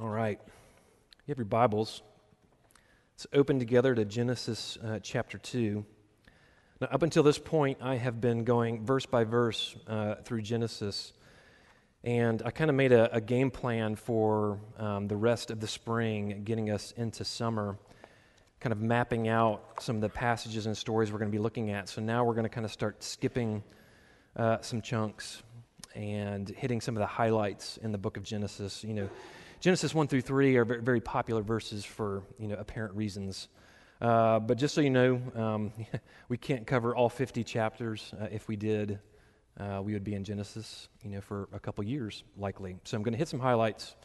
All 0.00 0.08
right. 0.08 0.40
You 0.44 1.32
have 1.32 1.38
your 1.38 1.44
Bibles. 1.44 2.02
Let's 3.14 3.28
open 3.32 3.60
together 3.60 3.94
to 3.94 4.04
Genesis 4.04 4.76
uh, 4.84 4.98
chapter 5.00 5.38
2. 5.38 5.84
Now, 6.80 6.88
up 6.90 7.04
until 7.04 7.22
this 7.22 7.38
point, 7.38 7.78
I 7.80 7.94
have 7.94 8.20
been 8.20 8.42
going 8.42 8.84
verse 8.84 9.06
by 9.06 9.22
verse 9.22 9.76
uh, 9.86 10.16
through 10.24 10.42
Genesis, 10.42 11.12
and 12.02 12.42
I 12.44 12.50
kind 12.50 12.70
of 12.70 12.74
made 12.74 12.90
a, 12.90 13.14
a, 13.14 13.20
game 13.20 13.52
plan 13.52 13.94
for 13.94 14.58
um, 14.78 15.06
the 15.06 15.14
rest 15.14 15.52
of 15.52 15.60
the 15.60 15.68
spring, 15.68 16.42
getting 16.42 16.70
us 16.70 16.92
into 16.96 17.24
summer, 17.24 17.78
kind 18.58 18.72
of 18.72 18.80
mapping 18.80 19.28
out 19.28 19.80
some 19.80 19.94
of 19.94 20.02
the 20.02 20.08
passages 20.08 20.66
and 20.66 20.76
stories 20.76 21.12
we're 21.12 21.20
going 21.20 21.30
to 21.30 21.36
be 21.36 21.42
looking 21.42 21.70
at. 21.70 21.88
So 21.88 22.02
now 22.02 22.24
we're 22.24 22.34
going 22.34 22.42
to 22.42 22.50
kind 22.50 22.64
of 22.64 22.72
start 22.72 23.04
skipping 23.04 23.62
uh, 24.34 24.58
some 24.60 24.82
chunks 24.82 25.44
and 25.94 26.48
hitting 26.48 26.80
some 26.80 26.96
of 26.96 27.00
the 27.00 27.06
highlights 27.06 27.76
in 27.76 27.92
the 27.92 27.98
book 27.98 28.16
of 28.16 28.24
Genesis. 28.24 28.82
You 28.82 28.94
know, 28.94 29.08
Genesis 29.64 29.94
1 29.94 30.08
through 30.08 30.20
3 30.20 30.58
are 30.58 30.64
very 30.66 31.00
popular 31.00 31.40
verses 31.40 31.86
for 31.86 32.22
you 32.38 32.48
know, 32.48 32.54
apparent 32.56 32.94
reasons. 32.94 33.48
Uh, 33.98 34.38
but 34.38 34.58
just 34.58 34.74
so 34.74 34.82
you 34.82 34.90
know, 34.90 35.18
um, 35.34 35.72
we 36.28 36.36
can't 36.36 36.66
cover 36.66 36.94
all 36.94 37.08
50 37.08 37.42
chapters. 37.44 38.12
Uh, 38.20 38.26
if 38.30 38.46
we 38.46 38.56
did, 38.56 38.98
uh, 39.58 39.80
we 39.82 39.94
would 39.94 40.04
be 40.04 40.12
in 40.16 40.22
Genesis, 40.22 40.90
you 41.02 41.08
know, 41.08 41.22
for 41.22 41.48
a 41.54 41.58
couple 41.58 41.82
years, 41.82 42.24
likely. 42.36 42.76
So 42.84 42.94
I'm 42.94 43.02
going 43.02 43.14
to 43.14 43.18
hit 43.18 43.28
some 43.28 43.40
highlights, 43.40 43.96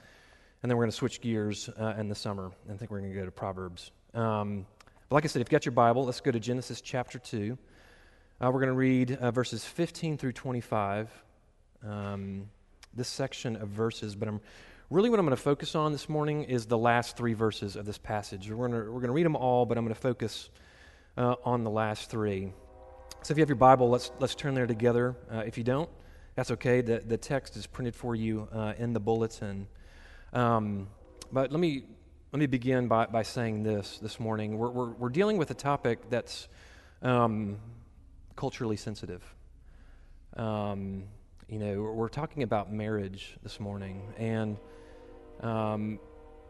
and 0.64 0.72
then 0.72 0.78
we're 0.78 0.86
going 0.86 0.92
to 0.92 0.98
switch 0.98 1.20
gears 1.20 1.70
uh, 1.78 1.94
in 1.98 2.08
the 2.08 2.16
summer. 2.16 2.54
I 2.72 2.78
think 2.78 2.90
we're 2.90 3.00
going 3.00 3.12
to 3.12 3.20
go 3.20 3.26
to 3.26 3.32
Proverbs. 3.32 3.92
Um, 4.14 4.66
but 5.10 5.16
like 5.16 5.26
I 5.26 5.28
said, 5.28 5.42
if 5.42 5.48
you've 5.48 5.60
got 5.60 5.66
your 5.66 5.74
Bible, 5.74 6.06
let's 6.06 6.22
go 6.22 6.32
to 6.32 6.40
Genesis 6.40 6.80
chapter 6.80 7.20
2. 7.20 7.58
Uh, 8.40 8.46
we're 8.46 8.62
going 8.62 8.68
to 8.68 8.72
read 8.72 9.12
uh, 9.12 9.30
verses 9.32 9.66
15 9.66 10.20
through 10.20 10.32
25. 10.32 11.12
Um, 11.86 12.50
this 12.94 13.10
section 13.10 13.58
of 13.58 13.68
verses, 13.68 14.16
but 14.16 14.30
I'm 14.30 14.40
Really, 14.92 15.12
what 15.12 15.20
I'm 15.20 15.26
going 15.28 15.38
to 15.38 15.42
focus 15.42 15.76
on 15.76 15.92
this 15.92 16.10
morning 16.10 16.46
is 16.46 16.66
the 16.66 16.78
last 16.78 17.16
three 17.16 17.36
verses 17.36 17.76
of 17.76 17.86
this 17.86 18.00
passage. 18.00 18.50
We're 18.50 18.68
going 18.68 18.72
to, 18.72 18.92
we're 18.92 19.02
going 19.02 19.10
to 19.10 19.12
read 19.12 19.26
them 19.26 19.36
all, 19.36 19.68
but 19.68 19.78
I'm 19.78 19.84
going 19.84 19.94
to 19.94 20.02
focus 20.02 20.50
uh, 21.16 21.36
on 21.46 21.64
the 21.64 21.70
last 21.70 22.10
three. 22.10 22.52
So 23.22 23.32
if 23.32 23.38
you 23.38 23.44
have 23.44 23.50
your 23.50 23.56
Bible, 23.56 23.88
let's, 23.92 24.12
let's 24.18 24.34
turn 24.34 24.56
there 24.56 24.66
together. 24.66 25.16
Uh, 25.32 25.44
if 25.46 25.60
you 25.60 25.64
don't, 25.64 25.88
that's 26.34 26.50
okay. 26.50 26.82
The, 26.82 27.04
the 27.06 27.18
text 27.18 27.56
is 27.56 27.68
printed 27.68 27.94
for 27.94 28.16
you 28.16 28.48
uh, 28.52 28.74
in 28.80 28.94
the 28.94 29.00
bulletin. 29.00 29.68
Um, 30.34 30.88
but 31.32 31.52
let 31.52 31.60
me, 31.60 31.84
let 32.34 32.40
me 32.40 32.48
begin 32.48 32.88
by, 32.88 33.06
by 33.06 33.22
saying 33.22 33.62
this 33.62 34.00
this 34.00 34.20
morning. 34.20 34.58
We're, 34.58 34.72
we're, 34.72 34.92
we're 34.94 35.10
dealing 35.10 35.38
with 35.38 35.52
a 35.52 35.56
topic 35.56 36.10
that's 36.10 36.48
um, 37.04 37.60
culturally 38.36 38.78
sensitive. 38.78 39.22
Um, 40.36 41.04
you 41.48 41.60
know, 41.60 41.80
we're 41.80 42.10
talking 42.10 42.42
about 42.42 42.74
marriage 42.74 43.38
this 43.44 43.60
morning, 43.60 44.14
and 44.18 44.58
um, 45.40 46.00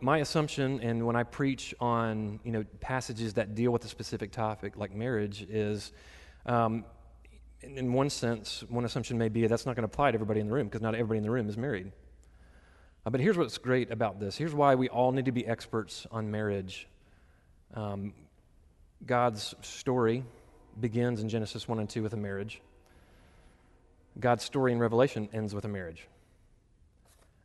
my 0.02 0.20
assumption, 0.20 0.80
and 0.82 1.06
when 1.06 1.16
I 1.16 1.24
preach 1.24 1.74
on 1.80 2.40
you 2.44 2.52
know 2.52 2.64
passages 2.80 3.34
that 3.36 3.56
deal 3.56 3.72
with 3.72 3.86
a 3.86 3.88
specific 3.88 4.32
topic 4.32 4.78
like 4.78 4.94
marriage, 4.94 5.42
is 5.50 5.92
um, 6.46 6.86
in, 7.62 7.78
in, 7.78 7.94
one 7.94 8.10
sense, 8.10 8.64
one 8.70 8.86
assumption 8.86 9.18
may 9.18 9.30
be 9.30 9.46
that's 9.48 9.66
not 9.66 9.76
going 9.76 9.88
to 9.88 9.92
apply 9.94 10.12
to 10.12 10.16
everybody 10.16 10.40
in 10.40 10.48
the 10.48 10.54
room 10.54 10.68
because 10.68 10.82
not 10.82 10.96
everybody 10.96 11.18
in 11.18 11.24
the 11.24 11.32
room 11.32 11.50
is 11.50 11.58
married. 11.58 11.92
Uh, 13.06 13.10
but 13.10 13.20
here's 13.20 13.38
what's 13.38 13.58
great 13.58 13.92
about 13.92 14.20
this. 14.20 14.38
Here's 14.38 14.54
why 14.54 14.76
we 14.76 14.90
all 14.90 15.12
need 15.12 15.26
to 15.26 15.32
be 15.32 15.46
experts 15.46 16.08
on 16.12 16.32
marriage. 16.32 16.88
Um, 17.74 18.14
God's 19.06 19.56
story 19.62 20.24
begins 20.80 21.22
in 21.22 21.30
Genesis 21.30 21.68
1 21.68 21.80
and 21.80 21.90
2 21.90 22.04
with 22.04 22.14
a 22.14 22.18
marriage. 22.18 22.62
God's 24.20 24.44
story 24.44 24.72
in 24.72 24.80
Revelation 24.80 25.30
ends 25.34 25.54
with 25.54 25.66
a 25.66 25.68
marriage. 25.68 26.08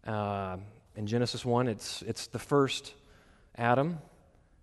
Uh, 0.04 0.56
in 0.96 1.06
Genesis 1.06 1.44
1, 1.44 1.68
it's, 1.68 2.02
it's 2.02 2.28
the 2.28 2.38
first 2.38 2.94
Adam 3.56 3.98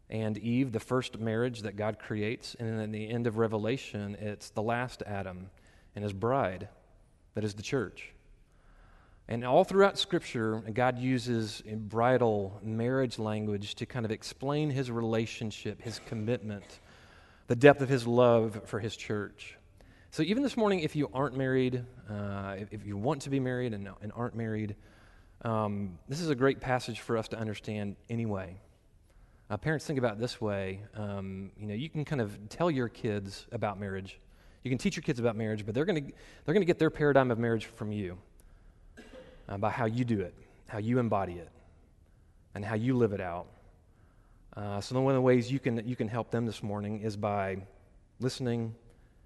and 0.09 0.38
Eve, 0.38 0.71
the 0.71 0.79
first 0.79 1.19
marriage 1.19 1.61
that 1.61 1.75
God 1.75 1.99
creates. 1.99 2.55
And 2.59 2.79
in 2.79 2.91
the 2.91 3.09
end 3.09 3.28
of 3.28 3.38
Revelation, 3.38 4.16
it's 4.19 4.50
the 4.50 4.61
last 4.61 5.03
Adam 5.06 5.50
and 5.95 6.03
his 6.03 6.13
bride, 6.13 6.69
that 7.33 7.44
is 7.44 7.53
the 7.53 7.63
church. 7.63 8.13
And 9.28 9.45
all 9.45 9.63
throughout 9.63 9.97
Scripture, 9.97 10.61
God 10.73 11.00
uses 11.00 11.61
bridal 11.66 12.59
marriage 12.63 13.17
language 13.17 13.75
to 13.75 13.85
kind 13.85 14.06
of 14.06 14.11
explain 14.11 14.69
his 14.69 14.91
relationship, 14.91 15.81
his 15.81 16.01
commitment, 16.06 16.66
the 17.47 17.56
depth 17.56 17.81
of 17.81 17.88
his 17.88 18.06
love 18.06 18.61
for 18.66 18.79
his 18.79 18.95
church. 18.95 19.57
So, 20.09 20.23
even 20.23 20.44
this 20.44 20.57
morning, 20.57 20.81
if 20.81 20.97
you 20.97 21.09
aren't 21.13 21.38
married, 21.38 21.85
uh, 22.09 22.57
if, 22.72 22.85
you 22.85 22.97
want 22.97 23.22
to 23.22 23.29
be 23.29 23.39
married 23.39 23.73
and, 23.73 23.88
and 24.01 24.11
aren't 24.13 24.35
married, 24.35 24.75
um, 25.44 25.97
this 26.07 26.22
is 26.22 26.29
a 26.29 26.35
great 26.35 26.59
passage 26.59 27.00
for 27.00 27.18
us 27.18 27.28
to 27.29 27.38
understand 27.38 27.96
anyway. 28.09 28.59
Uh, 29.50 29.57
parents 29.57 29.85
think 29.85 30.00
about 30.00 30.19
this 30.19 30.40
way. 30.40 30.81
Um, 30.96 31.52
you 31.59 31.68
know, 31.68 31.74
you 31.74 31.90
can 31.90 32.06
kind 32.06 32.22
of 32.22 32.38
tell 32.50 32.72
your 32.72 32.88
kids 32.88 33.47
about 33.51 33.80
marriage. 33.80 34.19
You 34.63 34.69
can 34.69 34.78
teach 34.78 34.96
your 34.96 35.03
kids 35.03 35.19
about 35.19 35.35
marriage, 35.35 35.66
but 35.66 35.74
they're 35.74 35.85
going 35.85 36.06
to 36.06 36.13
they're 36.46 36.53
going 36.53 36.62
to 36.62 36.68
get 36.68 36.80
their 36.80 36.91
paradigm 36.91 37.31
of 37.31 37.40
marriage 37.40 37.66
from 37.66 37.91
you 37.91 38.18
uh, 39.50 39.57
by 39.57 39.69
how 39.69 39.85
you 39.85 40.06
do 40.06 40.22
it, 40.22 40.34
how 40.68 40.78
you 40.78 41.00
embody 41.00 41.34
it, 41.34 41.50
and 42.56 42.63
how 42.63 42.75
you 42.75 42.96
live 42.96 43.12
it 43.12 43.22
out. 43.22 43.47
Uh, 44.56 44.80
so 44.80 45.00
one 45.01 45.12
of 45.12 45.16
the 45.16 45.22
ways 45.22 45.51
you 45.51 45.59
can 45.59 45.85
you 45.88 45.96
can 45.96 46.07
help 46.07 46.30
them 46.30 46.46
this 46.46 46.62
morning 46.62 47.01
is 47.01 47.18
by 47.18 47.57
listening, 48.19 48.75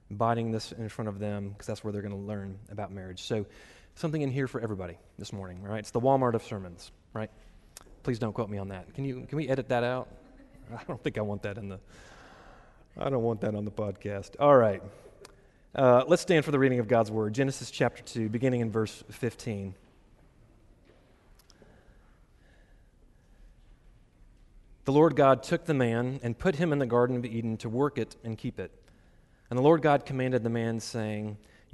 embodying 0.09 0.51
this 0.51 0.71
in 0.71 0.87
front 0.87 1.09
of 1.09 1.19
them, 1.19 1.49
because 1.49 1.67
that's 1.67 1.83
where 1.83 1.91
they're 1.91 2.01
going 2.01 2.15
to 2.15 2.27
learn 2.27 2.57
about 2.71 2.91
marriage. 2.91 3.21
So 3.21 3.45
something 3.95 4.21
in 4.21 4.29
here 4.29 4.47
for 4.47 4.61
everybody 4.61 4.97
this 5.17 5.33
morning, 5.33 5.61
right? 5.63 5.79
It's 5.79 5.91
the 5.91 6.01
Walmart 6.01 6.33
of 6.33 6.43
sermons, 6.43 6.91
right? 7.13 7.29
Please 8.03 8.19
don't 8.19 8.33
quote 8.33 8.49
me 8.49 8.57
on 8.57 8.69
that. 8.69 8.93
Can 8.93 9.05
you 9.05 9.25
can 9.27 9.37
we 9.37 9.47
edit 9.47 9.69
that 9.69 9.83
out? 9.83 10.07
I 10.73 10.83
don't 10.87 11.01
think 11.01 11.17
I 11.17 11.21
want 11.21 11.43
that 11.43 11.57
in 11.57 11.69
the 11.69 11.79
I 12.97 13.09
don't 13.09 13.23
want 13.23 13.41
that 13.41 13.55
on 13.55 13.65
the 13.65 13.71
podcast. 13.71 14.35
All 14.39 14.55
right. 14.55 14.81
Uh, 15.73 16.03
let's 16.07 16.21
stand 16.21 16.45
for 16.45 16.51
the 16.51 16.59
reading 16.59 16.79
of 16.79 16.87
God's 16.87 17.11
word. 17.11 17.33
Genesis 17.33 17.69
chapter 17.69 18.01
2, 18.01 18.29
beginning 18.29 18.61
in 18.61 18.71
verse 18.71 19.03
15. 19.09 19.75
The 24.85 24.91
Lord 24.93 25.17
God 25.17 25.43
took 25.43 25.65
the 25.65 25.73
man 25.73 26.21
and 26.23 26.37
put 26.37 26.55
him 26.55 26.71
in 26.71 26.79
the 26.79 26.85
Garden 26.85 27.17
of 27.17 27.25
Eden 27.25 27.57
to 27.57 27.67
work 27.67 27.97
it 27.97 28.15
and 28.23 28.37
keep 28.37 28.57
it. 28.57 28.71
And 29.49 29.59
the 29.59 29.63
Lord 29.63 29.81
God 29.81 30.05
commanded 30.05 30.43
the 30.43 30.49
man, 30.49 30.79
saying, 30.79 31.37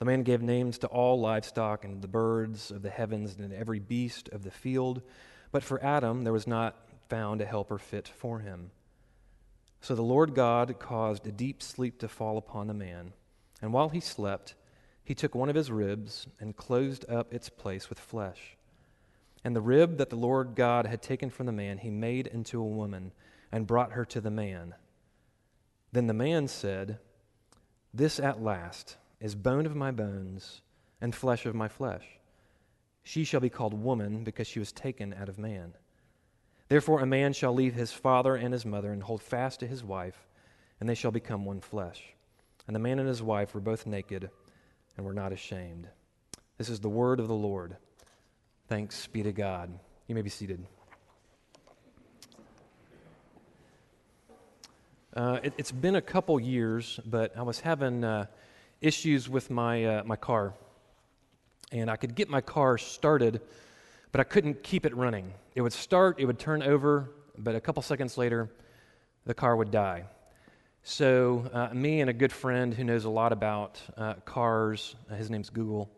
The 0.00 0.06
man 0.06 0.22
gave 0.22 0.40
names 0.40 0.78
to 0.78 0.86
all 0.86 1.20
livestock 1.20 1.84
and 1.84 2.00
the 2.00 2.08
birds 2.08 2.70
of 2.70 2.80
the 2.80 2.88
heavens 2.88 3.36
and 3.38 3.52
every 3.52 3.78
beast 3.78 4.30
of 4.30 4.42
the 4.42 4.50
field. 4.50 5.02
But 5.52 5.62
for 5.62 5.82
Adam 5.84 6.24
there 6.24 6.32
was 6.32 6.46
not 6.46 6.88
found 7.10 7.42
a 7.42 7.46
helper 7.46 7.76
fit 7.76 8.08
for 8.08 8.38
him. 8.38 8.70
So 9.82 9.94
the 9.94 10.02
Lord 10.02 10.34
God 10.34 10.78
caused 10.78 11.26
a 11.26 11.32
deep 11.32 11.62
sleep 11.62 11.98
to 11.98 12.08
fall 12.08 12.38
upon 12.38 12.66
the 12.66 12.74
man. 12.74 13.12
And 13.60 13.74
while 13.74 13.90
he 13.90 14.00
slept, 14.00 14.54
he 15.04 15.14
took 15.14 15.34
one 15.34 15.50
of 15.50 15.54
his 15.54 15.70
ribs 15.70 16.26
and 16.38 16.56
closed 16.56 17.04
up 17.10 17.34
its 17.34 17.50
place 17.50 17.90
with 17.90 18.00
flesh. 18.00 18.56
And 19.44 19.54
the 19.54 19.60
rib 19.60 19.98
that 19.98 20.08
the 20.08 20.16
Lord 20.16 20.54
God 20.54 20.86
had 20.86 21.02
taken 21.02 21.28
from 21.28 21.44
the 21.44 21.52
man, 21.52 21.76
he 21.76 21.90
made 21.90 22.26
into 22.26 22.58
a 22.58 22.66
woman 22.66 23.12
and 23.52 23.66
brought 23.66 23.92
her 23.92 24.06
to 24.06 24.20
the 24.22 24.30
man. 24.30 24.74
Then 25.92 26.06
the 26.06 26.14
man 26.14 26.48
said, 26.48 27.00
This 27.92 28.18
at 28.18 28.42
last 28.42 28.96
is 29.20 29.34
bone 29.34 29.66
of 29.66 29.76
my 29.76 29.90
bones 29.90 30.62
and 31.00 31.14
flesh 31.14 31.46
of 31.46 31.54
my 31.54 31.68
flesh. 31.68 32.04
She 33.02 33.24
shall 33.24 33.40
be 33.40 33.50
called 33.50 33.74
woman 33.74 34.24
because 34.24 34.46
she 34.46 34.58
was 34.58 34.72
taken 34.72 35.14
out 35.14 35.28
of 35.28 35.38
man. 35.38 35.74
Therefore, 36.68 37.00
a 37.00 37.06
man 37.06 37.32
shall 37.32 37.52
leave 37.52 37.74
his 37.74 37.92
father 37.92 38.36
and 38.36 38.52
his 38.52 38.64
mother 38.64 38.92
and 38.92 39.02
hold 39.02 39.22
fast 39.22 39.60
to 39.60 39.66
his 39.66 39.82
wife, 39.82 40.26
and 40.78 40.88
they 40.88 40.94
shall 40.94 41.10
become 41.10 41.44
one 41.44 41.60
flesh. 41.60 42.14
And 42.66 42.74
the 42.74 42.80
man 42.80 42.98
and 42.98 43.08
his 43.08 43.22
wife 43.22 43.54
were 43.54 43.60
both 43.60 43.86
naked 43.86 44.30
and 44.96 45.04
were 45.04 45.14
not 45.14 45.32
ashamed. 45.32 45.88
This 46.58 46.68
is 46.68 46.80
the 46.80 46.88
word 46.88 47.20
of 47.20 47.28
the 47.28 47.34
Lord. 47.34 47.76
Thanks 48.68 49.06
be 49.06 49.22
to 49.22 49.32
God. 49.32 49.76
You 50.06 50.14
may 50.14 50.22
be 50.22 50.30
seated. 50.30 50.64
Uh, 55.12 55.40
it, 55.42 55.54
has 55.58 55.72
been 55.72 55.96
a 55.96 56.02
couple 56.02 56.38
years, 56.38 57.00
but 57.04 57.36
I 57.36 57.42
was 57.42 57.60
having. 57.60 58.04
Uh, 58.04 58.26
issues 58.80 59.28
with 59.28 59.50
my, 59.50 59.84
uh, 59.84 60.04
my 60.04 60.16
car. 60.16 60.54
And 61.72 61.90
I 61.90 61.96
could 61.96 62.14
get 62.14 62.28
my 62.28 62.40
car 62.40 62.78
started, 62.78 63.40
but 64.12 64.20
I 64.20 64.24
couldn't 64.24 64.62
keep 64.62 64.86
it 64.86 64.96
running. 64.96 65.32
It 65.54 65.62
would 65.62 65.72
start, 65.72 66.18
it 66.18 66.24
would 66.24 66.38
turn 66.38 66.62
over, 66.62 67.10
but 67.36 67.54
a 67.54 67.60
couple 67.60 67.82
seconds 67.82 68.16
later, 68.16 68.50
the 69.26 69.34
car 69.34 69.54
would 69.56 69.70
die. 69.70 70.04
So, 70.82 71.48
uh, 71.52 71.74
me 71.74 72.00
and 72.00 72.08
a 72.08 72.12
good 72.12 72.32
friend 72.32 72.72
who 72.72 72.84
knows 72.84 73.04
a 73.04 73.10
lot 73.10 73.32
about 73.32 73.80
uh, 73.96 74.14
cars, 74.24 74.96
uh, 75.10 75.14
his 75.14 75.30
name's 75.30 75.50
Google, 75.50 75.90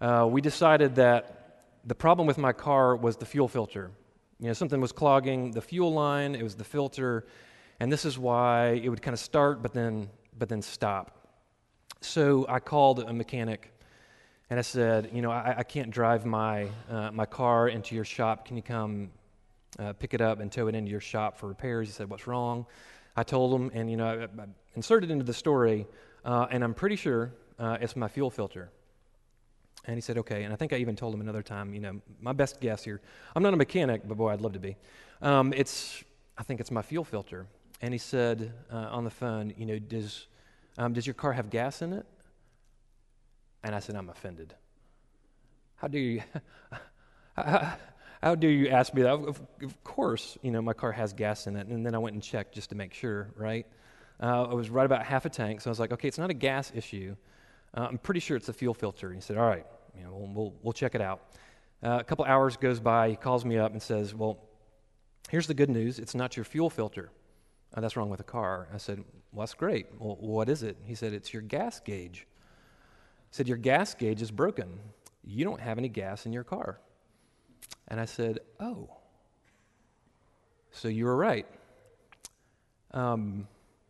uh, 0.00 0.26
we 0.28 0.40
decided 0.40 0.94
that 0.96 1.66
the 1.84 1.94
problem 1.94 2.26
with 2.26 2.38
my 2.38 2.52
car 2.52 2.96
was 2.96 3.16
the 3.16 3.26
fuel 3.26 3.48
filter. 3.48 3.90
You 4.40 4.46
know, 4.46 4.52
something 4.54 4.80
was 4.80 4.92
clogging 4.92 5.50
the 5.50 5.60
fuel 5.60 5.92
line, 5.92 6.34
it 6.34 6.42
was 6.42 6.54
the 6.54 6.64
filter, 6.64 7.26
and 7.80 7.92
this 7.92 8.06
is 8.06 8.18
why 8.18 8.80
it 8.82 8.88
would 8.88 9.02
kind 9.02 9.12
of 9.12 9.20
start 9.20 9.62
but 9.62 9.74
then, 9.74 10.08
but 10.38 10.48
then 10.48 10.62
stop. 10.62 11.23
So, 12.04 12.44
I 12.50 12.60
called 12.60 13.00
a 13.00 13.12
mechanic 13.14 13.72
and 14.50 14.58
I 14.58 14.62
said, 14.62 15.10
You 15.14 15.22
know, 15.22 15.30
I, 15.30 15.54
I 15.58 15.62
can't 15.62 15.90
drive 15.90 16.26
my, 16.26 16.68
uh, 16.90 17.10
my 17.10 17.24
car 17.24 17.68
into 17.68 17.94
your 17.94 18.04
shop. 18.04 18.44
Can 18.44 18.56
you 18.56 18.62
come 18.62 19.10
uh, 19.78 19.94
pick 19.94 20.12
it 20.12 20.20
up 20.20 20.38
and 20.38 20.52
tow 20.52 20.68
it 20.68 20.74
into 20.74 20.90
your 20.90 21.00
shop 21.00 21.38
for 21.38 21.48
repairs? 21.48 21.88
He 21.88 21.94
said, 21.94 22.10
What's 22.10 22.26
wrong? 22.26 22.66
I 23.16 23.22
told 23.22 23.58
him, 23.58 23.70
and 23.72 23.90
you 23.90 23.96
know, 23.96 24.28
I, 24.38 24.42
I 24.42 24.46
inserted 24.74 25.10
into 25.10 25.24
the 25.24 25.32
story, 25.32 25.86
uh, 26.26 26.46
and 26.50 26.62
I'm 26.62 26.74
pretty 26.74 26.96
sure 26.96 27.32
uh, 27.58 27.78
it's 27.80 27.96
my 27.96 28.08
fuel 28.08 28.30
filter. 28.30 28.70
And 29.86 29.96
he 29.96 30.02
said, 30.02 30.18
okay. 30.18 30.44
And 30.44 30.52
I 30.52 30.56
think 30.56 30.74
I 30.74 30.76
even 30.76 30.96
told 30.96 31.14
him 31.14 31.22
another 31.22 31.42
time, 31.42 31.72
you 31.72 31.80
know, 31.80 32.00
my 32.20 32.32
best 32.32 32.60
guess 32.60 32.84
here. 32.84 33.00
I'm 33.34 33.42
not 33.42 33.54
a 33.54 33.56
mechanic, 33.56 34.02
but 34.06 34.16
boy, 34.16 34.30
I'd 34.30 34.40
love 34.40 34.52
to 34.52 34.58
be. 34.58 34.76
Um, 35.22 35.52
it's, 35.54 36.04
I 36.36 36.42
think 36.42 36.60
it's 36.60 36.70
my 36.70 36.82
fuel 36.82 37.04
filter. 37.04 37.46
And 37.80 37.92
he 37.92 37.98
said 37.98 38.52
uh, 38.70 38.88
on 38.90 39.04
the 39.04 39.10
phone, 39.10 39.52
you 39.56 39.66
know, 39.66 39.78
does, 39.78 40.26
um, 40.78 40.92
does 40.92 41.06
your 41.06 41.14
car 41.14 41.32
have 41.32 41.50
gas 41.50 41.82
in 41.82 41.92
it? 41.92 42.06
And 43.62 43.74
I 43.74 43.78
said, 43.78 43.96
I'm 43.96 44.10
offended. 44.10 44.54
How 45.76 45.88
do 45.88 45.98
you, 45.98 46.22
how, 47.36 47.74
how 48.22 48.34
do 48.34 48.48
you 48.48 48.68
ask 48.68 48.92
me 48.94 49.02
that? 49.02 49.12
Of, 49.12 49.40
of, 49.62 49.84
course, 49.84 50.36
you 50.42 50.50
know, 50.50 50.60
my 50.60 50.72
car 50.72 50.92
has 50.92 51.12
gas 51.12 51.46
in 51.46 51.56
it. 51.56 51.66
And 51.68 51.84
then 51.84 51.94
I 51.94 51.98
went 51.98 52.14
and 52.14 52.22
checked 52.22 52.54
just 52.54 52.70
to 52.70 52.74
make 52.74 52.92
sure, 52.92 53.30
right? 53.36 53.66
Uh, 54.22 54.44
I 54.44 54.54
was 54.54 54.70
right 54.70 54.86
about 54.86 55.04
half 55.04 55.24
a 55.24 55.30
tank. 55.30 55.60
So 55.60 55.70
I 55.70 55.72
was 55.72 55.80
like, 55.80 55.92
okay, 55.92 56.08
it's 56.08 56.18
not 56.18 56.30
a 56.30 56.34
gas 56.34 56.72
issue. 56.74 57.16
Uh, 57.76 57.86
I'm 57.88 57.98
pretty 57.98 58.20
sure 58.20 58.36
it's 58.36 58.48
a 58.48 58.52
fuel 58.52 58.74
filter. 58.74 59.08
And 59.08 59.16
he 59.16 59.20
said, 59.20 59.36
all 59.36 59.46
right, 59.46 59.66
you 59.96 60.04
know, 60.04 60.10
we'll, 60.12 60.32
we'll, 60.34 60.54
we'll 60.62 60.72
check 60.72 60.94
it 60.94 61.00
out. 61.00 61.22
Uh, 61.82 61.98
a 62.00 62.04
couple 62.04 62.24
hours 62.24 62.56
goes 62.56 62.80
by. 62.80 63.10
He 63.10 63.16
calls 63.16 63.44
me 63.44 63.58
up 63.58 63.72
and 63.72 63.82
says, 63.82 64.14
well, 64.14 64.38
here's 65.28 65.46
the 65.46 65.54
good 65.54 65.70
news. 65.70 65.98
It's 65.98 66.14
not 66.14 66.36
your 66.36 66.44
fuel 66.44 66.70
filter. 66.70 67.10
Uh, 67.74 67.80
that's 67.80 67.96
wrong 67.96 68.08
with 68.08 68.18
the 68.18 68.24
car. 68.24 68.68
I 68.72 68.76
said, 68.76 69.02
well, 69.32 69.42
that's 69.42 69.54
great. 69.54 69.86
Well, 69.98 70.16
what 70.20 70.48
is 70.48 70.62
it? 70.62 70.76
He 70.84 70.94
said, 70.94 71.12
it's 71.12 71.32
your 71.32 71.42
gas 71.42 71.80
gauge. 71.80 72.26
He 73.30 73.36
said, 73.36 73.48
your 73.48 73.56
gas 73.56 73.94
gauge 73.94 74.22
is 74.22 74.30
broken. 74.30 74.78
You 75.24 75.44
don't 75.44 75.60
have 75.60 75.78
any 75.78 75.88
gas 75.88 76.26
in 76.26 76.32
your 76.32 76.44
car. 76.44 76.78
And 77.88 78.00
I 78.00 78.04
said, 78.04 78.40
Oh, 78.60 78.90
so 80.70 80.88
you 80.88 81.04
were 81.04 81.16
right. 81.16 81.46
Um, 82.92 83.46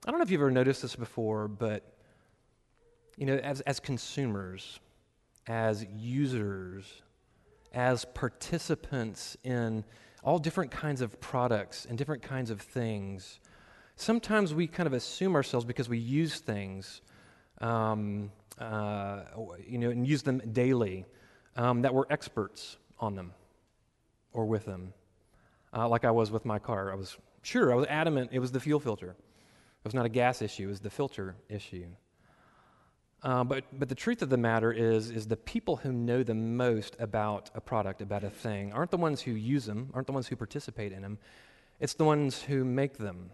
I 0.06 0.10
don't 0.10 0.18
know 0.18 0.24
if 0.24 0.30
you've 0.30 0.40
ever 0.40 0.50
noticed 0.50 0.82
this 0.82 0.96
before, 0.96 1.48
but 1.48 1.82
you 3.16 3.26
know, 3.26 3.36
as, 3.36 3.60
as 3.62 3.80
consumers, 3.80 4.80
as 5.46 5.86
users, 5.96 7.02
as 7.72 8.04
participants 8.04 9.36
in 9.44 9.84
all 10.22 10.38
different 10.38 10.70
kinds 10.70 11.00
of 11.00 11.20
products 11.20 11.86
and 11.88 11.96
different 11.96 12.22
kinds 12.22 12.50
of 12.50 12.60
things, 12.60 13.40
sometimes 13.96 14.54
we 14.54 14.66
kind 14.66 14.86
of 14.86 14.92
assume 14.92 15.34
ourselves 15.34 15.64
because 15.64 15.88
we 15.88 15.98
use 15.98 16.40
things, 16.40 17.00
um, 17.60 18.30
uh, 18.58 19.22
you 19.66 19.78
know, 19.78 19.90
and 19.90 20.06
use 20.06 20.22
them 20.22 20.38
daily, 20.52 21.04
um, 21.56 21.82
that 21.82 21.94
we're 21.94 22.04
experts 22.10 22.76
on 22.98 23.14
them 23.14 23.32
or 24.32 24.46
with 24.46 24.64
them, 24.64 24.92
uh, 25.76 25.88
like 25.88 26.04
I 26.04 26.10
was 26.10 26.30
with 26.30 26.44
my 26.44 26.58
car. 26.58 26.92
I 26.92 26.94
was 26.94 27.16
sure, 27.42 27.72
I 27.72 27.76
was 27.76 27.86
adamant 27.86 28.30
it 28.32 28.38
was 28.38 28.52
the 28.52 28.60
fuel 28.60 28.80
filter. 28.80 29.10
It 29.10 29.84
was 29.84 29.94
not 29.94 30.06
a 30.06 30.10
gas 30.10 30.42
issue, 30.42 30.64
it 30.64 30.68
was 30.68 30.80
the 30.80 30.90
filter 30.90 31.36
issue. 31.48 31.86
Uh, 33.22 33.42
but, 33.42 33.64
but 33.72 33.88
the 33.88 33.94
truth 33.94 34.20
of 34.20 34.28
the 34.28 34.36
matter 34.36 34.70
is, 34.70 35.10
is 35.10 35.26
the 35.26 35.36
people 35.36 35.76
who 35.76 35.90
know 35.90 36.22
the 36.22 36.34
most 36.34 36.94
about 36.98 37.50
a 37.54 37.60
product, 37.60 38.02
about 38.02 38.22
a 38.22 38.28
thing, 38.28 38.70
aren't 38.72 38.90
the 38.90 38.98
ones 38.98 39.22
who 39.22 39.30
use 39.30 39.64
them, 39.64 39.90
aren't 39.94 40.06
the 40.06 40.12
ones 40.12 40.26
who 40.26 40.36
participate 40.36 40.92
in 40.92 41.00
them. 41.00 41.18
It's 41.80 41.94
the 41.94 42.04
ones 42.04 42.42
who 42.42 42.64
make 42.64 42.98
them. 42.98 43.30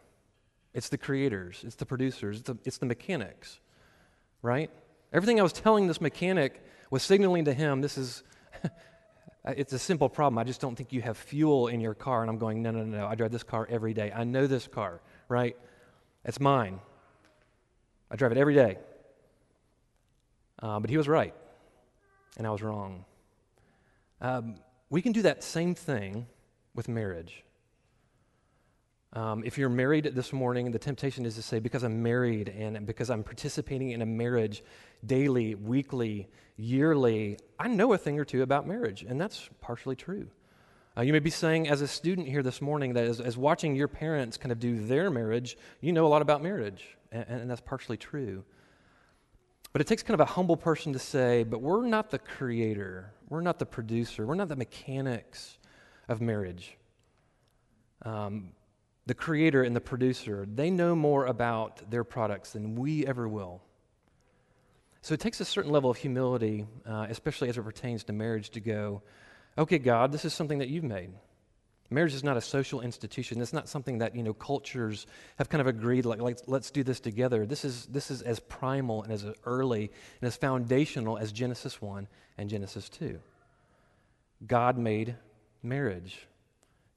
It's 0.73 0.89
the 0.89 0.99
creators, 0.99 1.63
it's 1.67 1.75
the 1.77 1.87
producers, 1.87 2.39
it's 2.39 2.47
the, 2.47 2.59
it's 2.65 2.79
the 2.79 2.87
mechanics, 2.87 3.59
right? 4.43 4.71
Everything 5.13 5.41
I 5.41 5.43
was 5.43 5.53
telling 5.53 5.89
this 5.89 6.01
mechanic 6.01 6.63
was 6.91 7.03
signaling 7.03 7.45
to 7.47 7.53
him 7.53 7.81
this 7.81 7.99
is 7.99 8.23
it's 9.45 9.73
a 9.73 9.79
simple 9.79 10.09
problem. 10.09 10.39
I 10.39 10.45
just 10.45 10.61
don't 10.61 10.77
think 10.77 10.93
you 10.93 11.03
have 11.03 11.17
fuel 11.17 11.69
in 11.69 11.81
your 11.81 11.95
car. 11.95 12.21
And 12.21 12.31
I'm 12.31 12.39
going, 12.39 12.63
no, 12.63 12.71
no, 12.71 12.85
no, 12.85 12.99
no. 12.99 13.07
I 13.07 13.15
drive 13.15 13.33
this 13.33 13.43
car 13.43 13.67
every 13.71 13.95
day. 13.95 14.13
I 14.15 14.25
know 14.25 14.47
this 14.47 14.67
car, 14.67 15.01
right? 15.29 15.57
It's 16.25 16.41
mine. 16.41 16.81
I 18.11 18.17
drive 18.17 18.33
it 18.33 18.39
every 18.39 18.55
day. 18.55 18.79
Uh, 20.63 20.79
but 20.79 20.91
he 20.91 20.97
was 20.99 21.09
right, 21.09 21.35
and 22.37 22.47
I 22.47 22.51
was 22.51 22.61
wrong. 22.61 23.05
Um, 24.21 24.57
we 24.91 25.01
can 25.01 25.13
do 25.13 25.23
that 25.23 25.43
same 25.43 25.75
thing 25.75 26.27
with 26.75 26.87
marriage. 26.87 27.45
Um, 29.13 29.43
if 29.45 29.59
you're 29.59 29.69
married 29.69 30.05
this 30.15 30.33
morning, 30.33 30.71
the 30.71 30.79
temptation 30.79 31.27
is 31.27 31.35
to 31.35 31.43
say, 31.43 31.59
because 31.59 31.83
I'm 31.83 32.01
married 32.01 32.49
and 32.49 32.87
because 32.87 33.11
I'm 33.11 33.25
participating 33.25 33.91
in 33.91 34.03
a 34.03 34.07
marriage 34.07 34.63
daily, 35.05 35.57
weekly, 35.57 36.29
yearly, 36.57 37.37
I 37.59 37.67
know 37.67 37.93
a 37.93 37.99
thing 37.99 38.21
or 38.21 38.25
two 38.25 38.43
about 38.43 38.69
marriage, 38.69 39.03
and 39.03 39.21
that's 39.21 39.51
partially 39.61 39.97
true. 39.97 40.29
Uh, 40.97 41.03
you 41.03 41.13
may 41.13 41.19
be 41.19 41.31
saying, 41.31 41.69
as 41.69 41.81
a 41.81 41.89
student 41.89 42.29
here 42.29 42.43
this 42.43 42.63
morning, 42.63 42.93
that 42.93 43.05
as, 43.05 43.21
as, 43.21 43.37
watching 43.37 43.75
your 43.75 43.89
parents 43.89 44.37
kind 44.37 44.53
of 44.53 44.61
do 44.61 44.87
their 44.87 45.11
marriage, 45.11 45.57
you 45.81 45.93
know 45.93 46.07
a 46.07 46.09
lot 46.09 46.23
about 46.23 46.43
marriage, 46.43 46.97
and, 47.11 47.25
and 47.29 47.51
that's 47.51 47.61
partially 47.61 47.97
true. 47.97 48.45
But 49.73 49.81
it 49.81 49.89
takes 49.89 50.03
kind 50.03 50.15
of 50.15 50.21
a 50.21 50.31
humble 50.33 50.57
person 50.57 50.93
to 50.93 50.99
say, 50.99 51.43
but 51.43 51.63
we're 51.63 51.87
not 51.87 52.11
the 52.11 52.19
creator, 52.19 53.13
we're 53.29 53.41
not 53.41 53.59
the 53.59 53.67
producer, 53.67 54.27
we're 54.27 54.35
not 54.35 54.49
the 54.49 54.57
mechanics 54.57 55.59
of 56.09 56.21
marriage. 56.21 56.77
Um, 58.03 58.51
the 59.07 59.15
creator 59.15 59.63
and 59.63 59.75
the 59.75 59.81
producer, 59.81 60.47
they 60.53 60.71
know 60.71 60.95
more 60.95 61.27
about 61.27 61.91
their 61.91 62.05
products 62.05 62.53
than 62.53 62.75
we 62.75 63.07
ever 63.07 63.29
will. 63.29 63.63
So 65.03 65.15
it 65.15 65.21
takes 65.21 65.41
a 65.41 65.45
certain 65.45 65.73
level 65.73 65.91
of 65.91 65.97
humility, 65.97 66.67
uh, 66.87 67.07
especially 67.09 67.49
as 67.49 67.57
it 67.57 67.63
pertains 67.63 68.05
to 68.05 68.13
marriage, 68.13 68.51
to 68.51 68.61
go, 68.61 69.03
okay, 69.57 69.79
God, 69.79 70.13
this 70.13 70.25
is 70.25 70.35
something 70.35 70.59
that 70.59 70.69
you've 70.69 70.85
made. 70.85 71.11
Marriage 71.93 72.15
is 72.15 72.23
not 72.23 72.37
a 72.37 72.41
social 72.41 72.83
institution. 72.83 73.41
It's 73.41 73.53
not 73.53 73.69
something 73.69 73.99
that 73.99 74.15
you 74.15 74.23
know 74.23 74.33
cultures 74.33 75.09
have 75.39 75.49
kind 75.49 75.61
of 75.61 75.67
agreed 75.67 76.05
like, 76.05 76.21
like 76.21 76.39
let's 76.47 76.71
do 76.71 76.85
this 76.85 77.01
together. 77.01 77.47
This 77.47 77.65
is 77.65 77.87
this 77.87 78.13
is 78.13 78.23
as 78.23 78.39
primal 78.39 79.03
and 79.03 79.13
as 79.13 79.27
early 79.45 79.91
and 80.21 80.29
as 80.29 80.37
foundational 80.37 81.19
as 81.19 81.33
Genesis 81.33 81.83
one 81.83 82.07
and 82.39 82.49
Genesis 82.49 82.89
two. 82.89 83.19
God 84.47 84.79
made 84.79 85.17
marriage. 85.65 86.29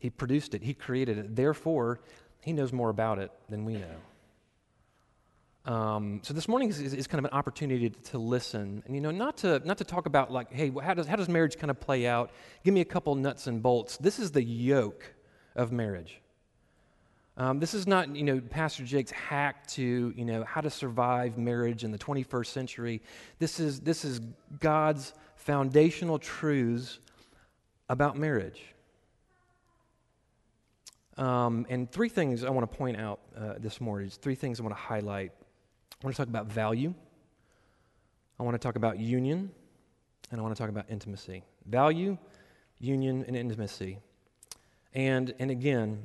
He 0.03 0.10
produced 0.10 0.53
it, 0.53 0.62
He 0.62 0.74
created 0.74 1.17
it. 1.17 1.33
Therefore, 1.33 2.01
He 2.41 2.51
knows 2.51 2.74
more 2.74 2.89
about 2.89 3.19
it 3.19 3.31
than 3.48 3.63
we 3.63 3.75
know. 3.75 5.74
Um, 5.74 6.19
so 6.24 6.33
this 6.33 6.50
morning 6.50 6.67
is, 6.67 6.81
is, 6.81 7.07
kind 7.07 7.19
of 7.19 7.31
an 7.31 7.38
opportunity 7.38 7.89
to, 7.89 8.01
to, 8.12 8.17
listen, 8.17 8.83
and 8.86 8.93
you 8.93 9.00
know, 9.00 9.12
not 9.12 9.38
to 9.38 9.62
not 9.63 9.77
to 9.77 9.86
talk 9.86 10.07
about 10.07 10.29
like, 10.29 10.51
hey, 10.51 10.69
how 10.81 10.93
does 10.93 11.07
how 11.07 11.15
does 11.15 11.29
marriage 11.29 11.57
kind 11.57 11.72
of 11.72 11.79
play 11.79 12.05
out? 12.05 12.31
Give 12.65 12.74
me 12.74 12.81
a 12.81 12.86
couple 12.86 13.15
nuts 13.15 13.48
and 13.48 13.63
bolts. 13.63 13.95
This 13.95 14.19
is 14.19 14.31
the 14.31 14.43
yoke 14.43 15.05
of 15.55 15.72
marriage. 15.72 16.19
Um, 17.38 17.62
this 17.62 17.74
is 17.74 17.88
not 17.88 18.13
you 18.13 18.24
know 18.24 18.41
Pastor 18.41 18.83
Jake's 18.83 19.12
hack 19.12 19.65
to 19.67 20.13
you 20.17 20.25
know 20.25 20.43
how 20.43 20.60
to 20.60 20.69
survive 20.69 21.38
marriage 21.38 21.86
in 21.86 21.91
the 21.93 21.98
21st 21.98 22.48
century. 22.48 23.01
This 23.39 23.62
is 23.62 23.79
this 23.79 24.03
is 24.03 24.19
God's 24.60 25.13
foundational 25.38 26.19
truths 26.19 27.00
about 27.88 28.17
marriage. 28.17 28.73
Um, 31.17 31.65
and 31.70 31.91
three 31.91 32.10
things 32.10 32.43
I 32.43 32.50
want 32.50 32.70
to 32.70 32.77
point 32.77 32.98
out 32.98 33.20
uh, 33.38 33.53
this 33.60 33.79
morning. 33.79 34.08
is 34.08 34.17
Three 34.17 34.36
things 34.36 34.60
I 34.60 34.63
want 34.63 34.75
to 34.75 34.82
highlight. 34.82 35.32
I 36.01 36.05
want 36.05 36.15
to 36.15 36.17
talk 36.17 36.27
about 36.27 36.48
value. 36.48 36.93
I 38.39 38.43
want 38.43 38.55
to 38.55 38.60
talk 38.60 38.75
about 38.75 39.00
union, 39.00 39.51
and 40.32 40.39
I 40.39 40.43
want 40.43 40.55
to 40.55 40.62
talk 40.62 40.70
about 40.70 40.86
intimacy. 40.89 41.43
Value, 41.67 42.17
union, 42.79 43.24
and 43.27 43.36
intimacy. 43.36 44.00
And 44.93 45.34
and 45.39 45.51
again, 45.51 46.03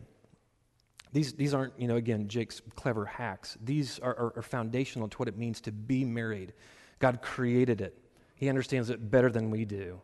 these 1.13 1.33
these 1.33 1.55
aren't 1.55 1.73
you 1.79 1.89
know 1.89 1.97
again 1.97 2.29
Jake's 2.29 2.61
clever 2.75 3.07
hacks. 3.07 3.57
These 3.65 3.99
are, 4.01 4.15
are, 4.15 4.33
are 4.37 4.43
foundational 4.43 5.09
to 5.09 5.17
what 5.17 5.29
it 5.29 5.37
means 5.37 5.61
to 5.63 5.73
be 5.73 6.05
married. 6.05 6.53
God 6.99 7.23
created 7.23 7.81
it. 7.81 7.99
He 8.35 8.49
understands 8.49 8.91
it 8.91 9.11
better 9.11 9.31
than 9.31 9.51
we 9.51 9.65
do. 9.65 10.01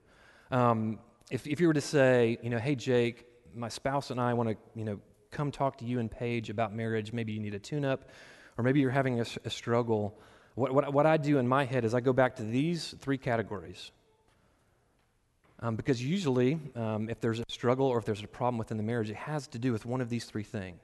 Um, 0.51 0.99
if 1.31 1.47
if 1.47 1.61
you 1.61 1.67
were 1.67 1.75
to 1.75 1.81
say, 1.81 2.39
you 2.43 2.51
know, 2.51 2.59
hey 2.59 2.75
Jake, 2.75 3.27
my 3.55 3.69
spouse 3.69 4.11
and 4.11 4.21
I 4.21 4.35
want 4.35 4.51
to, 4.51 4.57
you 4.75 4.85
know, 4.85 5.01
come 5.31 5.51
talk 5.51 5.79
to 5.79 5.85
you 5.85 5.99
and 5.99 6.11
Paige 6.11 6.51
about 6.51 6.75
marriage. 6.75 7.13
Maybe 7.13 7.33
you 7.33 7.41
need 7.41 7.55
a 7.55 7.59
tune 7.59 7.85
up, 7.85 8.09
or 8.57 8.65
maybe 8.65 8.81
you're 8.81 8.91
having 8.91 9.21
a, 9.21 9.27
a 9.45 9.51
struggle. 9.51 10.19
What, 10.55 10.73
what, 10.73 10.93
what, 10.93 11.07
I 11.07 11.17
do 11.17 11.39
in 11.39 11.49
my 11.49 11.65
head 11.65 11.85
is 11.85 11.95
I 11.95 12.01
go 12.01 12.13
back 12.13 12.37
to 12.37 12.43
these 12.43 12.95
three 13.01 13.19
categories. 13.19 13.91
Um, 15.61 15.77
because 15.77 16.05
usually, 16.05 16.59
um, 16.77 17.09
if 17.09 17.21
there's 17.21 17.41
a 17.41 17.45
struggle 17.49 17.87
or 17.87 17.99
if 17.99 18.05
there's 18.05 18.23
a 18.23 18.29
problem 18.29 18.59
within 18.59 18.77
the 18.77 18.83
marriage, 18.83 19.11
it 19.11 19.17
has 19.17 19.47
to 19.49 19.59
do 19.59 19.73
with 19.73 19.87
one 19.87 20.01
of 20.01 20.09
these 20.09 20.25
three 20.25 20.43
things. 20.43 20.81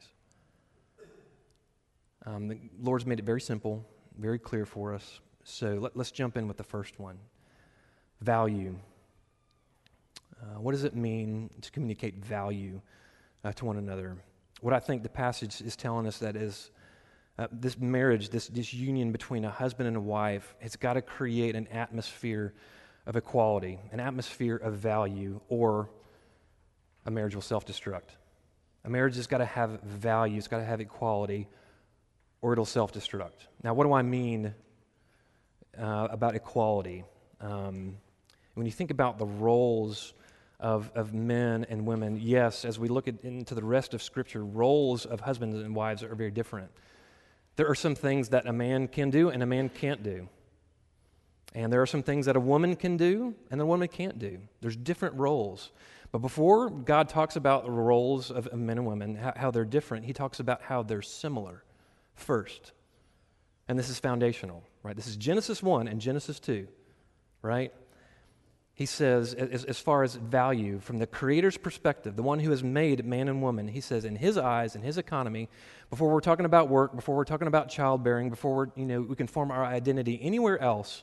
Um, 2.26 2.48
the 2.48 2.58
Lord's 2.80 3.06
made 3.06 3.18
it 3.18 3.24
very 3.24 3.40
simple, 3.40 3.84
very 4.18 4.38
clear 4.38 4.66
for 4.66 4.94
us. 4.94 5.20
So 5.44 5.74
let, 5.74 5.96
us 5.96 6.10
jump 6.10 6.36
in 6.36 6.46
with 6.48 6.56
the 6.56 6.64
first 6.64 6.98
one 6.98 7.18
value. 8.20 8.76
Uh, 10.40 10.60
what 10.60 10.72
does 10.72 10.84
it 10.84 10.94
mean 10.94 11.50
to 11.60 11.70
communicate 11.70 12.16
value 12.24 12.80
uh, 13.44 13.52
to 13.52 13.64
one 13.64 13.76
another? 13.76 14.16
What 14.60 14.72
I 14.72 14.78
think 14.78 15.02
the 15.02 15.08
passage 15.08 15.60
is 15.60 15.76
telling 15.76 16.06
us 16.06 16.18
that 16.18 16.36
is 16.36 16.70
uh, 17.38 17.46
this 17.52 17.78
marriage, 17.78 18.30
this, 18.30 18.48
this 18.48 18.72
union 18.72 19.12
between 19.12 19.44
a 19.44 19.50
husband 19.50 19.88
and 19.88 19.96
a 19.96 20.00
wife, 20.00 20.54
it's 20.60 20.76
got 20.76 20.94
to 20.94 21.02
create 21.02 21.56
an 21.56 21.66
atmosphere 21.68 22.54
of 23.06 23.16
equality, 23.16 23.78
an 23.92 24.00
atmosphere 24.00 24.56
of 24.56 24.74
value, 24.74 25.40
or 25.48 25.90
a 27.06 27.10
marriage 27.10 27.34
will 27.34 27.42
self 27.42 27.66
destruct. 27.66 28.16
A 28.84 28.90
marriage 28.90 29.16
has 29.16 29.26
got 29.26 29.38
to 29.38 29.44
have 29.44 29.82
value, 29.82 30.38
it's 30.38 30.48
got 30.48 30.58
to 30.58 30.64
have 30.64 30.80
equality, 30.80 31.48
or 32.40 32.52
it'll 32.52 32.64
self 32.64 32.92
destruct. 32.92 33.46
Now, 33.62 33.74
what 33.74 33.84
do 33.84 33.92
I 33.92 34.02
mean 34.02 34.54
uh, 35.78 36.08
about 36.10 36.34
equality? 36.34 37.04
Um, 37.40 37.96
when 38.54 38.66
you 38.66 38.72
think 38.72 38.90
about 38.90 39.18
the 39.18 39.26
roles 39.26 40.12
of, 40.60 40.90
of 40.94 41.12
men 41.14 41.66
and 41.68 41.86
women, 41.86 42.18
yes, 42.20 42.64
as 42.64 42.78
we 42.78 42.88
look 42.88 43.08
at, 43.08 43.22
into 43.22 43.54
the 43.54 43.64
rest 43.64 43.94
of 43.94 44.02
Scripture, 44.02 44.44
roles 44.44 45.06
of 45.06 45.20
husbands 45.20 45.56
and 45.56 45.74
wives 45.74 46.02
are 46.02 46.14
very 46.14 46.30
different. 46.30 46.70
There 47.56 47.68
are 47.68 47.74
some 47.74 47.94
things 47.94 48.28
that 48.30 48.46
a 48.46 48.52
man 48.52 48.88
can 48.88 49.10
do 49.10 49.30
and 49.30 49.42
a 49.42 49.46
man 49.46 49.68
can't 49.68 50.02
do. 50.02 50.28
And 51.54 51.72
there 51.72 51.82
are 51.82 51.86
some 51.86 52.02
things 52.02 52.26
that 52.26 52.36
a 52.36 52.40
woman 52.40 52.76
can 52.76 52.96
do 52.96 53.34
and 53.50 53.60
a 53.60 53.66
woman 53.66 53.88
can't 53.88 54.18
do. 54.18 54.38
There's 54.60 54.76
different 54.76 55.16
roles. 55.16 55.72
But 56.12 56.18
before 56.18 56.70
God 56.70 57.08
talks 57.08 57.36
about 57.36 57.64
the 57.64 57.70
roles 57.70 58.30
of, 58.30 58.52
men 58.52 58.78
and 58.78 58.86
women, 58.86 59.14
how, 59.16 59.32
how 59.36 59.50
they're 59.50 59.64
different, 59.64 60.04
he 60.06 60.12
talks 60.12 60.40
about 60.40 60.62
how 60.62 60.82
they're 60.82 61.02
similar 61.02 61.64
first. 62.14 62.72
And 63.68 63.78
this 63.78 63.88
is 63.88 63.98
foundational, 63.98 64.64
right? 64.82 64.96
This 64.96 65.06
is 65.06 65.16
Genesis 65.16 65.62
1 65.62 65.88
and 65.88 66.00
Genesis 66.00 66.40
2, 66.40 66.66
right? 67.42 67.72
He 68.80 68.86
says, 68.86 69.34
as, 69.34 69.66
as 69.66 69.78
far 69.78 70.04
as 70.04 70.14
value, 70.14 70.80
from 70.80 70.96
the 70.96 71.06
Creator's 71.06 71.58
perspective, 71.58 72.16
the 72.16 72.22
one 72.22 72.40
who 72.40 72.48
has 72.48 72.64
made 72.64 73.04
man 73.04 73.28
and 73.28 73.42
woman, 73.42 73.68
he 73.68 73.82
says, 73.82 74.06
in 74.06 74.16
his 74.16 74.38
eyes, 74.38 74.74
in 74.74 74.80
his 74.80 74.96
economy, 74.96 75.50
before 75.90 76.10
we're 76.10 76.22
talking 76.22 76.46
about 76.46 76.70
work, 76.70 76.96
before 76.96 77.14
we're 77.14 77.26
talking 77.26 77.46
about 77.46 77.68
childbearing, 77.68 78.30
before 78.30 78.56
we're, 78.56 78.68
you 78.76 78.86
know, 78.86 79.02
we 79.02 79.16
can 79.16 79.26
form 79.26 79.50
our 79.50 79.66
identity 79.66 80.18
anywhere 80.22 80.58
else, 80.62 81.02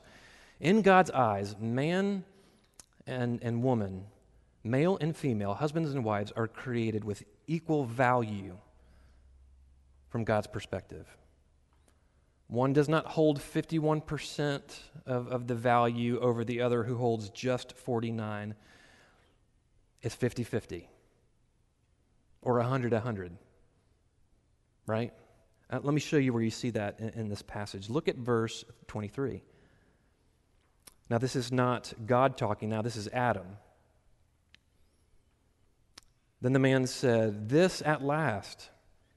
in 0.60 0.81
God's 0.81 1.12
eyes, 1.12 1.55
man 1.60 2.24
and, 3.05 3.43
and 3.43 3.62
woman, 3.62 4.05
male 4.63 4.98
and 5.00 5.15
female, 5.15 5.53
husbands 5.53 5.93
and 5.93 6.03
wives, 6.03 6.31
are 6.31 6.48
created 6.48 7.03
with 7.03 7.24
equal 7.46 7.86
value 7.86 8.57
from 10.10 10.24
God's 10.24 10.48
perspective. 10.48 11.05
One 12.47 12.71
does 12.71 12.87
not 12.87 13.05
hold 13.05 13.39
51% 13.39 14.61
of, 15.05 15.27
of 15.27 15.47
the 15.47 15.55
value 15.55 16.19
over 16.19 16.45
the 16.45 16.61
other 16.61 16.83
who 16.83 16.95
holds 16.95 17.29
just 17.29 17.73
49. 17.77 18.55
It's 20.01 20.15
50 20.15 20.43
50 20.43 20.89
or 22.41 22.55
100 22.59 22.93
100. 22.93 23.37
Right? 24.85 25.11
Uh, 25.69 25.79
let 25.83 25.93
me 25.93 25.99
show 25.99 26.15
you 26.15 26.31
where 26.31 26.41
you 26.41 26.49
see 26.49 26.69
that 26.69 26.99
in, 26.99 27.09
in 27.09 27.29
this 27.29 27.41
passage. 27.41 27.89
Look 27.89 28.07
at 28.07 28.15
verse 28.15 28.63
23. 28.87 29.43
Now, 31.09 31.17
this 31.17 31.35
is 31.35 31.51
not 31.51 31.93
God 32.05 32.37
talking, 32.37 32.69
now, 32.69 32.81
this 32.81 32.95
is 32.95 33.07
Adam. 33.09 33.57
Then 36.41 36.53
the 36.53 36.59
man 36.59 36.85
said, 36.87 37.49
This 37.49 37.81
at 37.81 38.01
last 38.01 38.69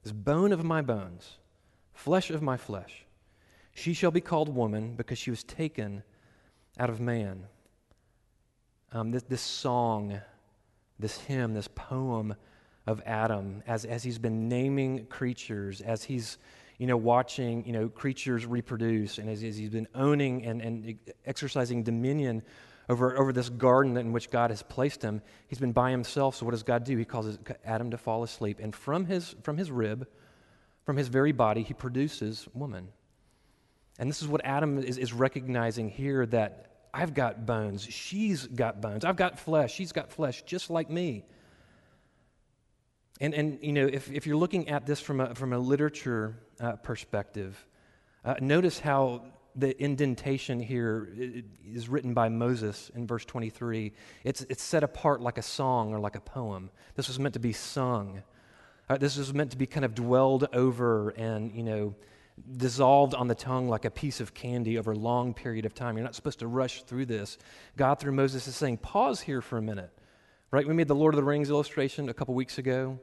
is 0.03 0.11
bone 0.11 0.51
of 0.51 0.63
my 0.63 0.81
bones, 0.81 1.37
flesh 1.93 2.29
of 2.29 2.41
my 2.41 2.57
flesh. 2.57 3.05
She 3.73 3.93
shall 3.93 4.11
be 4.11 4.21
called 4.21 4.49
woman 4.49 4.95
because 4.95 5.17
she 5.17 5.29
was 5.29 5.43
taken 5.43 6.03
out 6.79 6.89
of 6.89 6.99
man. 6.99 7.45
Um, 8.91 9.11
this, 9.11 9.23
this 9.23 9.41
song, 9.41 10.19
this 10.99 11.17
hymn, 11.21 11.53
this 11.53 11.67
poem 11.67 12.35
of 12.87 13.01
Adam, 13.05 13.63
as, 13.67 13.85
as 13.85 14.03
he's 14.03 14.19
been 14.19 14.49
naming 14.49 15.05
creatures, 15.05 15.81
as 15.81 16.03
he's 16.03 16.37
you 16.77 16.87
know, 16.87 16.97
watching, 16.97 17.63
you 17.65 17.73
know, 17.73 17.87
creatures 17.87 18.45
reproduce 18.45 19.19
and 19.19 19.29
as, 19.29 19.43
as 19.43 19.55
he's 19.55 19.69
been 19.69 19.87
owning 19.93 20.43
and, 20.45 20.61
and 20.61 20.97
exercising 21.27 21.83
dominion 21.83 22.41
over, 22.89 23.15
over 23.19 23.31
this 23.31 23.49
garden 23.49 23.95
in 23.97 24.11
which 24.11 24.31
God 24.31 24.49
has 24.49 24.63
placed 24.63 25.01
him, 25.01 25.21
he's 25.47 25.59
been 25.59 25.73
by 25.73 25.91
himself. 25.91 26.35
So 26.35 26.45
what 26.45 26.53
does 26.53 26.63
God 26.63 26.83
do? 26.83 26.97
He 26.97 27.05
causes 27.05 27.37
Adam 27.63 27.91
to 27.91 27.97
fall 27.97 28.23
asleep. 28.23 28.59
And 28.59 28.75
from 28.75 29.05
his, 29.05 29.35
from 29.43 29.57
his 29.57 29.69
rib, 29.69 30.07
from 30.83 30.97
his 30.97 31.07
very 31.07 31.31
body, 31.31 31.61
he 31.61 31.75
produces 31.75 32.47
woman. 32.53 32.87
And 34.01 34.09
this 34.09 34.23
is 34.23 34.27
what 34.27 34.41
Adam 34.43 34.79
is, 34.79 34.97
is 34.97 35.13
recognizing 35.13 35.87
here 35.87 36.25
that 36.25 36.87
I've 36.91 37.13
got 37.13 37.45
bones, 37.45 37.83
she's 37.83 38.47
got 38.47 38.81
bones, 38.81 39.05
I've 39.05 39.15
got 39.15 39.37
flesh, 39.37 39.75
she's 39.75 39.91
got 39.91 40.11
flesh, 40.11 40.41
just 40.41 40.71
like 40.71 40.89
me. 40.89 41.23
And, 43.21 43.35
and 43.35 43.59
you 43.61 43.71
know, 43.71 43.85
if, 43.85 44.11
if 44.11 44.25
you're 44.25 44.37
looking 44.37 44.69
at 44.69 44.87
this 44.87 44.99
from 44.99 45.21
a, 45.21 45.35
from 45.35 45.53
a 45.53 45.59
literature 45.59 46.35
uh, 46.59 46.77
perspective, 46.77 47.63
uh, 48.25 48.33
notice 48.41 48.79
how 48.79 49.21
the 49.55 49.79
indentation 49.81 50.59
here 50.59 51.13
is 51.63 51.87
written 51.87 52.15
by 52.15 52.27
Moses 52.27 52.89
in 52.95 53.05
verse 53.05 53.23
23. 53.23 53.93
It's, 54.23 54.41
it's 54.49 54.63
set 54.63 54.83
apart 54.83 55.21
like 55.21 55.37
a 55.37 55.43
song 55.43 55.93
or 55.93 55.99
like 55.99 56.15
a 56.15 56.21
poem. 56.21 56.71
This 56.95 57.07
was 57.07 57.19
meant 57.19 57.35
to 57.35 57.39
be 57.39 57.53
sung. 57.53 58.23
Uh, 58.89 58.97
this 58.97 59.15
was 59.15 59.31
meant 59.31 59.51
to 59.51 59.57
be 59.57 59.67
kind 59.67 59.85
of 59.85 59.93
dwelled 59.93 60.47
over 60.53 61.09
and, 61.11 61.51
you 61.53 61.61
know, 61.61 61.93
dissolved 62.57 63.13
on 63.13 63.27
the 63.27 63.35
tongue 63.35 63.67
like 63.69 63.85
a 63.85 63.91
piece 63.91 64.19
of 64.19 64.33
candy 64.33 64.77
over 64.77 64.91
a 64.91 64.97
long 64.97 65.33
period 65.33 65.65
of 65.65 65.73
time. 65.73 65.97
You're 65.97 66.03
not 66.03 66.15
supposed 66.15 66.39
to 66.39 66.47
rush 66.47 66.83
through 66.83 67.05
this. 67.05 67.37
God, 67.77 67.99
through 67.99 68.13
Moses, 68.13 68.47
is 68.47 68.55
saying, 68.55 68.77
pause 68.77 69.21
here 69.21 69.41
for 69.41 69.57
a 69.57 69.61
minute. 69.61 69.91
Right? 70.51 70.67
We 70.67 70.73
made 70.73 70.87
the 70.87 70.95
Lord 70.95 71.13
of 71.13 71.17
the 71.17 71.23
Rings 71.23 71.49
illustration 71.49 72.09
a 72.09 72.13
couple 72.13 72.33
weeks 72.33 72.57
ago 72.57 72.99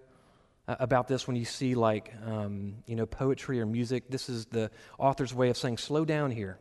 uh, 0.68 0.76
about 0.80 1.08
this 1.08 1.26
when 1.26 1.34
you 1.34 1.46
see 1.46 1.74
like 1.74 2.12
um, 2.26 2.76
you 2.86 2.94
know 2.94 3.06
poetry 3.06 3.60
or 3.60 3.66
music 3.66 4.10
this 4.10 4.28
is 4.28 4.46
the 4.46 4.70
author's 4.98 5.34
way 5.34 5.48
of 5.48 5.56
saying 5.56 5.78
slow 5.78 6.04
down 6.04 6.30
here 6.30 6.58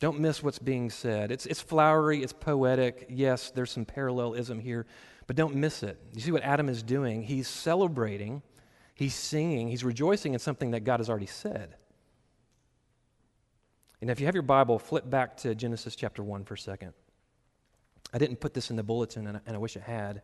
don't 0.00 0.18
miss 0.18 0.42
what's 0.42 0.58
being 0.58 0.88
said 0.88 1.30
it's, 1.30 1.44
it's 1.46 1.60
flowery 1.60 2.22
it's 2.22 2.32
poetic 2.32 3.06
yes 3.10 3.50
there's 3.50 3.70
some 3.70 3.84
parallelism 3.84 4.58
here 4.58 4.86
but 5.26 5.36
don't 5.36 5.54
miss 5.54 5.82
it 5.82 6.00
you 6.14 6.22
see 6.22 6.32
what 6.32 6.42
adam 6.42 6.68
is 6.70 6.82
doing 6.82 7.22
he's 7.22 7.48
celebrating 7.48 8.42
he's 8.94 9.14
singing 9.14 9.68
he's 9.68 9.84
rejoicing 9.84 10.34
in 10.34 10.38
something 10.38 10.70
that 10.70 10.80
god 10.80 11.00
has 11.00 11.10
already 11.10 11.26
said 11.26 11.76
and 14.00 14.10
if 14.10 14.20
you 14.20 14.26
have 14.26 14.34
your 14.34 14.42
bible 14.42 14.78
flip 14.78 15.08
back 15.08 15.36
to 15.36 15.54
genesis 15.54 15.96
chapter 15.96 16.22
1 16.22 16.44
for 16.44 16.54
a 16.54 16.58
second 16.58 16.92
i 18.12 18.18
didn't 18.18 18.40
put 18.40 18.54
this 18.54 18.70
in 18.70 18.76
the 18.76 18.82
bulletin 18.82 19.26
and 19.26 19.36
I, 19.36 19.40
and 19.46 19.56
I 19.56 19.58
wish 19.58 19.76
it 19.76 19.82
had 19.82 20.22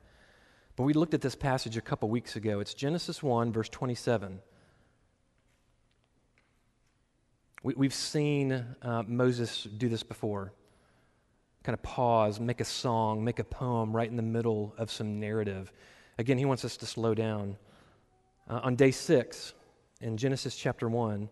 but 0.80 0.84
we 0.84 0.94
looked 0.94 1.12
at 1.12 1.20
this 1.20 1.34
passage 1.34 1.76
a 1.76 1.82
couple 1.82 2.08
weeks 2.08 2.36
ago. 2.36 2.60
It's 2.60 2.72
Genesis 2.72 3.22
1, 3.22 3.52
verse 3.52 3.68
27. 3.68 4.40
We, 7.62 7.84
have 7.84 7.92
seen 7.92 8.64
uh, 8.80 9.02
Moses 9.06 9.64
do 9.64 9.90
this 9.90 10.02
before. 10.02 10.54
Kind 11.64 11.74
of 11.74 11.82
pause, 11.82 12.40
make 12.40 12.62
a 12.62 12.64
song, 12.64 13.22
make 13.22 13.38
a 13.38 13.44
poem 13.44 13.94
right 13.94 14.08
in 14.08 14.16
the 14.16 14.22
middle 14.22 14.74
of 14.78 14.90
some 14.90 15.20
narrative. 15.20 15.70
Again, 16.16 16.38
he 16.38 16.46
wants 16.46 16.64
us 16.64 16.78
to 16.78 16.86
slow 16.86 17.12
down. 17.14 17.58
Uh, 18.50 18.58
on 18.64 18.74
day 18.74 18.90
six, 18.90 19.54
in 20.00 20.16
Genesis 20.16 20.56
chapter 20.56 20.88
1, 20.88 21.28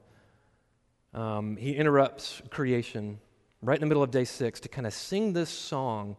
um, 1.14 1.56
he 1.56 1.74
interrupts 1.74 2.40
creation 2.48 3.18
right 3.60 3.74
in 3.74 3.80
the 3.80 3.86
middle 3.86 4.04
of 4.04 4.12
day 4.12 4.24
six 4.24 4.60
to 4.60 4.68
kind 4.68 4.86
of 4.86 4.94
sing 4.94 5.32
this 5.32 5.50
song 5.50 6.16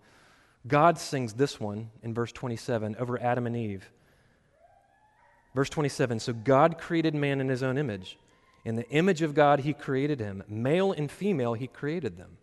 God 0.68 0.98
sings 0.98 1.32
this 1.34 1.58
one 1.58 1.90
in 2.04 2.14
verse 2.14 2.34
27 2.34 2.98
over 2.98 3.18
Adam 3.22 3.48
and 3.48 3.56
Eve. 3.56 3.90
Verse 5.56 5.70
27 5.70 6.20
So 6.20 6.34
God 6.34 6.78
created 6.78 7.16
man 7.16 7.40
in 7.40 7.48
his 7.48 7.64
own 7.64 7.78
image. 7.78 8.18
In 8.66 8.76
the 8.76 8.88
image 8.90 9.22
of 9.22 9.34
God, 9.34 9.62
he 9.62 9.74
created 9.74 10.20
him. 10.20 10.44
Male 10.50 10.92
and 10.92 11.10
female, 11.10 11.54
he 11.54 11.68
created 11.68 12.18
them. 12.18 12.38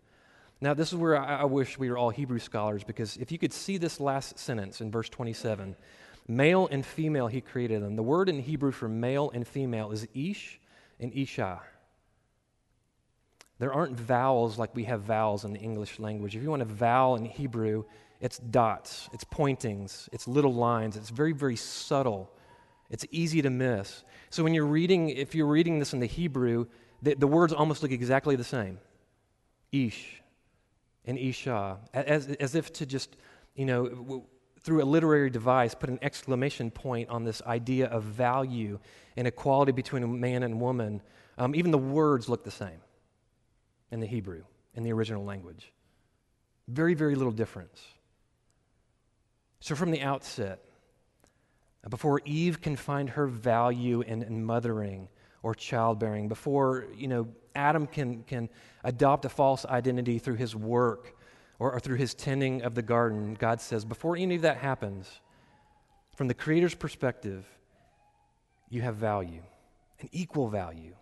Now, 0.63 0.73
this 0.73 0.89
is 0.89 0.99
where 0.99 1.21
I, 1.21 1.41
I 1.41 1.45
wish 1.45 1.79
we 1.79 1.91
were 1.91 1.99
all 1.99 2.09
Hebrew 2.09 2.39
scholars 2.39 2.83
because 2.83 3.19
if 3.19 3.31
you 3.31 3.39
could 3.39 3.53
see 3.53 3.77
this 3.77 4.01
last 4.01 4.39
sentence 4.39 4.81
in 4.81 4.91
verse 4.91 5.11
27 5.11 5.77
male 6.29 6.69
and 6.71 6.85
female, 6.85 7.27
he 7.27 7.41
created 7.41 7.83
them. 7.83 7.97
The 7.97 8.03
word 8.03 8.29
in 8.29 8.41
Hebrew 8.41 8.73
for 8.73 8.89
male 8.89 9.31
and 9.33 9.47
female 9.47 9.91
is 9.93 10.07
ish 10.15 10.61
and 11.01 11.13
isha. 11.15 11.61
There 13.59 13.73
aren't 13.73 13.99
vowels 13.99 14.59
like 14.59 14.75
we 14.75 14.85
have 14.85 15.03
vowels 15.03 15.45
in 15.45 15.53
the 15.53 15.61
English 15.61 15.99
language. 15.99 16.37
If 16.37 16.43
you 16.43 16.51
want 16.51 16.63
a 16.63 16.67
vowel 16.67 17.17
in 17.17 17.25
Hebrew, 17.25 17.85
it's 18.21 18.39
dots, 18.39 19.09
it's 19.13 19.25
pointings, 19.25 20.09
it's 20.13 20.29
little 20.29 20.55
lines. 20.55 20.97
It's 20.97 21.11
very, 21.11 21.33
very 21.33 21.57
subtle. 21.57 22.31
It's 22.91 23.05
easy 23.11 23.43
to 23.43 23.51
miss. 23.51 24.05
So 24.31 24.45
when 24.45 24.55
you're 24.55 24.67
reading, 24.67 25.09
if 25.11 25.35
you're 25.35 25.47
reading 25.47 25.79
this 25.79 25.93
in 25.93 26.01
the 26.01 26.07
Hebrew, 26.07 26.67
the, 27.03 27.15
the 27.15 27.27
words 27.27 27.53
almost 27.53 27.83
look 27.83 27.93
exactly 27.93 28.37
the 28.37 28.45
same. 28.45 28.79
Ish 29.73 30.23
and 31.05 31.19
Isha, 31.19 31.79
as, 31.95 32.29
as 32.29 32.55
if 32.55 32.73
to 32.75 32.87
just, 32.87 33.17
you 33.55 33.65
know, 33.65 34.27
through 34.67 34.83
a 34.83 34.85
literary 34.85 35.31
device, 35.31 35.77
put 35.77 35.89
an 35.89 35.99
exclamation 36.03 36.73
point 36.73 37.09
on 37.09 37.23
this 37.23 37.41
idea 37.43 37.87
of 37.87 38.03
value 38.03 38.81
and 39.17 39.29
equality 39.29 39.71
between 39.71 40.03
a 40.03 40.09
man 40.09 40.43
and 40.43 40.61
woman. 40.61 41.01
Um, 41.39 41.55
even 41.55 41.71
the 41.71 41.79
words 41.79 42.29
look 42.29 42.43
the 42.43 42.51
same 42.51 42.81
in 43.93 44.01
the 44.01 44.09
Hebrew, 44.09 44.43
in 44.75 44.83
the 44.83 44.93
original 44.93 45.25
language. 45.25 45.73
Very, 46.67 46.95
very 46.95 47.15
little 47.15 47.33
difference. 47.33 47.81
So, 49.61 49.77
from 49.77 49.93
the 49.93 50.03
outset, 50.03 50.65
before 51.89 52.21
Eve 52.25 52.61
can 52.61 52.75
find 52.75 53.11
her 53.11 53.29
value 53.29 54.01
in, 54.01 54.25
in 54.25 54.45
mothering 54.45 55.09
or 55.45 55.55
childbearing, 55.55 56.27
before 56.27 56.87
you 56.97 57.07
know 57.07 57.29
Adam 57.55 57.87
can, 57.87 58.25
can 58.25 58.49
adopt 58.83 59.25
a 59.25 59.29
false 59.29 59.65
identity 59.65 60.19
through 60.19 60.35
his 60.35 60.57
work 60.57 61.16
or, 61.59 61.73
or 61.73 61.81
through 61.81 61.97
his 61.97 62.15
tending 62.15 62.63
of 62.63 62.75
the 62.75 62.83
garden, 62.83 63.35
God 63.35 63.61
says, 63.61 63.85
before 63.85 64.17
any 64.17 64.37
of 64.37 64.43
that 64.43 64.59
happens, 64.59 65.21
from 66.15 66.29
the 66.29 66.35
Creator's 66.35 66.75
perspective, 66.75 67.47
you 68.69 68.83
have 68.83 68.97
value, 68.97 69.43
an 70.01 70.09
equal 70.13 70.49
value. 70.49 70.95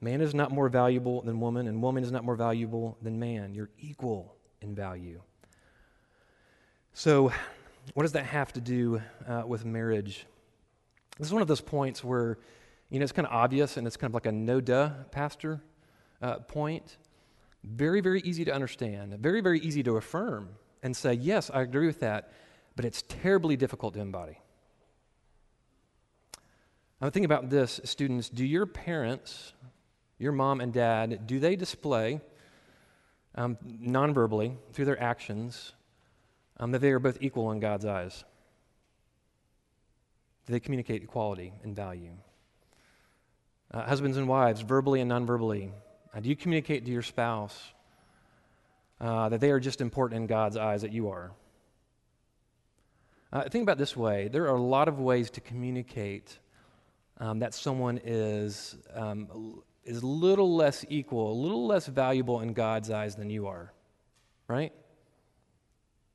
Man 0.00 0.20
is 0.20 0.34
not 0.34 0.50
more 0.50 0.68
valuable 0.68 1.22
than 1.22 1.38
woman, 1.38 1.68
and 1.68 1.80
woman 1.80 2.02
is 2.02 2.10
not 2.10 2.24
more 2.24 2.34
valuable 2.34 2.98
than 3.00 3.20
man. 3.20 3.54
You're 3.54 3.70
equal 3.78 4.34
in 4.60 4.74
value. 4.74 5.20
So, 6.92 7.32
what 7.94 8.02
does 8.02 8.12
that 8.12 8.26
have 8.26 8.52
to 8.54 8.60
do 8.60 9.00
uh, 9.26 9.44
with 9.46 9.64
marriage? 9.64 10.26
This 11.18 11.28
is 11.28 11.32
one 11.32 11.42
of 11.42 11.48
those 11.48 11.60
points 11.60 12.02
where, 12.02 12.38
you 12.90 12.98
know, 12.98 13.02
it's 13.04 13.12
kind 13.12 13.26
of 13.26 13.32
obvious 13.32 13.76
and 13.76 13.86
it's 13.86 13.96
kind 13.96 14.10
of 14.10 14.14
like 14.14 14.26
a 14.26 14.32
no 14.32 14.60
duh 14.60 14.90
pastor 15.10 15.60
uh, 16.20 16.36
point. 16.40 16.96
Very, 17.64 18.00
very 18.00 18.20
easy 18.22 18.44
to 18.44 18.52
understand, 18.52 19.16
very, 19.18 19.40
very 19.40 19.60
easy 19.60 19.82
to 19.84 19.96
affirm 19.96 20.50
and 20.82 20.96
say, 20.96 21.12
yes, 21.12 21.50
I 21.52 21.62
agree 21.62 21.86
with 21.86 22.00
that, 22.00 22.32
but 22.74 22.84
it's 22.84 23.02
terribly 23.02 23.56
difficult 23.56 23.94
to 23.94 24.00
embody. 24.00 24.38
I'm 27.00 27.10
thinking 27.10 27.24
about 27.24 27.50
this, 27.50 27.80
students. 27.84 28.28
Do 28.28 28.44
your 28.44 28.66
parents, 28.66 29.52
your 30.18 30.32
mom 30.32 30.60
and 30.60 30.72
dad, 30.72 31.26
do 31.26 31.38
they 31.38 31.56
display 31.56 32.20
um, 33.34 33.58
non-verbally 33.62 34.56
through 34.72 34.84
their 34.84 35.00
actions 35.00 35.72
um, 36.58 36.70
that 36.72 36.80
they 36.80 36.90
are 36.90 36.98
both 36.98 37.18
equal 37.20 37.50
in 37.52 37.60
God's 37.60 37.84
eyes? 37.84 38.24
Do 40.46 40.52
they 40.52 40.60
communicate 40.60 41.02
equality 41.02 41.52
and 41.62 41.74
value? 41.74 42.12
Uh, 43.70 43.82
husbands 43.84 44.16
and 44.16 44.28
wives, 44.28 44.60
verbally 44.60 45.00
and 45.00 45.08
non-verbally, 45.08 45.72
do 46.20 46.28
you 46.28 46.36
communicate 46.36 46.84
to 46.84 46.90
your 46.90 47.02
spouse 47.02 47.72
uh, 49.00 49.28
that 49.30 49.40
they 49.40 49.50
are 49.50 49.60
just 49.60 49.80
important 49.80 50.20
in 50.20 50.26
God's 50.26 50.56
eyes 50.56 50.82
that 50.82 50.92
you 50.92 51.08
are? 51.08 51.32
Uh, 53.32 53.48
think 53.48 53.62
about 53.62 53.78
this 53.78 53.96
way 53.96 54.28
there 54.28 54.44
are 54.44 54.56
a 54.56 54.60
lot 54.60 54.88
of 54.88 55.00
ways 55.00 55.30
to 55.30 55.40
communicate 55.40 56.38
um, 57.18 57.38
that 57.38 57.54
someone 57.54 58.00
is, 58.04 58.76
um, 58.94 59.62
is 59.84 60.02
little 60.02 60.54
less 60.54 60.84
equal, 60.88 61.32
a 61.32 61.38
little 61.40 61.66
less 61.66 61.86
valuable 61.86 62.40
in 62.40 62.52
God's 62.52 62.90
eyes 62.90 63.14
than 63.14 63.30
you 63.30 63.46
are, 63.46 63.72
right? 64.48 64.72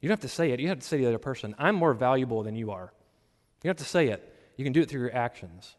You 0.02 0.10
don't 0.10 0.14
have 0.14 0.30
to 0.30 0.36
say 0.36 0.52
it. 0.52 0.60
You 0.60 0.68
have 0.68 0.80
to 0.80 0.86
say 0.86 0.98
to 0.98 1.04
the 1.04 1.10
other 1.10 1.18
person, 1.18 1.56
I'm 1.58 1.76
more 1.76 1.94
valuable 1.94 2.44
than 2.44 2.56
you 2.56 2.72
are. 2.72 2.94
You 3.64 3.70
don't 3.70 3.80
have 3.80 3.86
to 3.86 3.90
say 3.90 4.10
it. 4.10 4.34
You 4.58 4.64
can 4.64 4.74
do 4.74 4.82
it 4.82 4.90
through 4.90 5.02
your 5.02 5.16
actions. 5.16 5.76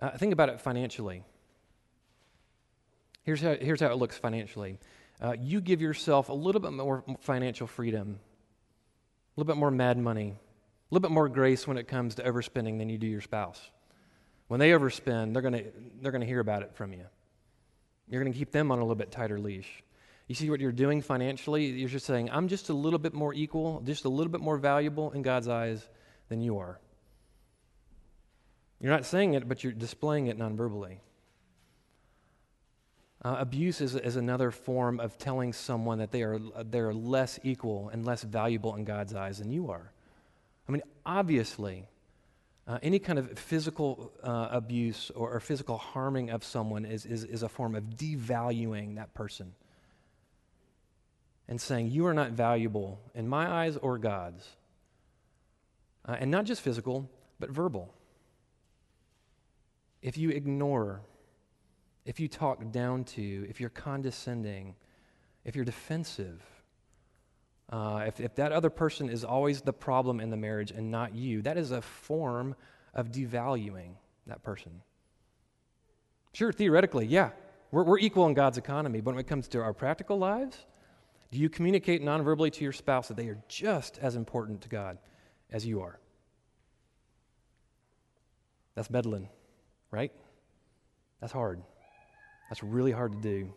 Uh, 0.00 0.10
think 0.16 0.32
about 0.32 0.48
it 0.48 0.60
financially. 0.60 1.22
Here's 3.26 3.40
how, 3.40 3.56
here's 3.60 3.80
how 3.80 3.88
it 3.88 3.96
looks 3.96 4.16
financially 4.16 4.78
uh, 5.20 5.34
you 5.40 5.60
give 5.60 5.82
yourself 5.82 6.28
a 6.28 6.32
little 6.32 6.60
bit 6.60 6.72
more 6.72 7.02
financial 7.20 7.66
freedom, 7.66 8.20
a 8.20 9.40
little 9.40 9.52
bit 9.52 9.58
more 9.58 9.70
mad 9.70 9.98
money, 9.98 10.28
a 10.28 10.94
little 10.94 11.06
bit 11.06 11.12
more 11.12 11.28
grace 11.28 11.66
when 11.66 11.76
it 11.76 11.88
comes 11.88 12.14
to 12.14 12.22
overspending 12.22 12.78
than 12.78 12.88
you 12.88 12.98
do 12.98 13.06
your 13.08 13.20
spouse. 13.20 13.60
When 14.46 14.60
they 14.60 14.70
overspend, 14.70 15.32
they're 15.32 15.42
going 15.42 15.54
to 15.54 15.64
they're 16.00 16.12
going 16.12 16.20
to 16.20 16.26
hear 16.26 16.38
about 16.38 16.62
it 16.62 16.76
from 16.76 16.92
you. 16.92 17.04
You're 18.08 18.22
going 18.22 18.32
to 18.32 18.38
keep 18.38 18.52
them 18.52 18.70
on 18.70 18.78
a 18.78 18.82
little 18.82 18.94
bit 18.94 19.10
tighter 19.10 19.40
leash. 19.40 19.82
You 20.28 20.36
see 20.36 20.48
what 20.48 20.60
you're 20.60 20.70
doing 20.70 21.02
financially? 21.02 21.66
You're 21.66 21.88
just 21.88 22.06
saying, 22.06 22.30
I'm 22.30 22.46
just 22.46 22.68
a 22.68 22.74
little 22.74 23.00
bit 23.00 23.12
more 23.12 23.34
equal, 23.34 23.80
just 23.80 24.04
a 24.04 24.08
little 24.08 24.30
bit 24.30 24.40
more 24.40 24.56
valuable 24.56 25.10
in 25.10 25.22
God's 25.22 25.48
eyes 25.48 25.84
than 26.28 26.40
you 26.40 26.58
are. 26.58 26.78
You're 28.80 28.92
not 28.92 29.04
saying 29.04 29.34
it, 29.34 29.48
but 29.48 29.64
you're 29.64 29.72
displaying 29.72 30.28
it 30.28 30.38
non-verbally. 30.38 31.00
Uh, 33.26 33.38
abuse 33.40 33.80
is, 33.80 33.96
is 33.96 34.14
another 34.14 34.52
form 34.52 35.00
of 35.00 35.18
telling 35.18 35.52
someone 35.52 35.98
that 35.98 36.12
they 36.12 36.22
are, 36.22 36.38
they 36.62 36.78
are 36.78 36.94
less 36.94 37.40
equal 37.42 37.88
and 37.88 38.06
less 38.06 38.22
valuable 38.22 38.76
in 38.76 38.84
God's 38.84 39.16
eyes 39.16 39.38
than 39.38 39.50
you 39.50 39.68
are. 39.68 39.90
I 40.68 40.70
mean, 40.70 40.82
obviously, 41.04 41.88
uh, 42.68 42.78
any 42.84 43.00
kind 43.00 43.18
of 43.18 43.36
physical 43.36 44.12
uh, 44.22 44.46
abuse 44.52 45.10
or, 45.10 45.32
or, 45.32 45.40
physical 45.40 45.76
harming 45.76 46.30
of 46.30 46.44
someone 46.44 46.84
is, 46.84 47.04
is, 47.04 47.24
is 47.24 47.42
a 47.42 47.48
form 47.48 47.74
of 47.74 47.82
devaluing 47.96 48.94
that 48.94 49.12
person 49.12 49.54
and 51.48 51.60
saying, 51.60 51.90
You 51.90 52.06
are 52.06 52.14
not 52.14 52.30
valuable 52.30 53.00
in 53.12 53.26
my 53.26 53.50
eyes 53.50 53.76
or 53.76 53.98
God's. 53.98 54.48
Uh, 56.04 56.14
and 56.20 56.30
not 56.30 56.44
just 56.44 56.60
physical, 56.60 57.10
but 57.40 57.50
verbal. 57.50 57.92
If 60.00 60.16
you 60.16 60.30
ignore, 60.30 61.00
if 62.06 62.20
you 62.20 62.28
talk 62.28 62.70
down 62.70 63.02
to, 63.02 63.46
if 63.50 63.60
you're 63.60 63.68
condescending, 63.68 64.76
if 65.44 65.56
you're 65.56 65.64
defensive, 65.64 66.40
uh, 67.68 68.04
if, 68.06 68.20
if 68.20 68.36
that 68.36 68.52
other 68.52 68.70
person 68.70 69.10
is 69.10 69.24
always 69.24 69.60
the 69.60 69.72
problem 69.72 70.20
in 70.20 70.30
the 70.30 70.36
marriage 70.36 70.70
and 70.70 70.88
not 70.88 71.14
you, 71.16 71.42
that 71.42 71.58
is 71.58 71.72
a 71.72 71.82
form 71.82 72.54
of 72.94 73.10
devaluing 73.10 73.90
that 74.28 74.40
person. 74.44 74.70
Sure, 76.32 76.52
theoretically, 76.52 77.06
yeah, 77.06 77.30
we're, 77.72 77.82
we're 77.82 77.98
equal 77.98 78.26
in 78.28 78.34
God's 78.34 78.56
economy, 78.56 79.00
but 79.00 79.14
when 79.14 79.20
it 79.20 79.26
comes 79.26 79.48
to 79.48 79.60
our 79.60 79.72
practical 79.72 80.16
lives, 80.16 80.64
do 81.32 81.38
you 81.38 81.48
communicate 81.48 82.02
non-verbally 82.02 82.52
to 82.52 82.62
your 82.62 82.72
spouse 82.72 83.08
that 83.08 83.16
they 83.16 83.26
are 83.26 83.42
just 83.48 83.98
as 83.98 84.14
important 84.14 84.60
to 84.60 84.68
God 84.68 84.98
as 85.50 85.66
you 85.66 85.80
are? 85.80 85.98
That's 88.76 88.90
meddling, 88.90 89.28
right? 89.90 90.12
That's 91.20 91.32
hard. 91.32 91.62
That's 92.48 92.62
really 92.62 92.92
hard 92.92 93.12
to 93.12 93.18
do. 93.18 93.52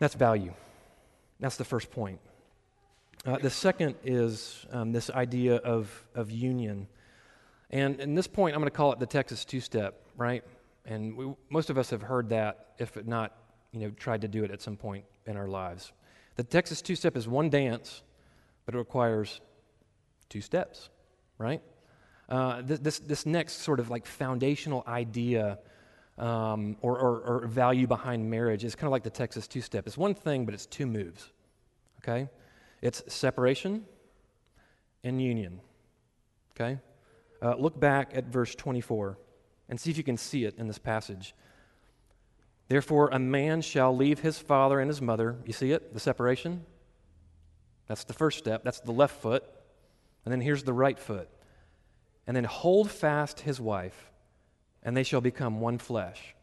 That's 0.00 0.14
value. 0.14 0.54
That's 1.40 1.56
the 1.56 1.64
first 1.64 1.90
point. 1.90 2.20
Uh, 3.26 3.36
the 3.36 3.50
second 3.50 3.96
is 4.02 4.64
um, 4.72 4.92
this 4.92 5.10
idea 5.10 5.56
of, 5.56 6.06
of 6.14 6.30
union. 6.30 6.86
And 7.68 8.00
in 8.00 8.14
this 8.14 8.26
point, 8.26 8.54
I'm 8.54 8.60
going 8.60 8.70
to 8.70 8.76
call 8.76 8.92
it 8.92 8.98
the 8.98 9.06
Texas 9.06 9.44
two 9.44 9.60
step, 9.60 10.00
right? 10.16 10.42
And 10.86 11.16
we, 11.16 11.34
most 11.50 11.68
of 11.68 11.76
us 11.76 11.90
have 11.90 12.00
heard 12.00 12.30
that, 12.30 12.74
if 12.78 12.96
not, 13.04 13.36
you 13.72 13.80
know, 13.80 13.90
tried 13.90 14.22
to 14.22 14.28
do 14.28 14.42
it 14.42 14.50
at 14.50 14.62
some 14.62 14.76
point 14.76 15.04
in 15.26 15.36
our 15.36 15.48
lives. 15.48 15.92
The 16.36 16.44
Texas 16.44 16.80
two 16.80 16.96
step 16.96 17.16
is 17.16 17.28
one 17.28 17.50
dance, 17.50 18.02
but 18.64 18.74
it 18.74 18.78
requires 18.78 19.42
two 20.30 20.40
steps, 20.40 20.88
right? 21.36 21.60
Uh, 22.30 22.62
this, 22.64 23.00
this, 23.00 23.26
next 23.26 23.62
sort 23.62 23.80
of 23.80 23.90
like 23.90 24.06
foundational 24.06 24.84
idea 24.86 25.58
um, 26.16 26.76
or, 26.80 26.96
or, 26.96 27.20
or, 27.22 27.46
value 27.48 27.88
behind 27.88 28.30
marriage 28.30 28.62
is 28.62 28.76
kind 28.76 28.86
of 28.86 28.92
like 28.92 29.02
the 29.02 29.10
Texas 29.10 29.48
two 29.48 29.60
step. 29.60 29.86
It's 29.88 29.98
one 29.98 30.14
thing, 30.14 30.44
but 30.44 30.54
it's 30.54 30.66
two 30.66 30.86
moves. 30.86 31.32
Okay? 31.98 32.28
It's 32.82 33.02
separation 33.12 33.84
and 35.02 35.20
union. 35.20 35.60
Okay? 36.54 36.78
Uh, 37.42 37.56
look 37.56 37.80
back 37.80 38.12
at 38.14 38.26
verse 38.26 38.54
24 38.54 39.18
and 39.68 39.80
see 39.80 39.90
if 39.90 39.96
you 39.96 40.04
can 40.04 40.16
see 40.16 40.44
it 40.44 40.54
in 40.56 40.68
this 40.68 40.78
passage. 40.78 41.34
Therefore, 42.68 43.08
a 43.08 43.18
man 43.18 43.62
shall 43.62 43.96
leave 43.96 44.20
his 44.20 44.38
father 44.38 44.78
and 44.78 44.88
his 44.88 45.02
mother. 45.02 45.36
You 45.44 45.52
see 45.52 45.72
it? 45.72 45.94
The 45.94 46.00
separation? 46.00 46.64
That's 47.88 48.04
the 48.04 48.12
first 48.12 48.38
step. 48.38 48.62
That's 48.62 48.78
the 48.78 48.92
left 48.92 49.20
foot. 49.20 49.42
And 50.24 50.30
then 50.30 50.40
here's 50.40 50.62
the 50.62 50.72
right 50.72 50.98
foot. 50.98 51.28
And 52.30 52.36
then 52.36 52.44
hold 52.44 52.88
fast 52.88 53.40
his 53.40 53.60
wife 53.60 54.12
and 54.84 54.96
they 54.96 55.02
shall 55.02 55.20
become 55.20 55.58
one 55.60 55.78
flesh. 55.78 56.36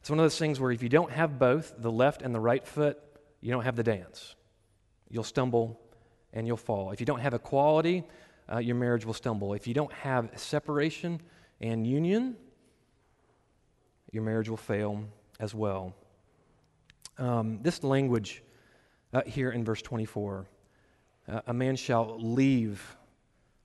It's 0.00 0.10
one 0.10 0.18
of 0.18 0.24
those 0.24 0.36
things 0.36 0.58
where 0.58 0.72
if 0.72 0.82
you 0.82 0.88
don't 0.88 1.12
have 1.12 1.38
both, 1.38 1.72
the 1.78 1.92
left 1.92 2.20
and 2.20 2.34
the 2.34 2.40
right 2.40 2.66
foot, 2.66 2.98
you 3.40 3.52
don't 3.52 3.62
have 3.62 3.76
the 3.76 3.84
dance. 3.84 4.34
You'll 5.08 5.22
stumble 5.22 5.80
and 6.32 6.48
you'll 6.48 6.56
fall. 6.56 6.90
If 6.90 6.98
you 6.98 7.06
don't 7.06 7.20
have 7.20 7.32
equality, 7.32 8.02
uh, 8.52 8.58
your 8.58 8.74
marriage 8.74 9.04
will 9.04 9.14
stumble. 9.14 9.54
If 9.54 9.68
you 9.68 9.72
don't 9.72 9.92
have 9.92 10.32
separation 10.34 11.20
and 11.60 11.86
union, 11.86 12.34
your 14.10 14.24
marriage 14.24 14.48
will 14.48 14.56
fail 14.56 15.04
as 15.38 15.54
well. 15.54 15.94
Um, 17.18 17.60
this 17.62 17.84
language 17.84 18.42
uh, 19.12 19.22
here 19.26 19.52
in 19.52 19.64
verse 19.64 19.80
24 19.80 20.48
uh, 21.28 21.40
a 21.46 21.54
man 21.54 21.76
shall 21.76 22.18
leave 22.18 22.96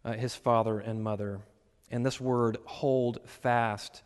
uh, 0.07 0.13
his 0.13 0.33
father 0.33 0.79
and 0.79 1.03
mother 1.03 1.41
and 1.89 2.05
this 2.05 2.19
word, 2.19 2.57
hold 2.65 3.19
fast, 3.25 4.03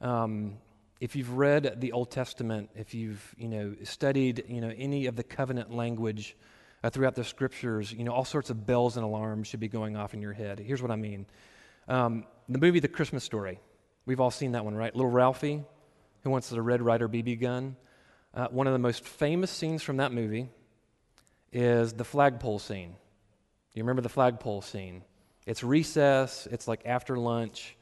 um, 0.00 0.58
if 1.00 1.16
you've 1.16 1.32
read 1.32 1.80
the 1.80 1.92
Old 1.92 2.10
Testament, 2.10 2.70
if 2.74 2.94
you've 2.94 3.34
you 3.38 3.48
know 3.48 3.74
studied 3.84 4.44
you 4.48 4.60
know 4.60 4.72
any 4.76 5.06
of 5.06 5.16
the 5.16 5.22
covenant 5.22 5.74
language 5.74 6.36
uh, 6.82 6.90
throughout 6.90 7.14
the 7.14 7.24
scriptures, 7.24 7.92
you 7.92 8.04
know 8.04 8.12
all 8.12 8.24
sorts 8.24 8.50
of 8.50 8.66
bells 8.66 8.96
and 8.96 9.04
alarms 9.04 9.48
should 9.48 9.60
be 9.60 9.68
going 9.68 9.96
off 9.96 10.14
in 10.14 10.22
your 10.22 10.32
head. 10.32 10.58
Here's 10.58 10.82
what 10.82 10.90
I 10.90 10.96
mean: 10.96 11.26
um, 11.88 12.24
the 12.48 12.58
movie 12.58 12.80
The 12.80 12.88
Christmas 12.88 13.24
Story. 13.24 13.60
We've 14.06 14.20
all 14.20 14.30
seen 14.30 14.52
that 14.52 14.64
one, 14.64 14.74
right? 14.74 14.94
Little 14.94 15.10
Ralphie, 15.10 15.62
who 16.22 16.30
wants 16.30 16.50
a 16.52 16.60
Red 16.60 16.82
Ryder 16.82 17.08
BB 17.08 17.40
gun. 17.40 17.76
Uh, 18.32 18.48
one 18.48 18.66
of 18.66 18.72
the 18.72 18.78
most 18.78 19.04
famous 19.04 19.50
scenes 19.50 19.82
from 19.82 19.98
that 19.98 20.12
movie 20.12 20.48
is 21.52 21.92
the 21.92 22.04
flagpole 22.04 22.58
scene. 22.58 22.90
Do 22.90 23.78
You 23.78 23.82
remember 23.82 24.02
the 24.02 24.08
flagpole 24.08 24.62
scene? 24.62 25.02
It's 25.46 25.62
recess. 25.62 26.46
It's 26.50 26.68
like 26.68 26.82
after 26.84 27.16
lunch 27.16 27.76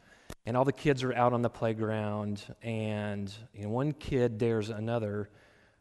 and 0.47 0.57
all 0.57 0.65
the 0.65 0.73
kids 0.73 1.03
are 1.03 1.13
out 1.13 1.33
on 1.33 1.43
the 1.43 1.51
playground, 1.51 2.43
and 2.63 3.33
you 3.53 3.65
know, 3.65 3.69
one 3.69 3.93
kid 3.93 4.39
dares 4.39 4.71
another 4.71 5.29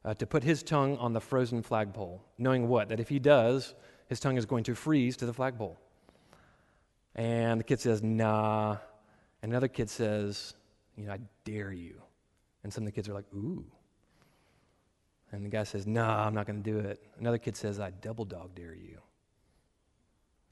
uh, 0.04 0.14
to 0.16 0.26
put 0.26 0.44
his 0.44 0.64
tongue 0.64 0.98
on 0.98 1.14
the 1.14 1.22
frozen 1.22 1.62
flagpole, 1.62 2.22
knowing 2.38 2.68
what? 2.68 2.90
That 2.90 3.00
if 3.00 3.10
he 3.10 3.20
does, 3.20 3.76
his 4.08 4.20
tongue 4.20 4.38
is 4.38 4.46
going 4.46 4.64
to 4.66 4.76
freeze 4.76 5.18
to 5.18 5.26
the 5.26 5.34
flagpole. 5.34 5.78
And 7.16 7.60
the 7.60 7.64
kid 7.64 7.80
says, 7.80 8.04
nah. 8.04 8.78
And 9.42 9.52
another 9.52 9.68
kid 9.68 9.90
says, 9.90 10.54
you 10.96 11.06
know, 11.06 11.14
I 11.14 11.20
dare 11.46 11.72
you. 11.72 12.02
And 12.64 12.74
some 12.74 12.84
of 12.84 12.86
the 12.86 12.92
kids 12.92 13.10
are 13.10 13.14
like, 13.14 13.26
ooh. 13.34 13.66
And 15.32 15.44
the 15.44 15.50
guy 15.50 15.64
says, 15.64 15.86
nah, 15.88 16.26
I'm 16.26 16.34
not 16.34 16.46
going 16.46 16.62
to 16.62 16.72
do 16.72 16.80
it. 16.80 17.02
Another 17.20 17.38
kid 17.38 17.58
says, 17.58 17.80
I 17.80 17.92
double 17.92 18.24
dog 18.24 18.56
dare 18.56 18.76
you. 18.76 19.00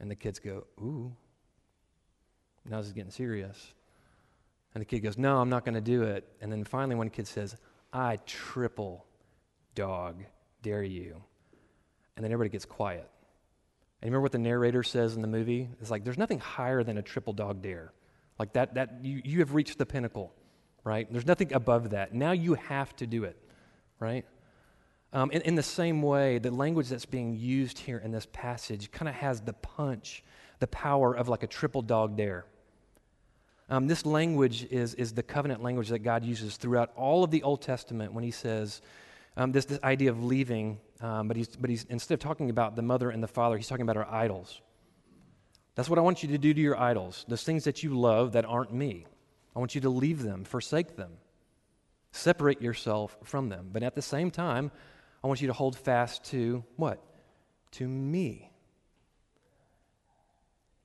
And 0.06 0.12
the 0.12 0.15
kids 0.15 0.38
go, 0.38 0.68
ooh. 0.80 1.12
Now 2.63 2.78
this 2.78 2.86
is 2.86 2.94
getting 2.94 3.10
serious. 3.10 3.74
And 4.76 4.82
the 4.82 4.86
kid 4.86 5.00
goes, 5.00 5.18
No, 5.18 5.38
I'm 5.39 5.50
not 5.50 5.65
going 5.65 5.74
to 5.74 5.82
do 5.82 6.04
it. 6.04 6.28
And 6.41 6.52
then 6.52 6.63
finally, 6.63 6.94
one 6.94 7.10
kid 7.10 7.26
says, 7.26 7.56
I 7.91 8.20
triple 8.28 9.04
dog 9.74 10.24
dare 10.62 10.84
you. 10.84 11.24
And 12.15 12.24
then 12.24 12.32
everybody 12.32 12.52
gets 12.52 12.65
quiet. 12.65 13.10
And 14.00 14.08
you 14.08 14.12
remember 14.12 14.22
what 14.22 14.32
the 14.32 14.38
narrator 14.38 14.84
says 14.84 15.15
in 15.15 15.24
the 15.24 15.28
movie? 15.28 15.70
It's 15.82 15.89
like, 15.89 16.04
there's 16.04 16.20
nothing 16.20 16.38
higher 16.38 16.84
than 16.84 17.00
a 17.00 17.02
triple 17.02 17.34
dog 17.34 17.63
dare. 17.63 17.91
Like 18.38 18.54
that, 18.54 18.76
that 18.76 19.00
you, 19.02 19.24
you 19.26 19.39
have 19.39 19.56
reached 19.56 19.80
the 19.80 19.88
pinnacle, 19.88 20.36
right? 20.84 21.12
There's 21.12 21.26
nothing 21.26 21.52
above 21.52 21.89
that. 21.89 22.13
Now 22.13 22.34
you 22.34 22.54
have 22.54 22.96
to 22.98 23.08
do 23.08 23.24
it, 23.24 23.41
right? 24.00 24.24
Um, 25.15 25.32
in, 25.32 25.43
in 25.43 25.56
the 25.56 25.63
same 25.63 26.01
way, 26.01 26.39
the 26.39 26.51
language 26.51 26.89
that's 26.89 27.06
being 27.06 27.38
used 27.38 27.80
here 27.80 27.99
in 27.99 28.12
this 28.12 28.28
passage 28.34 28.91
kind 28.91 29.08
of 29.08 29.15
has 29.15 29.39
the 29.39 29.54
punch, 29.54 30.25
the 30.60 30.67
power 30.67 31.13
of 31.13 31.30
like 31.30 31.41
a 31.41 31.47
triple 31.47 31.82
dog 31.82 32.17
dare. 32.17 32.45
Um, 33.69 33.88
this 33.88 34.06
language 34.06 34.67
is, 34.69 34.93
is 34.95 35.13
the 35.13 35.23
covenant 35.23 35.63
language 35.63 35.88
that 35.88 35.99
God 35.99 36.25
uses 36.25 36.58
throughout 36.58 36.91
all 36.97 37.23
of 37.23 37.32
the 37.32 37.43
Old 37.43 37.62
Testament 37.62 38.12
when 38.12 38.25
he 38.25 38.32
says 38.32 38.82
um, 39.38 39.54
this, 39.54 39.63
this 39.63 39.80
idea 39.86 40.12
of 40.12 40.21
leaving, 40.21 40.80
um, 40.99 41.30
but, 41.30 41.38
he's, 41.38 41.47
but 41.47 41.69
he's, 41.69 41.86
instead 41.86 42.15
of 42.15 42.19
talking 42.19 42.49
about 42.49 42.75
the 42.75 42.82
mother 42.82 43.10
and 43.10 43.23
the 43.23 43.28
father, 43.28 43.56
he's 43.56 43.69
talking 43.69 43.84
about 43.84 43.95
our 43.95 44.12
idols. 44.12 44.60
That's 45.75 45.89
what 45.89 45.97
I 45.97 46.01
want 46.01 46.23
you 46.23 46.30
to 46.30 46.38
do 46.38 46.54
to 46.54 46.60
your 46.60 46.78
idols, 46.78 47.23
those 47.30 47.43
things 47.43 47.63
that 47.63 47.84
you 47.84 47.97
love 47.97 48.34
that 48.34 48.43
aren't 48.43 48.73
me. 48.73 49.06
I 49.56 49.60
want 49.60 49.75
you 49.75 49.82
to 49.82 49.89
leave 49.89 50.23
them, 50.23 50.43
forsake 50.43 50.97
them, 50.97 51.13
separate 52.12 52.62
yourself 52.62 53.15
from 53.23 53.47
them. 53.47 53.69
But 53.71 53.82
at 53.82 53.95
the 53.95 54.01
same 54.01 54.30
time, 54.30 54.71
I 55.26 55.28
want 55.28 55.42
you 55.42 55.48
to 55.48 55.54
hold 55.54 55.76
fast 55.76 56.24
to 56.26 56.64
what? 56.76 57.02
To 57.72 57.88
me. 57.88 58.52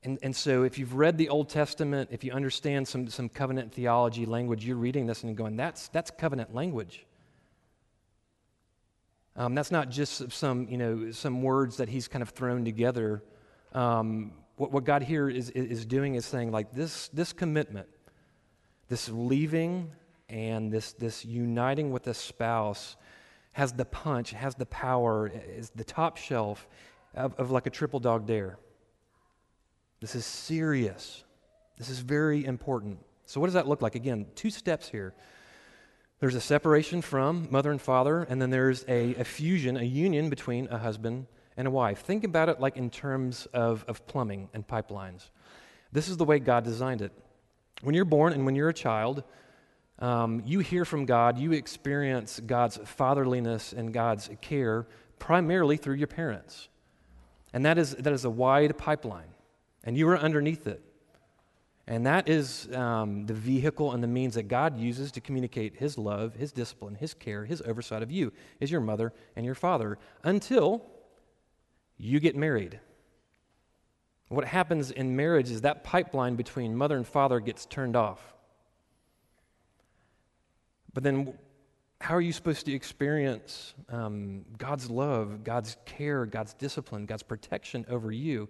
And, 0.03 0.19
and 0.23 0.35
so, 0.35 0.63
if 0.63 0.79
you've 0.79 0.95
read 0.95 1.19
the 1.19 1.29
Old 1.29 1.51
Testament, 1.51 2.09
if 2.11 2.25
you 2.25 2.33
understand 2.33 2.89
some, 2.89 3.07
some 3.09 3.29
covenant 3.29 3.75
theology 3.75 4.25
language, 4.25 4.65
you're 4.65 4.79
reading 4.79 5.05
this 5.05 5.25
and 5.25 5.37
going, 5.37 5.57
that's, 5.57 5.89
that's 5.89 6.11
covenant 6.11 6.55
language. 6.55 7.05
Um, 9.37 9.55
that's 9.55 9.71
not 9.71 9.91
just 9.91 10.33
some, 10.33 10.67
you 10.71 10.79
know, 10.79 11.11
some 11.11 11.43
words 11.43 11.77
that 11.77 11.91
he's 11.91 12.09
kind 12.09 12.23
of 12.23 12.31
thrown 12.31 12.65
together. 12.65 13.23
Um, 13.75 14.33
what, 14.57 14.73
what 14.73 14.85
God 14.85 15.03
here 15.03 15.29
is, 15.29 15.51
is 15.51 15.85
doing 15.85 16.15
is 16.15 16.25
saying, 16.25 16.51
like, 16.51 16.73
this, 16.73 17.09
this 17.09 17.35
commitment, 17.35 17.89
this 18.89 19.11
leaving 19.11 19.91
and 20.31 20.73
this, 20.73 20.95
this 20.95 21.27
uniting 21.27 21.91
with 21.91 22.07
a 22.07 22.15
spouse 22.15 22.97
has 23.53 23.73
the 23.73 23.85
punch, 23.85 24.31
has 24.31 24.55
the 24.55 24.67
power, 24.67 25.31
is 25.33 25.71
the 25.71 25.85
top 25.85 26.17
shelf 26.17 26.69
of, 27.15 27.35
of 27.35 27.51
like 27.51 27.67
a 27.67 27.71
triple 27.71 28.01
dog 28.01 28.27
dare. 28.27 28.59
This 30.01 30.15
is 30.15 30.25
serious. 30.25 31.25
This 31.77 31.91
is 31.91 31.99
very 31.99 32.45
important. 32.45 32.99
So, 33.27 33.41
what 33.41 33.47
does 33.47 33.55
that 33.55 33.69
look 33.69 33.83
like? 33.83 33.95
Again, 33.95 34.27
two 34.35 34.51
steps 34.51 34.89
here. 34.89 35.15
There's 36.21 36.35
a 36.35 36.41
separation 36.41 37.01
from 37.01 37.49
mother 37.51 37.71
and 37.71 37.81
father, 37.81 38.25
and 38.25 38.41
then 38.41 38.51
there's 38.51 38.85
a, 38.89 39.15
a 39.15 39.25
fusion, 39.25 39.77
a 39.79 39.83
union 39.83 40.29
between 40.29 40.69
a 40.69 40.77
husband 40.77 41.27
and 41.57 41.67
a 41.67 41.71
wife. 41.71 42.01
Think 42.01 42.25
about 42.25 42.49
it 42.49 42.61
like 42.61 42.77
in 42.77 42.91
terms 42.91 43.47
of, 43.55 43.85
of 43.89 44.07
plumbing 44.07 44.49
and 44.53 44.67
pipelines. 44.67 45.31
This 45.93 46.09
is 46.09 46.17
the 46.19 46.25
way 46.25 46.39
God 46.39 46.65
designed 46.65 47.03
it. 47.03 47.13
When 47.83 47.95
you're 47.95 48.05
born 48.05 48.35
and 48.35 48.45
when 48.45 48.55
you're 48.55 48.69
a 48.69 48.75
child, 48.75 49.25
um, 50.01 50.43
you 50.47 50.61
hear 50.61 50.85
from 50.85 51.05
God, 51.05 51.39
you 51.39 51.53
experience 51.53 52.41
God's 52.41 52.79
fatherliness 52.85 53.73
and 53.73 53.93
God's 53.93 54.31
care 54.41 54.87
primarily 55.19 55.77
through 55.77 55.97
your 55.97 56.07
parents. 56.07 56.69
And 57.53 57.67
that 57.67 57.79
is, 57.79 57.95
that 57.97 58.13
is 58.13 58.25
a 58.25 58.31
wide 58.31 58.79
pipeline 58.79 59.35
and 59.85 59.97
you 59.97 60.09
are 60.09 60.19
underneath 60.19 60.67
it. 60.67 60.83
And 61.87 62.07
that 62.07 62.29
is 62.29 62.69
um, 62.73 63.27
the 63.27 63.35
vehicle 63.35 63.93
and 63.93 64.03
the 64.03 64.09
means 64.09 64.35
that 64.35 64.45
God 64.45 64.79
uses 64.79 65.11
to 65.13 65.21
communicate 65.21 65.77
His 65.77 65.99
love, 65.99 66.35
His 66.35 66.53
discipline, 66.53 66.95
His 66.95 67.15
care, 67.15 67.45
His 67.45 67.63
oversight 67.63 68.03
of 68.03 68.13
you, 68.13 68.33
is 68.61 68.71
your 68.71 68.81
mother 68.81 69.13
and 69.35 69.45
your 69.45 69.57
father, 69.57 69.99
until 70.23 70.85
you 71.97 72.21
get 72.21 72.37
married. 72.37 72.79
What 74.29 74.45
happens 74.45 74.93
in 74.93 75.17
marriage 75.17 75.51
is 75.51 75.63
that 75.63 75.83
pipeline 75.83 76.37
between 76.37 76.77
mother 76.77 76.97
and 76.97 77.07
father 77.07 77.41
gets 77.41 77.67
turned 77.67 77.97
off. 77.97 78.35
But 80.95 81.03
then, 81.03 81.35
how 82.01 82.15
are 82.15 82.21
you 82.21 82.33
supposed 82.33 82.67
to 82.67 82.73
experience 82.73 83.75
um, 83.89 84.45
God's 84.59 84.91
love, 84.91 85.45
God's 85.45 85.77
care, 85.85 86.27
God's 86.27 86.55
discipline, 86.55 87.07
God's 87.07 87.23
protection 87.23 87.87
over 87.89 88.11
you 88.11 88.49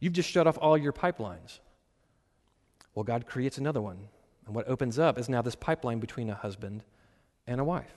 You've 0.00 0.12
just 0.12 0.28
shut 0.28 0.46
off 0.46 0.58
all 0.60 0.76
your 0.76 0.92
pipelines. 0.92 1.60
Well, 2.94 3.04
God 3.04 3.26
creates 3.26 3.58
another 3.58 3.80
one. 3.80 4.08
And 4.46 4.54
what 4.54 4.68
opens 4.68 4.98
up 4.98 5.18
is 5.18 5.28
now 5.28 5.42
this 5.42 5.54
pipeline 5.54 5.98
between 5.98 6.30
a 6.30 6.34
husband 6.34 6.84
and 7.46 7.60
a 7.60 7.64
wife. 7.64 7.92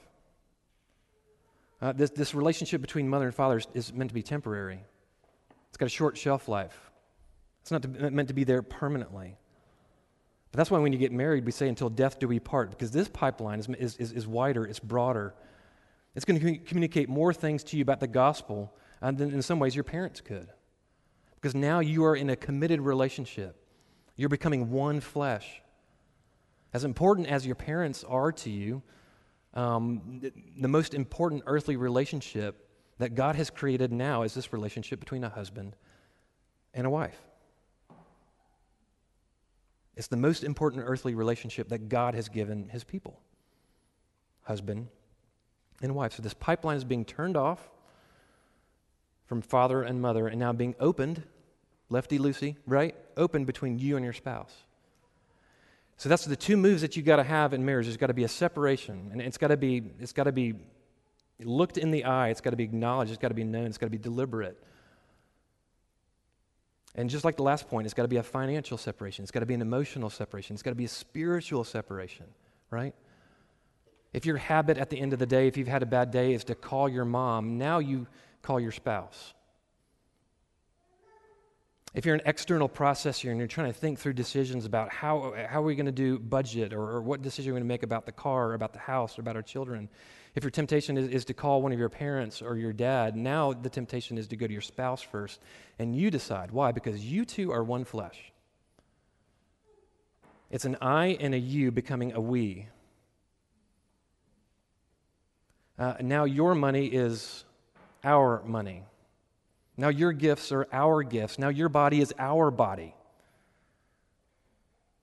Uh, 1.82 1.93
this, 1.93 2.10
this 2.10 2.34
relationship 2.34 2.82
between 2.82 3.08
mother 3.08 3.25
and 3.25 3.36
father 3.36 3.58
is, 3.58 3.67
is, 3.73 3.93
meant 3.93 4.10
to 4.10 4.13
be 4.15 4.23
temporary, 4.23 4.80
it's 5.69 5.78
got 5.78 5.86
a 5.86 5.89
short 5.89 6.17
shelf 6.17 6.49
life. 6.49 6.91
It's 7.62 7.71
not 7.71 7.84
to, 7.84 7.88
meant 7.88 8.28
to 8.30 8.34
be 8.34 8.43
there 8.43 8.62
permanently. 8.62 9.38
But 10.51 10.57
that's 10.57 10.71
why 10.71 10.79
when 10.79 10.93
you 10.93 10.99
get 10.99 11.12
married, 11.12 11.45
we 11.45 11.51
say, 11.51 11.67
until 11.67 11.89
death 11.89 12.19
do 12.19 12.27
we 12.27 12.39
part, 12.39 12.71
because 12.71 12.91
this 12.91 13.07
pipeline 13.07 13.59
is, 13.59 13.97
is, 13.97 14.12
is, 14.12 14.27
wider, 14.27 14.65
it's 14.65 14.79
broader. 14.79 15.35
It's 16.15 16.25
going 16.25 16.39
to 16.39 16.57
communicate 16.57 17.07
more 17.07 17.33
things 17.33 17.63
to 17.65 17.77
you 17.77 17.83
about 17.83 17.99
the 17.99 18.07
gospel 18.07 18.73
than 19.01 19.31
in 19.31 19.41
some 19.41 19.59
ways 19.59 19.75
your 19.75 19.83
parents 19.83 20.21
could. 20.21 20.49
Because 21.35 21.55
now 21.55 21.79
you 21.79 22.03
are 22.03 22.15
in 22.15 22.31
a 22.31 22.35
committed 22.35 22.81
relationship. 22.81 23.63
You're 24.15 24.29
becoming 24.29 24.71
one 24.71 24.99
flesh. 24.99 25.62
As 26.73 26.83
important 26.83 27.27
as 27.27 27.45
your 27.45 27.55
parents 27.55 28.03
are 28.03 28.31
to 28.31 28.49
you, 28.49 28.81
um, 29.53 30.21
the 30.59 30.67
most 30.67 30.93
important 30.93 31.43
earthly 31.45 31.77
relationship 31.77 32.67
that 32.97 33.15
God 33.15 33.35
has 33.35 33.49
created 33.49 33.91
now 33.91 34.23
is 34.23 34.33
this 34.33 34.51
relationship 34.51 34.99
between 34.99 35.23
a 35.23 35.29
husband 35.29 35.75
and 36.73 36.85
a 36.85 36.89
wife. 36.89 37.17
It's 39.99 40.07
the 40.07 40.15
most 40.15 40.45
important 40.45 40.85
earthly 40.88 41.13
relationship 41.13 41.67
that 41.67 41.89
God 41.89 42.15
has 42.15 42.29
given 42.29 42.69
his 42.69 42.85
people 42.85 43.19
husband 44.43 44.88
and 45.81 45.93
wife. 45.93 46.13
So 46.13 46.23
this 46.23 46.33
pipeline 46.33 46.77
is 46.77 46.85
being 46.85 47.03
turned 47.03 47.35
off 47.35 47.69
from 49.25 49.41
father 49.41 49.83
and 49.83 50.01
mother 50.01 50.29
and 50.29 50.39
now 50.39 50.53
being 50.53 50.73
opened, 50.79 51.23
lefty 51.89 52.17
loosey, 52.17 52.55
right? 52.65 52.95
Open 53.17 53.43
between 53.43 53.77
you 53.77 53.97
and 53.97 54.05
your 54.05 54.13
spouse. 54.13 54.55
So 55.97 56.07
that's 56.07 56.23
the 56.23 56.38
two 56.38 56.55
moves 56.55 56.81
that 56.81 56.95
you 56.95 57.03
got 57.03 57.17
to 57.17 57.23
have 57.23 57.53
in 57.53 57.65
marriage. 57.65 57.88
There's 57.88 57.97
got 57.97 58.07
to 58.07 58.13
be 58.13 58.23
a 58.23 58.29
separation, 58.29 59.09
and 59.12 59.21
it's 59.21 59.38
got 59.38 59.49
to 59.49 59.57
be 59.57 59.83
it's 59.99 60.13
got 60.13 60.23
to 60.23 60.31
be 60.31 60.53
looked 61.43 61.77
in 61.77 61.91
the 61.91 62.05
eye. 62.05 62.29
It's 62.29 62.39
got 62.39 62.51
to 62.51 62.55
be 62.55 62.63
acknowledged. 62.63 63.12
It's 63.12 63.21
got 63.21 63.27
to 63.27 63.33
be 63.33 63.43
known. 63.43 63.65
It's 63.65 63.77
got 63.77 63.88
to 63.88 63.91
be 63.91 63.97
deliberate. 63.97 64.63
And 66.95 67.10
just 67.10 67.23
like 67.23 67.38
the 67.38 67.43
last 67.43 67.67
point, 67.69 67.86
it's 67.86 67.93
got 67.93 68.02
to 68.04 68.08
be 68.10 68.17
a 68.17 68.23
financial 68.23 68.78
separation. 68.78 69.23
It's 69.23 69.32
got 69.32 69.41
to 69.41 69.45
be 69.45 69.54
an 69.54 69.62
emotional 69.62 70.10
separation. 70.10 70.56
It's 70.56 70.63
got 70.63 70.71
to 70.71 70.75
be 70.75 70.86
a 70.86 70.89
spiritual 70.89 71.63
separation, 71.63 72.25
right? 72.71 72.95
If 74.12 74.25
your 74.25 74.38
habit 74.38 74.78
at 74.78 74.89
the 74.89 74.99
end 74.99 75.13
of 75.13 75.19
the 75.19 75.28
day, 75.28 75.47
if 75.47 75.56
you've 75.56 75.67
had 75.67 75.84
a 75.84 75.86
bad 75.86 76.12
day, 76.12 76.34
is 76.34 76.43
to 76.45 76.56
call 76.56 76.89
your 76.89 77.06
mom, 77.06 77.58
now 77.58 77.80
you 77.80 78.08
call 78.41 78.60
your 78.60 78.71
spouse. 78.71 79.34
if 81.93 82.06
you're 82.06 82.15
an 82.15 82.21
external 82.25 82.69
processor 82.69 83.30
and 83.30 83.39
you're 83.39 83.47
trying 83.47 83.71
to 83.71 83.78
think 83.78 83.99
through 83.99 84.13
decisions 84.13 84.65
about 84.65 84.89
how, 84.89 85.34
how 85.49 85.60
are 85.60 85.63
we 85.63 85.75
going 85.75 85.86
to 85.86 85.91
do 85.91 86.19
budget 86.19 86.71
or, 86.73 86.82
or 86.82 87.02
what 87.02 87.21
decision 87.21 87.52
we're 87.52 87.60
going 87.60 87.67
to 87.67 87.67
make 87.67 87.84
about 87.84 88.06
the 88.06 88.12
car 88.12 88.49
or 88.49 88.54
about 88.54 88.73
the 88.73 88.80
house 88.80 89.17
or 89.17 89.21
about 89.21 89.36
our 89.36 89.41
children, 89.41 89.89
if 90.35 90.43
your 90.43 90.51
temptation 90.51 90.97
is, 90.97 91.07
is 91.07 91.25
to 91.25 91.33
call 91.33 91.61
one 91.61 91.71
of 91.71 91.79
your 91.79 91.89
parents 91.89 92.41
or 92.41 92.55
your 92.57 92.73
dad, 92.73 93.15
now 93.15 93.53
the 93.53 93.69
temptation 93.69 94.17
is 94.17 94.27
to 94.27 94.35
go 94.35 94.47
to 94.47 94.53
your 94.53 94.61
spouse 94.61 95.01
first 95.01 95.39
and 95.79 95.95
you 95.95 96.11
decide. 96.11 96.51
Why? 96.51 96.71
Because 96.71 97.03
you 97.03 97.25
two 97.25 97.51
are 97.51 97.63
one 97.63 97.83
flesh. 97.83 98.31
It's 100.51 100.65
an 100.65 100.77
I 100.81 101.17
and 101.19 101.33
a 101.33 101.39
you 101.39 101.71
becoming 101.71 102.13
a 102.13 102.21
we. 102.21 102.67
Uh, 105.77 105.93
now 106.01 106.25
your 106.25 106.55
money 106.55 106.87
is 106.87 107.45
our 108.03 108.41
money. 108.45 108.83
Now 109.77 109.89
your 109.89 110.11
gifts 110.11 110.51
are 110.51 110.67
our 110.73 111.03
gifts. 111.03 111.39
Now 111.39 111.49
your 111.49 111.69
body 111.69 112.01
is 112.01 112.13
our 112.19 112.51
body. 112.51 112.93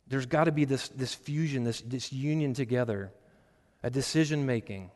There's 0.09 0.27
got 0.27 0.45
to 0.45 0.53
be 0.53 0.65
this, 0.65 0.89
this 0.89 1.15
fusion, 1.15 1.65
this, 1.65 1.81
this 1.81 2.13
union 2.13 2.55
together, 2.55 3.11
a 3.83 3.91
decision 3.91 4.47
making, 4.47 4.91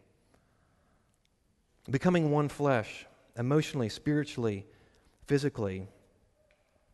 becoming 1.90 2.30
one 2.30 2.48
flesh, 2.48 3.06
emotionally, 3.36 3.88
spiritually, 3.88 4.66
physically. 5.26 5.88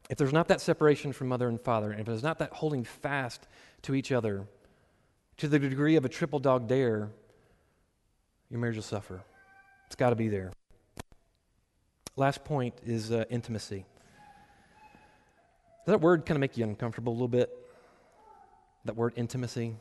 If 0.08 0.18
there's 0.18 0.32
not 0.32 0.48
that 0.48 0.60
separation 0.60 1.12
from 1.12 1.28
mother 1.28 1.48
and 1.48 1.60
father, 1.60 1.90
and 1.90 2.00
if 2.00 2.06
there's 2.06 2.22
not 2.22 2.38
that 2.38 2.52
holding 2.52 2.84
fast 2.84 3.46
to 3.82 3.94
each 3.94 4.12
other 4.12 4.46
to 5.38 5.48
the 5.48 5.58
degree 5.58 5.96
of 5.96 6.04
a 6.04 6.08
triple 6.08 6.38
dog 6.38 6.68
dare, 6.68 7.10
your 8.50 8.60
marriage 8.60 8.76
will 8.76 8.82
suffer. 8.82 9.22
It's 9.86 9.96
got 9.96 10.10
to 10.10 10.16
be 10.16 10.28
there. 10.28 10.52
Last 12.16 12.44
point 12.44 12.74
is 12.84 13.12
uh, 13.12 13.24
intimacy. 13.28 13.84
Does 15.84 15.92
that 15.92 16.00
word 16.00 16.24
kind 16.24 16.36
of 16.36 16.40
make 16.40 16.56
you 16.56 16.64
uncomfortable 16.64 17.12
a 17.12 17.14
little 17.14 17.28
bit? 17.28 17.50
That 18.86 18.96
word 18.96 19.12
intimacy? 19.16 19.76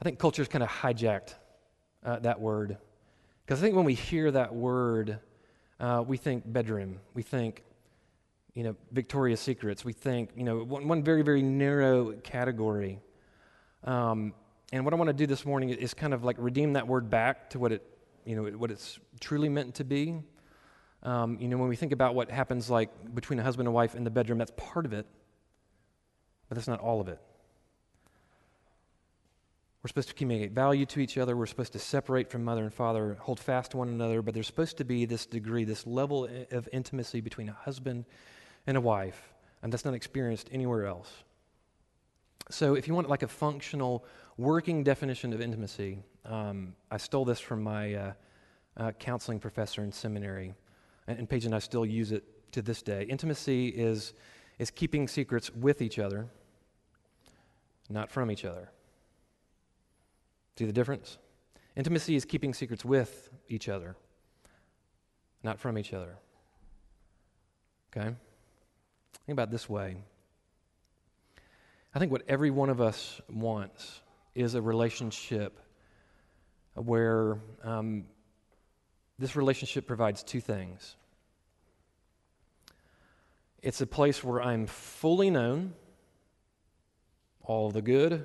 I 0.00 0.04
think 0.04 0.18
culture's 0.18 0.48
kind 0.48 0.64
of 0.64 0.68
hijacked 0.68 1.34
uh, 2.04 2.18
that 2.20 2.40
word. 2.40 2.78
Because 3.46 3.60
I 3.60 3.62
think 3.62 3.76
when 3.76 3.84
we 3.84 3.94
hear 3.94 4.32
that 4.32 4.52
word, 4.52 5.20
uh, 5.78 6.02
we 6.04 6.16
think 6.16 6.42
bedroom. 6.52 6.98
We 7.14 7.22
think, 7.22 7.62
you 8.54 8.64
know, 8.64 8.74
Victoria's 8.90 9.38
Secrets. 9.38 9.84
We 9.84 9.92
think, 9.92 10.30
you 10.34 10.42
know, 10.42 10.64
one, 10.64 10.88
one 10.88 11.04
very, 11.04 11.22
very 11.22 11.42
narrow 11.42 12.14
category. 12.24 12.98
Um, 13.84 14.34
and 14.72 14.84
what 14.84 14.92
I 14.92 14.96
want 14.96 15.08
to 15.10 15.14
do 15.14 15.28
this 15.28 15.46
morning 15.46 15.68
is 15.70 15.94
kind 15.94 16.12
of 16.12 16.24
like 16.24 16.34
redeem 16.40 16.72
that 16.72 16.88
word 16.88 17.08
back 17.08 17.50
to 17.50 17.60
what 17.60 17.70
it, 17.70 17.82
you 18.24 18.34
know, 18.34 18.50
what 18.58 18.72
it's 18.72 18.98
truly 19.20 19.48
meant 19.48 19.76
to 19.76 19.84
be. 19.84 20.16
Um, 21.04 21.38
you 21.40 21.46
know, 21.46 21.56
when 21.56 21.68
we 21.68 21.76
think 21.76 21.92
about 21.92 22.16
what 22.16 22.28
happens 22.32 22.68
like 22.68 22.90
between 23.14 23.38
a 23.38 23.44
husband 23.44 23.68
and 23.68 23.74
wife 23.74 23.94
in 23.94 24.02
the 24.02 24.10
bedroom, 24.10 24.38
that's 24.38 24.52
part 24.56 24.86
of 24.86 24.92
it, 24.92 25.06
but 26.48 26.56
that's 26.56 26.66
not 26.66 26.80
all 26.80 27.00
of 27.00 27.06
it. 27.06 27.20
We're 29.86 29.90
supposed 29.90 30.08
to 30.08 30.14
communicate 30.14 30.50
value 30.50 30.84
to 30.84 30.98
each 30.98 31.16
other. 31.16 31.36
We're 31.36 31.46
supposed 31.46 31.74
to 31.74 31.78
separate 31.78 32.28
from 32.28 32.42
mother 32.42 32.64
and 32.64 32.74
father, 32.74 33.16
hold 33.20 33.38
fast 33.38 33.70
to 33.70 33.76
one 33.76 33.86
another, 33.86 34.20
but 34.20 34.34
there's 34.34 34.48
supposed 34.48 34.78
to 34.78 34.84
be 34.84 35.04
this 35.04 35.26
degree, 35.26 35.62
this 35.62 35.86
level 35.86 36.28
of 36.50 36.68
intimacy 36.72 37.20
between 37.20 37.48
a 37.48 37.52
husband 37.52 38.04
and 38.66 38.76
a 38.76 38.80
wife, 38.80 39.32
and 39.62 39.72
that's 39.72 39.84
not 39.84 39.94
experienced 39.94 40.48
anywhere 40.50 40.86
else. 40.86 41.08
So, 42.50 42.74
if 42.74 42.88
you 42.88 42.94
want 42.94 43.08
like 43.08 43.22
a 43.22 43.28
functional, 43.28 44.04
working 44.36 44.82
definition 44.82 45.32
of 45.32 45.40
intimacy, 45.40 46.00
um, 46.24 46.74
I 46.90 46.96
stole 46.96 47.24
this 47.24 47.38
from 47.38 47.62
my 47.62 47.94
uh, 47.94 48.12
uh, 48.76 48.90
counseling 48.90 49.38
professor 49.38 49.84
in 49.84 49.92
seminary 49.92 50.52
and 51.06 51.28
Paige 51.28 51.46
and 51.46 51.54
I 51.54 51.60
still 51.60 51.86
use 51.86 52.10
it 52.10 52.24
to 52.50 52.60
this 52.60 52.82
day. 52.82 53.04
Intimacy 53.04 53.68
is, 53.68 54.14
is 54.58 54.68
keeping 54.68 55.06
secrets 55.06 55.54
with 55.54 55.80
each 55.80 56.00
other, 56.00 56.26
not 57.88 58.10
from 58.10 58.32
each 58.32 58.44
other. 58.44 58.72
See 60.58 60.64
the 60.64 60.72
difference? 60.72 61.18
Intimacy 61.76 62.16
is 62.16 62.24
keeping 62.24 62.54
secrets 62.54 62.84
with 62.84 63.30
each 63.48 63.68
other, 63.68 63.96
not 65.42 65.58
from 65.58 65.76
each 65.76 65.92
other. 65.92 66.16
Okay? 67.90 68.14
Think 69.26 69.34
about 69.34 69.50
this 69.50 69.68
way. 69.68 69.96
I 71.94 71.98
think 71.98 72.12
what 72.12 72.22
every 72.28 72.50
one 72.50 72.70
of 72.70 72.80
us 72.80 73.20
wants 73.30 74.00
is 74.34 74.54
a 74.54 74.62
relationship 74.62 75.58
where 76.74 77.38
um, 77.62 78.04
this 79.18 79.34
relationship 79.36 79.86
provides 79.86 80.22
two 80.22 80.40
things 80.40 80.96
it's 83.62 83.80
a 83.80 83.86
place 83.86 84.22
where 84.22 84.40
I'm 84.40 84.66
fully 84.66 85.28
known, 85.28 85.74
all 87.42 87.72
the 87.72 87.82
good, 87.82 88.24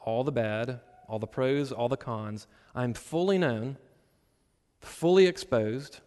all 0.00 0.24
the 0.24 0.32
bad, 0.32 0.80
all 1.08 1.18
the 1.18 1.26
pros, 1.26 1.72
all 1.72 1.88
the 1.88 1.96
cons. 1.96 2.46
I'm 2.74 2.94
fully 2.94 3.38
known, 3.38 3.76
fully 4.80 5.26
exposed, 5.26 6.00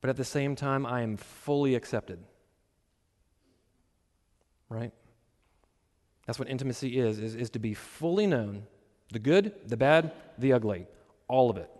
but 0.00 0.10
at 0.10 0.16
the 0.16 0.24
same 0.24 0.56
time, 0.56 0.86
I 0.86 1.02
am 1.02 1.16
fully 1.16 1.74
accepted. 1.74 2.18
Right? 4.68 4.92
That's 6.26 6.38
what 6.38 6.48
intimacy 6.48 6.98
is, 6.98 7.18
is, 7.18 7.34
is 7.34 7.50
to 7.50 7.58
be 7.58 7.74
fully 7.74 8.26
known 8.26 8.64
the 9.12 9.18
good, 9.20 9.52
the 9.66 9.76
bad, 9.76 10.12
the 10.38 10.52
ugly, 10.52 10.86
all 11.28 11.50
of 11.50 11.56
it 11.56 11.70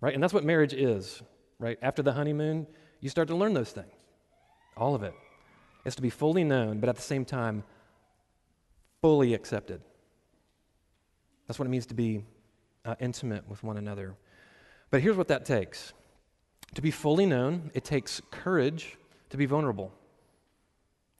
right? 0.00 0.14
And 0.14 0.22
that's 0.22 0.32
what 0.32 0.44
marriage 0.44 0.72
is, 0.72 1.22
right? 1.58 1.78
After 1.82 2.02
the 2.02 2.12
honeymoon, 2.12 2.66
you 3.00 3.08
start 3.08 3.28
to 3.28 3.36
learn 3.36 3.54
those 3.54 3.70
things. 3.70 3.92
All 4.76 4.94
of 4.94 5.02
it. 5.02 5.14
It's 5.84 5.96
to 5.96 6.02
be 6.02 6.10
fully 6.10 6.44
known, 6.44 6.80
but 6.80 6.88
at 6.88 6.96
the 6.96 7.02
same 7.02 7.24
time, 7.24 7.64
fully 9.00 9.34
accepted. 9.34 9.80
That's 11.48 11.58
what 11.58 11.66
it 11.66 11.70
means 11.70 11.86
to 11.86 11.94
be 11.94 12.22
uh, 12.84 12.94
intimate 13.00 13.48
with 13.48 13.64
one 13.64 13.78
another. 13.78 14.14
But 14.90 15.00
here's 15.00 15.16
what 15.16 15.28
that 15.28 15.44
takes 15.44 15.92
to 16.74 16.82
be 16.82 16.90
fully 16.90 17.26
known, 17.26 17.70
it 17.74 17.82
takes 17.82 18.20
courage 18.30 18.98
to 19.30 19.36
be 19.36 19.46
vulnerable, 19.46 19.92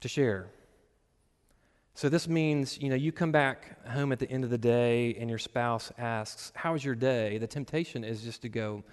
to 0.01 0.09
share. 0.09 0.51
So 1.95 2.09
this 2.09 2.29
means, 2.29 2.81
you 2.81 2.91
know, 2.91 2.95
you 2.95 3.11
come 3.11 3.33
back 3.33 3.85
home 3.88 4.12
at 4.12 4.21
the 4.21 4.31
end 4.31 4.45
of 4.45 4.51
the 4.51 4.59
day 4.59 5.17
and 5.19 5.29
your 5.29 5.38
spouse 5.38 5.91
asks, 5.99 6.53
How 6.55 6.75
was 6.75 6.85
your 6.85 6.95
day? 6.95 7.38
The 7.38 7.47
temptation 7.47 8.05
is 8.05 8.23
just 8.23 8.43
to 8.43 8.49
go, 8.49 8.85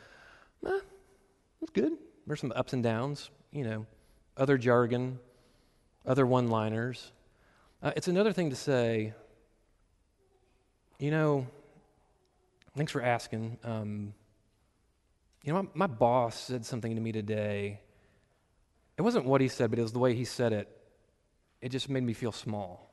eh, 0.66 0.80
It's 1.62 1.72
good. 1.72 1.92
There's 2.26 2.40
some 2.40 2.54
ups 2.56 2.74
and 2.74 2.82
downs, 2.82 3.30
you 3.52 3.64
know, 3.64 3.86
other 4.38 4.58
jargon, 4.58 5.20
other 6.06 6.26
one 6.26 6.48
liners. 6.48 7.12
Uh, 7.84 7.92
it's 7.96 8.08
another 8.08 8.34
thing 8.34 8.50
to 8.50 8.56
say, 8.56 9.14
You 10.98 11.12
know, 11.12 11.48
thanks 12.78 12.92
for 12.92 13.02
asking. 13.02 13.58
Um, 13.64 14.14
you 15.44 15.52
know, 15.52 15.64
my, 15.64 15.70
my 15.74 15.88
boss 15.88 16.40
said 16.40 16.66
something 16.66 16.96
to 16.96 17.02
me 17.02 17.12
today. 17.12 17.82
It 18.98 19.02
wasn't 19.02 19.26
what 19.26 19.42
he 19.42 19.50
said, 19.50 19.70
but 19.70 19.78
it 19.78 19.82
was 19.82 19.92
the 19.92 20.00
way 20.00 20.16
he 20.16 20.24
said 20.24 20.54
it. 20.54 20.70
It 21.62 21.70
just 21.70 21.90
made 21.90 22.04
me 22.04 22.14
feel 22.14 22.32
small. 22.32 22.90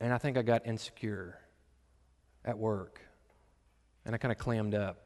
And 0.00 0.12
I 0.12 0.18
think 0.18 0.36
I 0.36 0.42
got 0.42 0.64
insecure 0.64 1.38
at 2.44 2.56
work. 2.56 3.00
And 4.04 4.14
I 4.14 4.18
kind 4.18 4.30
of 4.30 4.38
clammed 4.38 4.74
up. 4.74 4.98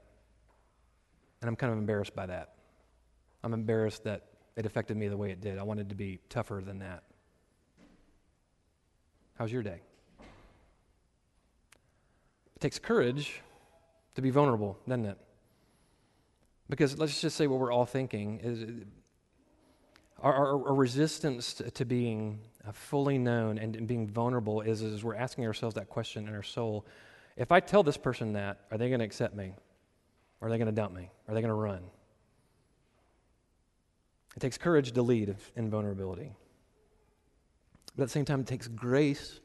And 1.40 1.48
I'm 1.48 1.56
kind 1.56 1.72
of 1.72 1.78
embarrassed 1.78 2.14
by 2.14 2.26
that. 2.26 2.54
I'm 3.42 3.54
embarrassed 3.54 4.04
that 4.04 4.24
it 4.54 4.66
affected 4.66 4.96
me 4.96 5.08
the 5.08 5.16
way 5.16 5.30
it 5.30 5.40
did. 5.40 5.58
I 5.58 5.62
wanted 5.62 5.88
to 5.90 5.94
be 5.94 6.18
tougher 6.28 6.62
than 6.64 6.80
that. 6.80 7.04
How's 9.38 9.52
your 9.52 9.62
day? 9.62 9.80
It 12.66 12.70
takes 12.70 12.78
courage 12.80 13.42
to 14.16 14.22
be 14.22 14.30
vulnerable, 14.30 14.76
doesn't 14.88 15.06
it? 15.06 15.18
Because 16.68 16.98
let's 16.98 17.20
just 17.20 17.36
say 17.36 17.46
what 17.46 17.60
we're 17.60 17.70
all 17.70 17.86
thinking 17.86 18.40
is 18.42 18.64
our, 20.20 20.34
our, 20.34 20.68
our 20.70 20.74
resistance 20.74 21.54
to, 21.54 21.70
to 21.70 21.84
being 21.84 22.40
uh, 22.66 22.72
fully 22.72 23.18
known 23.18 23.58
and, 23.58 23.76
and 23.76 23.86
being 23.86 24.08
vulnerable 24.08 24.62
is, 24.62 24.82
is 24.82 25.04
we're 25.04 25.14
asking 25.14 25.46
ourselves 25.46 25.76
that 25.76 25.88
question 25.88 26.26
in 26.26 26.34
our 26.34 26.42
soul 26.42 26.84
if 27.36 27.52
I 27.52 27.60
tell 27.60 27.84
this 27.84 27.96
person 27.96 28.32
that, 28.32 28.62
are 28.72 28.78
they 28.78 28.88
going 28.88 28.98
to 28.98 29.06
accept 29.06 29.36
me? 29.36 29.54
Are 30.42 30.50
they 30.50 30.58
going 30.58 30.66
to 30.66 30.72
dump 30.72 30.92
me? 30.92 31.08
Are 31.28 31.34
they 31.34 31.42
going 31.42 31.50
to 31.50 31.54
run? 31.54 31.84
It 34.34 34.40
takes 34.40 34.58
courage 34.58 34.90
to 34.90 35.02
lead 35.02 35.36
in 35.54 35.70
vulnerability. 35.70 36.32
But 37.94 38.02
at 38.02 38.08
the 38.08 38.12
same 38.12 38.24
time, 38.24 38.40
it 38.40 38.48
takes 38.48 38.66
grace, 38.66 39.38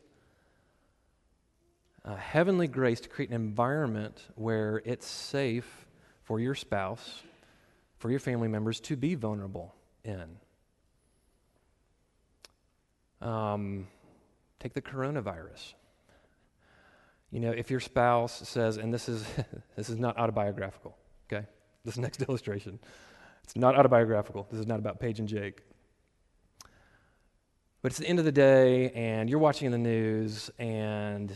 uh, 2.03 2.15
heavenly 2.15 2.67
grace, 2.67 2.99
to 3.01 3.09
create 3.09 3.29
an 3.29 3.35
environment 3.35 4.23
where 4.35 4.81
it's 4.85 5.07
safe 5.07 5.85
for 6.23 6.39
your 6.39 6.55
spouse, 6.55 7.21
for 7.99 8.09
your 8.09 8.19
family 8.19 8.47
members 8.47 8.79
to 8.79 8.95
be 8.95 9.15
vulnerable 9.15 9.75
in. 10.03 10.37
Um, 13.21 13.87
take 14.59 14.73
the 14.73 14.81
coronavirus. 14.81 15.73
You 17.29 17.39
know, 17.39 17.51
if 17.51 17.69
your 17.69 17.79
spouse 17.79 18.47
says, 18.47 18.77
and 18.77 18.93
this 18.93 19.07
is 19.07 19.23
this 19.75 19.89
is 19.89 19.97
not 19.97 20.17
autobiographical, 20.17 20.97
okay? 21.31 21.45
This 21.85 21.97
next 21.97 22.21
illustration. 22.27 22.79
It's 23.43 23.55
not 23.55 23.75
autobiographical. 23.77 24.47
This 24.51 24.59
is 24.59 24.67
not 24.67 24.79
about 24.79 24.99
Paige 24.99 25.19
and 25.19 25.27
Jake. 25.27 25.61
But 27.81 27.91
it's 27.91 27.99
the 27.99 28.07
end 28.07 28.19
of 28.19 28.25
the 28.25 28.31
day, 28.31 28.91
and 28.91 29.29
you're 29.29 29.39
watching 29.39 29.71
the 29.71 29.77
news, 29.77 30.51
and 30.59 31.35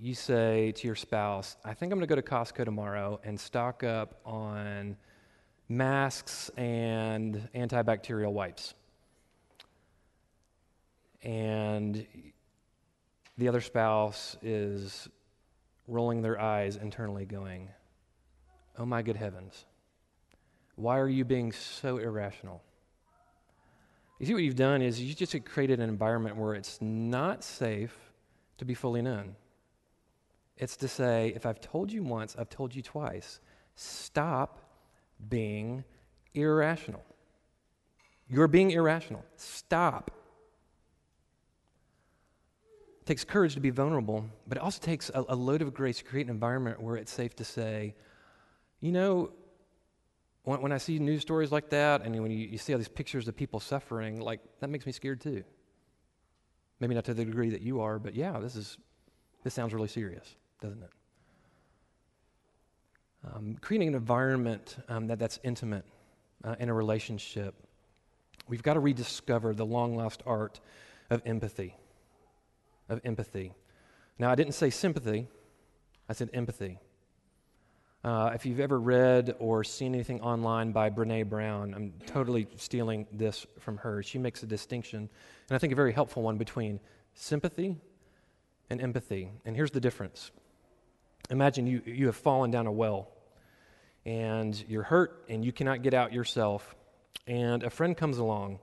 you 0.00 0.14
say 0.14 0.72
to 0.72 0.86
your 0.86 0.96
spouse, 0.96 1.56
I 1.64 1.74
think 1.74 1.92
I'm 1.92 1.98
going 1.98 2.06
to 2.08 2.14
go 2.14 2.20
to 2.20 2.22
Costco 2.22 2.64
tomorrow 2.64 3.20
and 3.24 3.38
stock 3.38 3.82
up 3.82 4.20
on 4.24 4.96
masks 5.68 6.50
and 6.56 7.48
antibacterial 7.54 8.32
wipes. 8.32 8.74
And 11.22 12.06
the 13.38 13.48
other 13.48 13.60
spouse 13.60 14.36
is 14.42 15.08
rolling 15.88 16.22
their 16.22 16.40
eyes 16.40 16.76
internally, 16.76 17.24
going, 17.24 17.68
Oh 18.78 18.84
my 18.84 19.00
good 19.00 19.16
heavens, 19.16 19.64
why 20.74 20.98
are 20.98 21.08
you 21.08 21.24
being 21.24 21.52
so 21.52 21.96
irrational? 21.96 22.62
You 24.18 24.26
see, 24.26 24.34
what 24.34 24.42
you've 24.42 24.56
done 24.56 24.82
is 24.82 25.00
you 25.00 25.14
just 25.14 25.34
created 25.46 25.80
an 25.80 25.88
environment 25.88 26.36
where 26.36 26.54
it's 26.54 26.80
not 26.80 27.42
safe 27.42 27.96
to 28.58 28.64
be 28.64 28.74
fully 28.74 29.02
known. 29.02 29.34
It's 30.56 30.76
to 30.78 30.88
say, 30.88 31.32
if 31.36 31.44
I've 31.44 31.60
told 31.60 31.92
you 31.92 32.02
once, 32.02 32.36
I've 32.38 32.48
told 32.48 32.74
you 32.74 32.82
twice. 32.82 33.40
Stop 33.74 34.58
being 35.28 35.84
irrational. 36.34 37.04
You're 38.28 38.48
being 38.48 38.70
irrational. 38.70 39.24
Stop. 39.36 40.10
It 43.02 43.06
takes 43.06 43.24
courage 43.24 43.54
to 43.54 43.60
be 43.60 43.70
vulnerable, 43.70 44.24
but 44.48 44.58
it 44.58 44.62
also 44.64 44.80
takes 44.80 45.10
a, 45.10 45.24
a 45.28 45.36
load 45.36 45.62
of 45.62 45.74
grace 45.74 45.98
to 45.98 46.04
create 46.04 46.26
an 46.26 46.30
environment 46.30 46.80
where 46.80 46.96
it's 46.96 47.12
safe 47.12 47.36
to 47.36 47.44
say, 47.44 47.94
you 48.80 48.92
know, 48.92 49.30
when, 50.42 50.62
when 50.62 50.72
I 50.72 50.78
see 50.78 50.98
news 50.98 51.22
stories 51.22 51.52
like 51.52 51.70
that, 51.70 52.02
and 52.02 52.20
when 52.20 52.30
you, 52.30 52.38
you 52.38 52.58
see 52.58 52.72
all 52.72 52.78
these 52.78 52.88
pictures 52.88 53.28
of 53.28 53.36
people 53.36 53.60
suffering, 53.60 54.20
like, 54.20 54.40
that 54.60 54.70
makes 54.70 54.86
me 54.86 54.92
scared 54.92 55.20
too. 55.20 55.44
Maybe 56.80 56.94
not 56.94 57.04
to 57.04 57.14
the 57.14 57.24
degree 57.24 57.50
that 57.50 57.62
you 57.62 57.80
are, 57.80 57.98
but 57.98 58.14
yeah, 58.14 58.38
this 58.38 58.56
is 58.56 58.78
this 59.44 59.54
sounds 59.54 59.72
really 59.72 59.88
serious, 59.88 60.34
doesn't 60.60 60.82
it? 60.82 60.90
Um, 63.34 63.56
creating 63.60 63.88
an 63.88 63.94
environment 63.94 64.76
um, 64.88 65.08
that, 65.08 65.18
that's 65.18 65.40
intimate 65.42 65.84
uh, 66.44 66.54
in 66.58 66.68
a 66.68 66.74
relationship. 66.74 67.54
We've 68.48 68.62
got 68.62 68.74
to 68.74 68.80
rediscover 68.80 69.54
the 69.54 69.66
long 69.66 69.96
lost 69.96 70.22
art 70.26 70.60
of 71.10 71.22
empathy. 71.26 71.74
Of 72.88 73.00
empathy. 73.04 73.52
Now, 74.18 74.30
I 74.30 74.34
didn't 74.34 74.54
say 74.54 74.70
sympathy, 74.70 75.26
I 76.08 76.12
said 76.12 76.30
empathy. 76.32 76.78
Uh, 78.04 78.30
if 78.32 78.46
you've 78.46 78.60
ever 78.60 78.78
read 78.78 79.34
or 79.40 79.64
seen 79.64 79.92
anything 79.92 80.20
online 80.20 80.70
by 80.70 80.88
Brene 80.88 81.28
Brown, 81.28 81.74
I'm 81.74 81.92
totally 82.06 82.46
stealing 82.54 83.04
this 83.12 83.44
from 83.58 83.78
her. 83.78 84.00
She 84.04 84.18
makes 84.18 84.44
a 84.44 84.46
distinction, 84.46 85.08
and 85.48 85.56
I 85.56 85.58
think 85.58 85.72
a 85.72 85.76
very 85.76 85.92
helpful 85.92 86.22
one, 86.22 86.38
between 86.38 86.78
sympathy 87.14 87.76
and 88.70 88.80
empathy. 88.80 89.32
And 89.44 89.56
here's 89.56 89.72
the 89.72 89.80
difference 89.80 90.30
Imagine 91.30 91.66
you, 91.66 91.82
you 91.84 92.06
have 92.06 92.16
fallen 92.16 92.50
down 92.50 92.66
a 92.66 92.72
well, 92.72 93.08
and 94.04 94.62
you're 94.68 94.84
hurt, 94.84 95.24
and 95.28 95.44
you 95.44 95.52
cannot 95.52 95.82
get 95.82 95.92
out 95.92 96.12
yourself, 96.12 96.74
and 97.26 97.62
a 97.62 97.70
friend 97.70 97.96
comes 97.96 98.18
along 98.18 98.58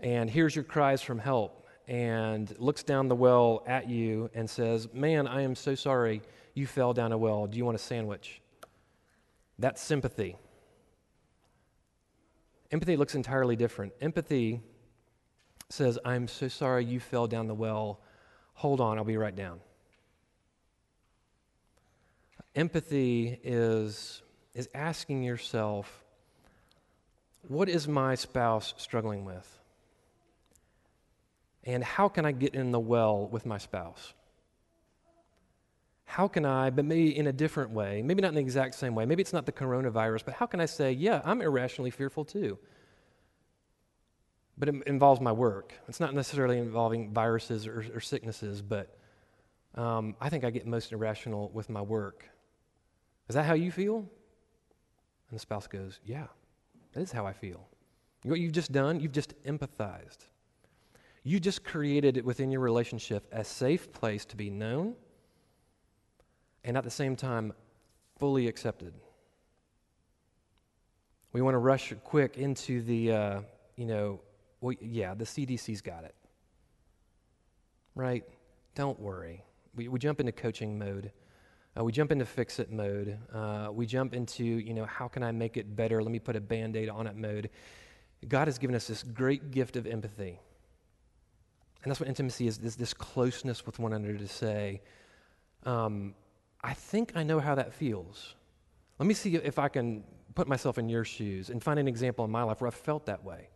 and 0.00 0.30
hears 0.30 0.54
your 0.54 0.64
cries 0.64 1.02
from 1.02 1.18
help 1.18 1.66
and 1.88 2.54
looks 2.58 2.82
down 2.82 3.08
the 3.08 3.16
well 3.16 3.62
at 3.66 3.88
you 3.88 4.30
and 4.34 4.48
says, 4.48 4.88
Man, 4.92 5.26
I 5.26 5.42
am 5.42 5.54
so 5.54 5.74
sorry 5.74 6.22
you 6.54 6.66
fell 6.66 6.92
down 6.92 7.12
a 7.12 7.18
well. 7.18 7.46
Do 7.46 7.58
you 7.58 7.64
want 7.64 7.76
a 7.76 7.80
sandwich? 7.80 8.40
That's 9.58 9.80
sympathy. 9.80 10.36
Empathy 12.70 12.96
looks 12.96 13.14
entirely 13.14 13.56
different. 13.56 13.92
Empathy 14.00 14.60
says, 15.68 15.98
I'm 16.04 16.28
so 16.28 16.48
sorry 16.48 16.84
you 16.84 17.00
fell 17.00 17.26
down 17.26 17.46
the 17.46 17.54
well. 17.54 18.00
Hold 18.54 18.80
on, 18.80 18.98
I'll 18.98 19.04
be 19.04 19.16
right 19.16 19.34
down. 19.34 19.60
Empathy 22.54 23.38
is, 23.42 24.22
is 24.54 24.68
asking 24.74 25.22
yourself, 25.22 26.04
what 27.48 27.68
is 27.68 27.88
my 27.88 28.14
spouse 28.14 28.74
struggling 28.76 29.24
with? 29.24 29.48
And 31.64 31.84
how 31.84 32.08
can 32.08 32.24
I 32.26 32.32
get 32.32 32.54
in 32.54 32.70
the 32.72 32.80
well 32.80 33.26
with 33.26 33.46
my 33.46 33.58
spouse? 33.58 34.14
how 36.10 36.26
can 36.26 36.44
I, 36.44 36.70
but 36.70 36.84
maybe 36.84 37.16
in 37.16 37.28
a 37.28 37.32
different 37.32 37.70
way, 37.70 38.02
maybe 38.02 38.20
not 38.20 38.30
in 38.30 38.34
the 38.34 38.40
exact 38.40 38.74
same 38.74 38.96
way, 38.96 39.06
maybe 39.06 39.22
it's 39.22 39.32
not 39.32 39.46
the 39.46 39.52
coronavirus, 39.52 40.24
but 40.24 40.34
how 40.34 40.44
can 40.44 40.58
I 40.58 40.66
say, 40.66 40.90
yeah, 40.90 41.22
I'm 41.24 41.40
irrationally 41.40 41.92
fearful 41.92 42.24
too? 42.24 42.58
But 44.58 44.70
it 44.70 44.74
involves 44.88 45.20
my 45.20 45.30
work. 45.30 45.72
It's 45.86 46.00
not 46.00 46.12
necessarily 46.12 46.58
involving 46.58 47.12
viruses 47.12 47.64
or, 47.64 47.86
or 47.94 48.00
sicknesses, 48.00 48.60
but 48.60 48.98
um, 49.76 50.16
I 50.20 50.30
think 50.30 50.42
I 50.42 50.50
get 50.50 50.66
most 50.66 50.90
irrational 50.90 51.48
with 51.54 51.70
my 51.70 51.80
work. 51.80 52.28
Is 53.30 53.34
that 53.34 53.44
how 53.44 53.54
you 53.54 53.70
feel? 53.70 53.98
And 53.98 54.08
the 55.30 55.38
spouse 55.38 55.68
goes, 55.68 56.00
yeah, 56.04 56.26
that 56.94 57.00
is 57.00 57.12
how 57.12 57.24
I 57.24 57.32
feel. 57.32 57.68
You 58.24 58.30
know 58.30 58.32
what 58.32 58.40
you've 58.40 58.50
just 58.50 58.72
done? 58.72 58.98
You've 58.98 59.12
just 59.12 59.40
empathized. 59.44 60.26
You 61.22 61.38
just 61.38 61.62
created 61.62 62.24
within 62.24 62.50
your 62.50 62.60
relationship 62.60 63.28
a 63.30 63.44
safe 63.44 63.92
place 63.92 64.24
to 64.24 64.36
be 64.36 64.50
known 64.50 64.96
and 66.64 66.76
at 66.76 66.82
the 66.82 66.90
same 66.90 67.14
time, 67.14 67.52
fully 68.18 68.48
accepted. 68.48 68.94
We 71.32 71.40
want 71.40 71.54
to 71.54 71.58
rush 71.58 71.94
quick 72.02 72.36
into 72.36 72.82
the, 72.82 73.12
uh, 73.12 73.40
you 73.76 73.86
know, 73.86 74.22
well, 74.60 74.74
yeah, 74.80 75.14
the 75.14 75.24
CDC's 75.24 75.82
got 75.82 76.02
it. 76.02 76.16
Right? 77.94 78.24
Don't 78.74 78.98
worry. 78.98 79.44
We, 79.76 79.86
we 79.86 80.00
jump 80.00 80.18
into 80.18 80.32
coaching 80.32 80.76
mode. 80.76 81.12
Uh, 81.78 81.84
we 81.84 81.92
jump 81.92 82.10
into 82.10 82.24
fix 82.24 82.58
it 82.58 82.72
mode. 82.72 83.16
Uh, 83.32 83.68
we 83.72 83.86
jump 83.86 84.12
into, 84.14 84.44
you 84.44 84.74
know, 84.74 84.84
how 84.84 85.06
can 85.06 85.22
I 85.22 85.30
make 85.30 85.56
it 85.56 85.76
better? 85.76 86.02
Let 86.02 86.10
me 86.10 86.18
put 86.18 86.36
a 86.36 86.40
band 86.40 86.76
aid 86.76 86.88
on 86.88 87.06
it 87.06 87.16
mode. 87.16 87.50
God 88.28 88.48
has 88.48 88.58
given 88.58 88.74
us 88.74 88.86
this 88.86 89.02
great 89.02 89.50
gift 89.50 89.76
of 89.76 89.86
empathy. 89.86 90.40
And 91.82 91.90
that's 91.90 92.00
what 92.00 92.08
intimacy 92.08 92.46
is 92.46 92.58
this, 92.58 92.76
this 92.76 92.92
closeness 92.92 93.64
with 93.64 93.78
one 93.78 93.92
another 93.92 94.18
to 94.18 94.28
say, 94.28 94.82
um, 95.64 96.14
I 96.62 96.74
think 96.74 97.12
I 97.14 97.22
know 97.22 97.40
how 97.40 97.54
that 97.54 97.72
feels. 97.72 98.34
Let 98.98 99.06
me 99.06 99.14
see 99.14 99.36
if 99.36 99.58
I 99.58 99.68
can 99.68 100.04
put 100.34 100.46
myself 100.46 100.76
in 100.76 100.88
your 100.88 101.04
shoes 101.04 101.48
and 101.48 101.62
find 101.62 101.78
an 101.78 101.88
example 101.88 102.24
in 102.24 102.30
my 102.30 102.42
life 102.42 102.60
where 102.60 102.68
I've 102.68 102.74
felt 102.74 103.06
that 103.06 103.24
way. 103.24 103.48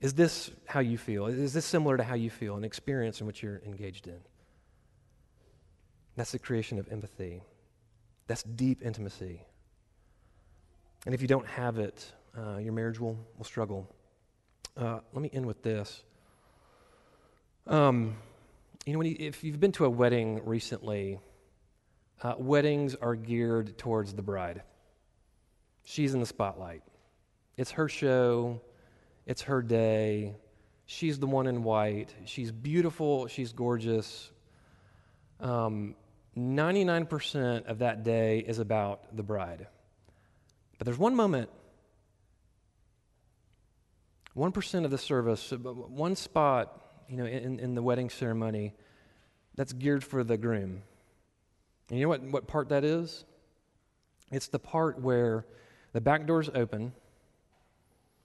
Is 0.00 0.12
this 0.12 0.50
how 0.66 0.80
you 0.80 0.98
feel? 0.98 1.26
Is 1.26 1.54
this 1.54 1.64
similar 1.64 1.96
to 1.96 2.02
how 2.02 2.14
you 2.14 2.28
feel, 2.28 2.56
an 2.56 2.64
experience 2.64 3.20
in 3.20 3.26
which 3.26 3.42
you're 3.42 3.62
engaged 3.64 4.06
in? 4.06 4.18
That's 6.16 6.32
the 6.32 6.38
creation 6.38 6.78
of 6.78 6.90
empathy. 6.90 7.42
That's 8.26 8.42
deep 8.42 8.82
intimacy. 8.82 9.42
And 11.06 11.14
if 11.14 11.20
you 11.20 11.28
don't 11.28 11.46
have 11.46 11.78
it, 11.78 12.12
uh, 12.36 12.58
your 12.58 12.72
marriage 12.72 12.98
will, 12.98 13.18
will 13.36 13.44
struggle. 13.44 13.88
Uh, 14.76 15.00
let 15.12 15.22
me 15.22 15.30
end 15.32 15.46
with 15.46 15.62
this. 15.62 16.02
Um, 17.66 18.16
you 18.86 18.94
know, 18.94 19.02
you, 19.02 19.16
if 19.18 19.44
you've 19.44 19.60
been 19.60 19.72
to 19.72 19.84
a 19.84 19.90
wedding 19.90 20.40
recently, 20.44 21.18
uh, 22.22 22.34
weddings 22.38 22.94
are 22.94 23.14
geared 23.14 23.76
towards 23.78 24.14
the 24.14 24.22
bride. 24.22 24.62
She's 25.84 26.14
in 26.14 26.20
the 26.20 26.26
spotlight. 26.26 26.82
It's 27.56 27.70
her 27.72 27.88
show, 27.88 28.60
it's 29.26 29.42
her 29.42 29.62
day. 29.62 30.34
She's 30.86 31.18
the 31.18 31.26
one 31.26 31.46
in 31.46 31.62
white. 31.62 32.14
She's 32.24 32.50
beautiful, 32.50 33.26
she's 33.26 33.52
gorgeous. 33.52 34.30
Um, 35.40 35.94
99% 36.36 37.66
of 37.66 37.78
that 37.78 38.02
day 38.02 38.38
is 38.38 38.58
about 38.58 39.16
the 39.16 39.22
bride. 39.22 39.66
But 40.78 40.86
there's 40.86 40.98
one 40.98 41.14
moment, 41.14 41.50
1% 44.36 44.84
of 44.84 44.90
the 44.90 44.98
service, 44.98 45.52
one 45.52 46.16
spot 46.16 46.80
you 47.08 47.16
know, 47.16 47.26
in, 47.26 47.60
in 47.60 47.74
the 47.74 47.82
wedding 47.82 48.10
ceremony 48.10 48.74
that's 49.54 49.72
geared 49.72 50.02
for 50.02 50.24
the 50.24 50.36
groom. 50.36 50.82
And 51.90 51.98
you 51.98 52.04
know 52.04 52.08
what, 52.08 52.22
what 52.22 52.46
part 52.46 52.70
that 52.70 52.84
is? 52.84 53.24
It's 54.32 54.48
the 54.48 54.58
part 54.58 55.00
where 55.00 55.46
the 55.92 56.00
back 56.00 56.26
door's 56.26 56.48
open 56.48 56.92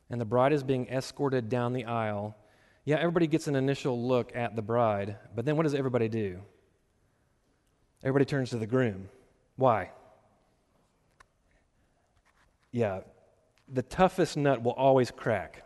and 0.10 0.20
the 0.20 0.26
bride 0.26 0.53
is 0.53 0.64
being 0.64 0.88
escorted 0.88 1.49
down 1.49 1.74
the 1.74 1.86
aisle. 1.86 2.36
Yeah, 2.86 2.95
everybody 2.95 3.28
gets 3.28 3.47
an 3.47 3.55
initial 3.55 4.07
look 4.07 4.36
at 4.36 4.55
the 4.55 4.64
bride, 4.64 5.18
but 5.36 5.45
then 5.45 5.55
what 5.55 5.64
does 5.64 5.76
everybody 5.76 6.07
do? 6.07 6.39
Everybody 8.04 8.26
turns 8.26 8.52
to 8.52 8.58
the 8.58 8.68
groom. 8.68 9.10
Why? 9.56 9.91
Yeah, 12.72 13.02
the 13.68 13.82
toughest 13.82 14.38
nut 14.38 14.64
will 14.64 14.74
always 14.74 15.12
crack 15.12 15.64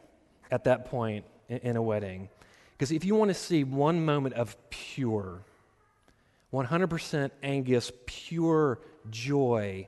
at 0.50 0.64
that 0.64 0.86
point 0.86 1.26
in, 1.48 1.76
a 1.76 1.82
wedding. 1.82 2.30
Because 2.72 2.92
if 2.92 3.06
you 3.06 3.16
want 3.16 3.30
to 3.30 3.36
see 3.36 3.64
one 3.64 4.04
moment 4.04 4.36
of 4.36 4.58
pure, 4.70 5.44
100% 6.52 7.32
Angus, 7.42 7.92
pure 8.06 8.80
joy, 9.10 9.88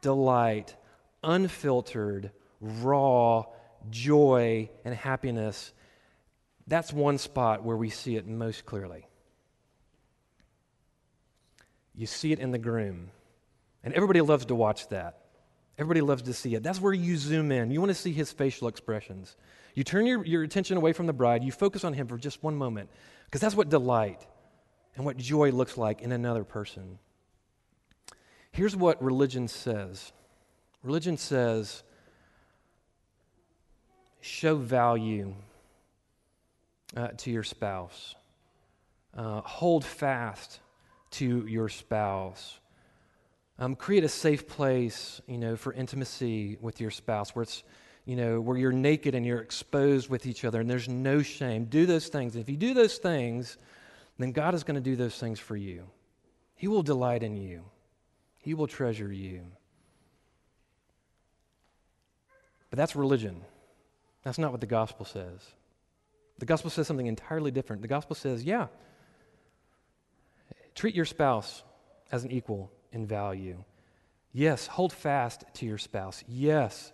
delight, 0.00 0.76
unfiltered, 1.24 2.30
raw 2.60 3.44
joy 3.90 4.70
and 4.84 4.94
happiness, 4.94 5.72
that's 6.66 6.92
one 6.92 7.18
spot 7.18 7.64
where 7.64 7.76
we 7.76 7.90
see 7.90 8.16
it 8.16 8.26
most 8.26 8.64
clearly. 8.66 9.06
You 11.94 12.06
see 12.06 12.32
it 12.32 12.38
in 12.38 12.50
the 12.50 12.58
groom. 12.58 13.10
And 13.84 13.92
everybody 13.94 14.20
loves 14.20 14.46
to 14.46 14.54
watch 14.54 14.88
that. 14.88 15.18
Everybody 15.78 16.00
loves 16.00 16.22
to 16.22 16.34
see 16.34 16.54
it. 16.54 16.62
That's 16.62 16.80
where 16.80 16.92
you 16.92 17.16
zoom 17.16 17.50
in. 17.50 17.70
You 17.70 17.80
want 17.80 17.90
to 17.90 17.94
see 17.94 18.12
his 18.12 18.30
facial 18.30 18.68
expressions. 18.68 19.36
You 19.74 19.84
turn 19.84 20.06
your, 20.06 20.24
your 20.24 20.42
attention 20.42 20.76
away 20.76 20.92
from 20.92 21.06
the 21.06 21.12
bride, 21.12 21.42
you 21.42 21.50
focus 21.50 21.82
on 21.82 21.94
him 21.94 22.06
for 22.06 22.18
just 22.18 22.42
one 22.42 22.54
moment, 22.56 22.90
because 23.24 23.40
that's 23.40 23.54
what 23.54 23.70
delight 23.70 24.26
and 24.96 25.04
what 25.04 25.16
joy 25.16 25.50
looks 25.50 25.78
like 25.78 26.02
in 26.02 26.12
another 26.12 26.44
person. 26.44 26.98
Here's 28.50 28.76
what 28.76 29.02
religion 29.02 29.48
says 29.48 30.12
religion 30.82 31.16
says, 31.16 31.82
show 34.20 34.56
value 34.56 35.34
uh, 36.94 37.08
to 37.16 37.30
your 37.30 37.44
spouse, 37.44 38.14
uh, 39.16 39.40
hold 39.40 39.84
fast 39.84 40.60
to 41.12 41.46
your 41.46 41.68
spouse. 41.68 42.58
Um, 43.58 43.76
create 43.76 44.04
a 44.04 44.08
safe 44.08 44.48
place, 44.48 45.20
you 45.26 45.38
know, 45.38 45.56
for 45.56 45.72
intimacy 45.72 46.56
with 46.60 46.80
your 46.80 46.90
spouse, 46.90 47.34
where 47.34 47.44
it's, 47.44 47.62
you 48.04 48.16
know, 48.16 48.40
where 48.40 48.56
you're 48.56 48.72
naked 48.72 49.14
and 49.14 49.24
you're 49.24 49.40
exposed 49.40 50.08
with 50.08 50.26
each 50.26 50.44
other, 50.44 50.60
and 50.60 50.68
there's 50.68 50.88
no 50.88 51.22
shame. 51.22 51.66
Do 51.66 51.86
those 51.86 52.08
things. 52.08 52.34
And 52.34 52.42
if 52.42 52.48
you 52.48 52.56
do 52.56 52.74
those 52.74 52.98
things, 52.98 53.58
then 54.18 54.32
God 54.32 54.54
is 54.54 54.64
going 54.64 54.74
to 54.74 54.80
do 54.80 54.96
those 54.96 55.16
things 55.16 55.38
for 55.38 55.56
you. 55.56 55.84
He 56.56 56.68
will 56.68 56.82
delight 56.82 57.22
in 57.22 57.36
you. 57.36 57.64
He 58.38 58.54
will 58.54 58.66
treasure 58.66 59.12
you. 59.12 59.42
But 62.70 62.78
that's 62.78 62.96
religion. 62.96 63.42
That's 64.22 64.38
not 64.38 64.50
what 64.50 64.60
the 64.60 64.66
gospel 64.66 65.04
says. 65.04 65.40
The 66.38 66.46
gospel 66.46 66.70
says 66.70 66.86
something 66.86 67.06
entirely 67.06 67.50
different. 67.50 67.82
The 67.82 67.88
gospel 67.88 68.16
says, 68.16 68.42
yeah, 68.42 68.68
treat 70.74 70.94
your 70.94 71.04
spouse 71.04 71.62
as 72.10 72.24
an 72.24 72.30
equal 72.30 72.70
in 72.92 73.06
value. 73.06 73.64
Yes, 74.32 74.66
hold 74.66 74.92
fast 74.92 75.44
to 75.54 75.66
your 75.66 75.78
spouse. 75.78 76.24
Yes, 76.26 76.92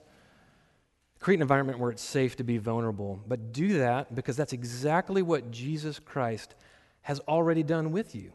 create 1.20 1.36
an 1.36 1.42
environment 1.42 1.78
where 1.78 1.90
it's 1.90 2.02
safe 2.02 2.36
to 2.36 2.44
be 2.44 2.58
vulnerable. 2.58 3.20
But 3.26 3.52
do 3.52 3.78
that 3.78 4.14
because 4.14 4.36
that's 4.36 4.52
exactly 4.52 5.22
what 5.22 5.50
Jesus 5.50 5.98
Christ 5.98 6.54
has 7.02 7.20
already 7.20 7.62
done 7.62 7.92
with 7.92 8.14
you 8.14 8.32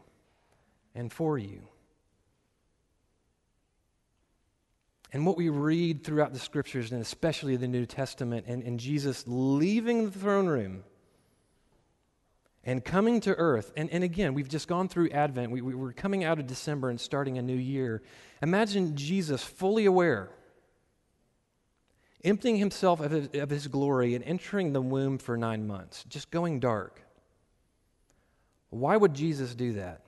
and 0.94 1.12
for 1.12 1.38
you. 1.38 1.68
And 5.12 5.24
what 5.24 5.36
we 5.36 5.48
read 5.48 6.02
throughout 6.02 6.32
the 6.32 6.40
scriptures, 6.40 6.90
and 6.90 7.00
especially 7.00 7.54
the 7.56 7.68
New 7.68 7.86
Testament, 7.86 8.46
and, 8.48 8.64
and 8.64 8.80
Jesus 8.80 9.22
leaving 9.28 10.06
the 10.06 10.18
throne 10.18 10.48
room 10.48 10.82
and 12.64 12.84
coming 12.84 13.20
to 13.20 13.34
earth. 13.34 13.72
And, 13.76 13.90
and 13.90 14.02
again, 14.02 14.34
we've 14.34 14.48
just 14.48 14.68
gone 14.68 14.88
through 14.88 15.10
Advent. 15.10 15.50
We, 15.50 15.60
we, 15.60 15.74
we're 15.74 15.92
coming 15.92 16.24
out 16.24 16.38
of 16.38 16.46
December 16.46 16.90
and 16.90 17.00
starting 17.00 17.38
a 17.38 17.42
new 17.42 17.56
year. 17.56 18.02
Imagine 18.42 18.96
Jesus 18.96 19.42
fully 19.42 19.84
aware, 19.84 20.30
emptying 22.22 22.56
himself 22.56 23.00
of 23.00 23.10
his, 23.10 23.28
of 23.34 23.50
his 23.50 23.66
glory 23.66 24.14
and 24.14 24.24
entering 24.24 24.72
the 24.72 24.80
womb 24.80 25.18
for 25.18 25.36
nine 25.36 25.66
months, 25.66 26.04
just 26.08 26.30
going 26.30 26.60
dark. 26.60 27.02
Why 28.70 28.96
would 28.96 29.14
Jesus 29.14 29.54
do 29.54 29.74
that? 29.74 30.00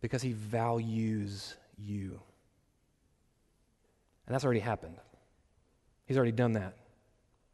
Because 0.00 0.20
he 0.20 0.32
values 0.32 1.56
you. 1.78 2.20
And 4.26 4.34
that's 4.34 4.44
already 4.44 4.60
happened. 4.60 4.96
He's 6.06 6.16
already 6.16 6.32
done 6.32 6.54
that 6.54 6.76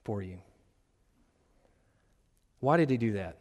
for 0.05 0.23
you. 0.23 0.39
Why 2.61 2.77
did 2.77 2.91
he 2.91 2.97
do 2.97 3.13
that? 3.13 3.39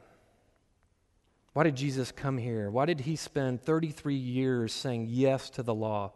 Why 1.54 1.64
did 1.64 1.76
Jesus 1.76 2.12
come 2.12 2.38
here? 2.38 2.70
Why 2.70 2.86
did 2.86 3.02
he 3.02 3.16
spend 3.16 3.62
33 3.62 4.16
years 4.16 4.74
saying 4.74 5.08
yes 5.10 5.50
to 5.52 5.64
the 5.64 5.74
law, 5.74 6.14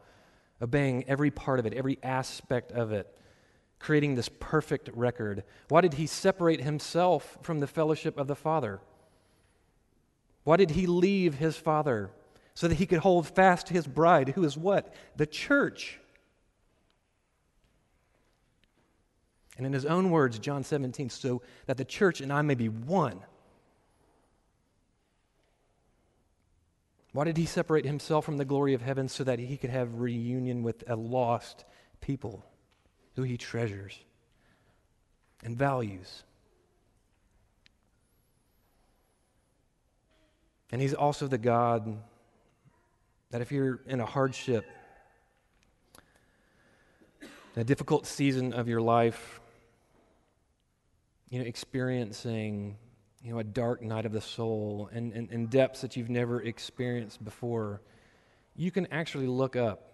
obeying 0.61 1.03
every 1.07 1.31
part 1.31 1.59
of 1.59 1.65
it, 1.65 1.73
every 1.73 1.99
aspect 2.01 2.71
of 2.71 2.91
it, 2.91 3.13
creating 3.79 4.15
this 4.15 4.29
perfect 4.39 4.89
record? 4.93 5.43
Why 5.69 5.81
did 5.81 5.95
he 5.95 6.07
separate 6.07 6.61
himself 6.61 7.37
from 7.41 7.59
the 7.59 7.67
fellowship 7.67 8.17
of 8.17 8.27
the 8.27 8.35
Father? 8.35 8.79
Why 10.43 10.57
did 10.57 10.71
he 10.71 10.85
leave 10.85 11.35
his 11.35 11.57
Father 11.57 12.11
so 12.53 12.67
that 12.67 12.75
he 12.75 12.85
could 12.85 12.99
hold 12.99 13.27
fast 13.27 13.67
to 13.67 13.73
his 13.73 13.87
bride, 13.87 14.29
who 14.29 14.43
is 14.43 14.57
what? 14.57 14.93
The 15.15 15.25
church. 15.25 15.99
And 19.57 19.65
in 19.65 19.73
his 19.73 19.85
own 19.85 20.09
words, 20.09 20.39
John 20.39 20.63
17, 20.63 21.09
so 21.09 21.41
that 21.67 21.77
the 21.77 21.85
church 21.85 22.21
and 22.21 22.33
I 22.33 22.41
may 22.41 22.55
be 22.55 22.69
one. 22.69 23.19
Why 27.11 27.25
did 27.25 27.37
he 27.37 27.45
separate 27.45 27.85
himself 27.85 28.25
from 28.25 28.37
the 28.37 28.45
glory 28.45 28.73
of 28.73 28.81
heaven 28.81 29.07
so 29.07 29.23
that 29.23 29.37
he 29.37 29.57
could 29.57 29.69
have 29.69 29.99
reunion 29.99 30.63
with 30.63 30.83
a 30.89 30.95
lost 30.95 31.63
people 32.01 32.43
who 33.15 33.21
he 33.21 33.37
treasures 33.37 33.95
and 35.43 35.55
values? 35.55 36.23
And 40.71 40.81
he's 40.81 40.95
also 40.95 41.27
the 41.27 41.37
God 41.37 41.99
that 43.29 43.41
if 43.41 43.51
you're 43.51 43.79
in 43.85 43.99
a 43.99 44.07
hardship, 44.07 44.65
a 47.55 47.63
difficult 47.63 48.07
season 48.07 48.53
of 48.53 48.67
your 48.67 48.81
life, 48.81 49.39
you 51.33 51.39
know, 51.39 51.45
experiencing, 51.45 52.77
you 53.23 53.33
know, 53.33 53.39
a 53.39 53.43
dark 53.43 53.81
night 53.81 54.05
of 54.05 54.11
the 54.11 54.21
soul 54.21 54.87
and, 54.93 55.11
and, 55.13 55.31
and 55.31 55.49
depths 55.49 55.81
that 55.81 55.97
you've 55.97 56.11
never 56.11 56.39
experienced 56.39 57.25
before, 57.25 57.81
you 58.55 58.69
can 58.69 58.85
actually 58.91 59.25
look 59.25 59.55
up 59.55 59.93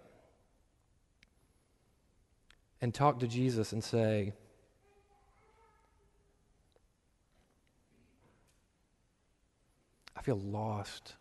and 2.82 2.94
talk 2.94 3.22
to 3.22 3.28
Jesus 3.28 3.72
and 3.72 3.82
say, 3.82 4.34
I 10.18 10.22
feel 10.22 10.40
lost. 10.40 11.16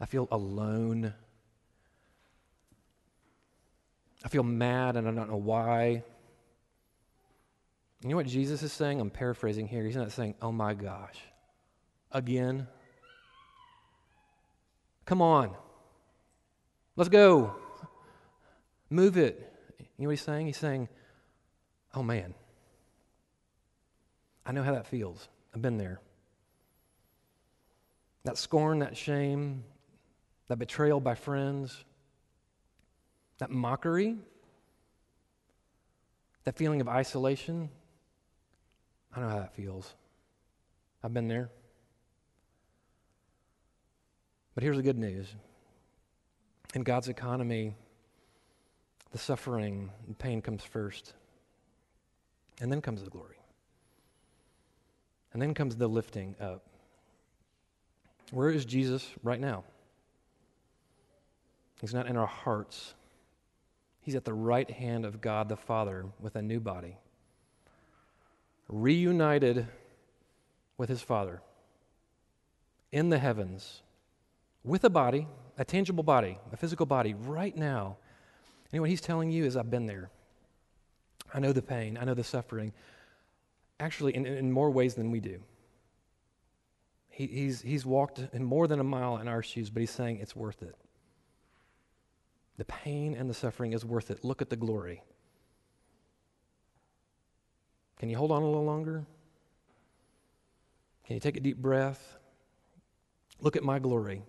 I 0.00 0.06
feel 0.06 0.28
alone. 0.30 1.12
I 4.24 4.28
feel 4.28 4.44
mad 4.44 4.94
and 4.94 5.08
I 5.08 5.10
don't 5.10 5.28
know 5.28 5.36
why. 5.36 6.04
You 8.02 8.08
know 8.08 8.16
what 8.16 8.26
Jesus 8.26 8.62
is 8.62 8.72
saying? 8.72 9.00
I'm 9.00 9.10
paraphrasing 9.10 9.68
here. 9.68 9.84
He's 9.84 9.96
not 9.96 10.10
saying, 10.12 10.34
oh 10.40 10.52
my 10.52 10.74
gosh, 10.74 11.18
again. 12.12 12.66
Come 15.04 15.20
on. 15.20 15.54
Let's 16.96 17.08
go. 17.08 17.54
Move 18.88 19.16
it. 19.16 19.52
You 19.78 20.04
know 20.04 20.08
what 20.08 20.12
he's 20.12 20.22
saying? 20.22 20.46
He's 20.46 20.56
saying, 20.56 20.88
oh 21.94 22.02
man, 22.02 22.34
I 24.46 24.52
know 24.52 24.62
how 24.62 24.72
that 24.72 24.86
feels. 24.86 25.28
I've 25.54 25.60
been 25.60 25.76
there. 25.76 26.00
That 28.24 28.38
scorn, 28.38 28.78
that 28.78 28.96
shame, 28.96 29.64
that 30.48 30.58
betrayal 30.58 31.00
by 31.00 31.14
friends, 31.14 31.84
that 33.38 33.50
mockery, 33.50 34.16
that 36.44 36.56
feeling 36.56 36.80
of 36.80 36.88
isolation, 36.88 37.70
I 39.14 39.20
know 39.20 39.28
how 39.28 39.38
that 39.38 39.54
feels. 39.54 39.94
I've 41.02 41.14
been 41.14 41.28
there. 41.28 41.50
But 44.54 44.62
here's 44.62 44.76
the 44.76 44.82
good 44.82 44.98
news 44.98 45.26
in 46.74 46.82
God's 46.82 47.08
economy, 47.08 47.74
the 49.10 49.18
suffering 49.18 49.90
and 50.06 50.16
pain 50.18 50.40
comes 50.40 50.62
first, 50.62 51.14
and 52.60 52.70
then 52.70 52.80
comes 52.80 53.02
the 53.02 53.10
glory, 53.10 53.38
and 55.32 55.42
then 55.42 55.54
comes 55.54 55.76
the 55.76 55.88
lifting 55.88 56.36
up. 56.40 56.62
Where 58.30 58.50
is 58.50 58.64
Jesus 58.64 59.08
right 59.24 59.40
now? 59.40 59.64
He's 61.80 61.94
not 61.94 62.06
in 62.06 62.16
our 62.16 62.26
hearts. 62.26 62.94
He's 64.02 64.14
at 64.14 64.24
the 64.24 64.34
right 64.34 64.70
hand 64.70 65.04
of 65.04 65.20
God 65.20 65.48
the 65.48 65.56
Father 65.56 66.06
with 66.20 66.36
a 66.36 66.42
new 66.42 66.60
body 66.60 66.96
reunited 68.70 69.66
with 70.76 70.88
his 70.88 71.02
Father 71.02 71.42
in 72.92 73.10
the 73.10 73.18
heavens 73.18 73.82
with 74.64 74.84
a 74.84 74.90
body, 74.90 75.26
a 75.58 75.64
tangible 75.64 76.04
body, 76.04 76.38
a 76.52 76.56
physical 76.56 76.86
body, 76.86 77.14
right 77.14 77.56
now. 77.56 77.96
And 78.72 78.80
what 78.80 78.90
he's 78.90 79.00
telling 79.00 79.30
you 79.30 79.44
is, 79.44 79.56
I've 79.56 79.70
been 79.70 79.86
there. 79.86 80.10
I 81.32 81.40
know 81.40 81.52
the 81.52 81.62
pain, 81.62 81.98
I 82.00 82.04
know 82.04 82.14
the 82.14 82.24
suffering. 82.24 82.72
Actually, 83.78 84.14
in, 84.14 84.26
in 84.26 84.52
more 84.52 84.70
ways 84.70 84.94
than 84.94 85.10
we 85.10 85.20
do. 85.20 85.40
He, 87.08 87.26
he's, 87.26 87.62
he's 87.62 87.84
walked 87.84 88.20
in 88.32 88.44
more 88.44 88.66
than 88.66 88.80
a 88.80 88.84
mile 88.84 89.18
in 89.18 89.28
our 89.28 89.42
shoes, 89.42 89.70
but 89.70 89.80
he's 89.80 89.90
saying 89.90 90.18
it's 90.20 90.36
worth 90.36 90.62
it. 90.62 90.76
The 92.56 92.64
pain 92.66 93.14
and 93.14 93.28
the 93.28 93.34
suffering 93.34 93.72
is 93.72 93.84
worth 93.84 94.10
it. 94.10 94.24
Look 94.24 94.42
at 94.42 94.50
the 94.50 94.56
glory. 94.56 95.02
Can 98.00 98.08
you 98.08 98.16
hold 98.16 98.32
on 98.32 98.40
a 98.40 98.46
little 98.46 98.64
longer? 98.64 99.04
Can 101.04 101.12
you 101.16 101.20
take 101.20 101.36
a 101.36 101.40
deep 101.40 101.58
breath? 101.58 102.16
Look 103.42 103.56
at 103.56 103.62
my 103.62 103.78
glory. 103.78 104.22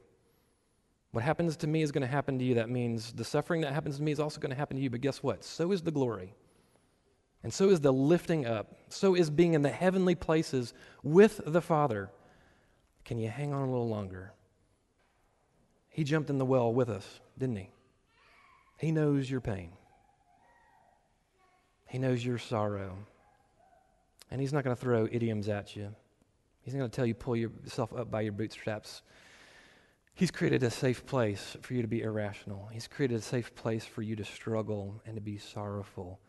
What 1.12 1.24
happens 1.24 1.56
to 1.58 1.68
me 1.68 1.82
is 1.82 1.90
going 1.90 2.02
to 2.02 2.08
happen 2.08 2.38
to 2.38 2.44
you. 2.44 2.56
That 2.56 2.70
means 2.70 3.14
the 3.14 3.24
suffering 3.24 3.62
that 3.62 3.72
happens 3.72 3.96
to 3.96 4.04
me 4.04 4.12
is 4.12 4.20
also 4.20 4.42
going 4.42 4.50
to 4.50 4.58
happen 4.58 4.76
to 4.76 4.84
you. 4.84 4.90
But 4.90 5.00
guess 5.00 5.24
what? 5.24 5.46
So 5.46 5.72
is 5.72 5.82
the 5.82 5.92
glory. 5.92 6.36
And 7.44 7.54
so 7.54 7.70
is 7.70 7.80
the 7.80 7.94
lifting 7.94 8.46
up. 8.46 8.76
So 8.90 9.16
is 9.16 9.30
being 9.30 9.54
in 9.54 9.62
the 9.62 9.70
heavenly 9.70 10.16
places 10.16 10.74
with 11.02 11.40
the 11.46 11.62
Father. 11.62 12.10
Can 13.06 13.20
you 13.20 13.30
hang 13.30 13.54
on 13.54 13.70
a 13.70 13.72
little 13.72 13.88
longer? 13.88 14.34
He 15.88 16.04
jumped 16.04 16.30
in 16.30 16.40
the 16.40 16.46
well 16.46 16.74
with 16.74 16.90
us, 16.90 17.22
didn't 17.38 17.56
he? 17.56 17.70
He 18.80 18.92
knows 18.92 19.32
your 19.32 19.40
pain, 19.40 19.72
He 21.88 22.00
knows 22.00 22.26
your 22.26 22.38
sorrow. 22.38 22.98
And 24.32 24.42
He's 24.42 24.54
not 24.54 24.64
going 24.64 24.76
to 24.76 24.82
throw 24.82 25.08
idioms 25.12 25.50
at 25.50 25.76
you, 25.76 25.94
He's 26.62 26.74
not 26.74 26.80
going 26.80 26.92
to 26.92 26.96
tell 26.96 27.06
you 27.06 27.14
pull 27.14 27.36
yourself 27.36 27.94
up 27.94 28.10
by 28.10 28.22
your 28.22 28.34
bootstraps. 28.34 29.04
He's 30.14 30.32
created 30.32 30.62
a 30.64 30.70
safe 30.70 31.06
place 31.06 31.56
for 31.62 31.74
you 31.74 31.82
to 31.82 31.88
be 31.88 32.02
irrational. 32.02 32.68
He's 32.72 32.88
created 32.88 33.18
a 33.18 33.22
safe 33.22 33.56
place 33.56 33.86
for 33.86 34.02
you 34.02 34.16
to 34.18 34.26
struggle 34.26 35.02
and 35.06 35.16
to 35.16 35.22
be 35.22 35.38
sorrowful 35.38 36.20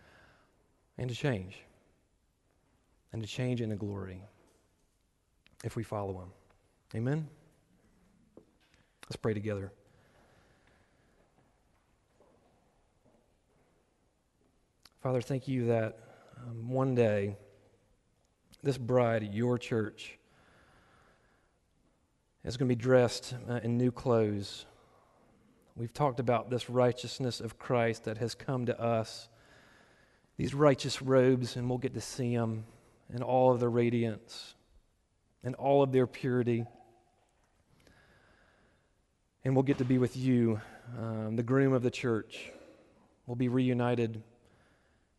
and 0.99 1.11
to 1.11 1.17
change. 1.17 1.59
And 3.13 3.23
to 3.23 3.29
change 3.29 3.61
into 3.61 3.77
glory 3.77 4.23
if 5.65 5.77
we 5.77 5.83
follow 5.83 6.21
Him. 6.21 6.29
Amen? 6.95 7.29
Let's 9.07 9.17
pray 9.17 9.35
together. 9.35 9.73
Father, 15.03 15.21
thank 15.21 15.49
you 15.49 15.67
that 15.67 15.99
um, 16.39 16.71
one 16.71 16.95
day 16.95 17.37
this 18.63 18.79
bride, 18.79 19.23
your 19.33 19.59
church, 19.59 20.19
is 22.45 22.57
going 22.57 22.69
to 22.69 22.75
be 22.75 22.81
dressed 22.81 23.35
uh, 23.49 23.61
in 23.63 23.77
new 23.77 23.91
clothes. 23.91 24.67
We've 25.77 25.93
talked 25.93 26.21
about 26.21 26.51
this 26.51 26.69
righteousness 26.69 27.41
of 27.41 27.59
Christ 27.59 28.05
that 28.05 28.19
has 28.19 28.35
come 28.35 28.67
to 28.67 28.81
us, 28.81 29.29
these 30.37 30.55
righteous 30.55 31.01
robes, 31.01 31.57
and 31.57 31.69
we'll 31.69 31.79
get 31.79 31.95
to 31.95 32.01
see 32.01 32.37
them 32.37 32.65
in 33.15 33.23
all 33.23 33.53
of 33.53 33.61
their 33.61 33.71
radiance 33.71 34.55
and 35.45 35.55
all 35.55 35.83
of 35.83 35.93
their 35.93 36.07
purity. 36.07 36.65
And 39.45 39.55
we'll 39.57 39.65
get 39.65 39.79
to 39.79 39.85
be 39.85 39.99
with 39.99 40.17
you, 40.17 40.61
um, 40.99 41.37
the 41.37 41.43
groom 41.43 41.73
of 41.73 41.83
the 41.83 41.91
church. 41.91 42.51
We'll 43.27 43.37
be 43.37 43.49
reunited 43.49 44.23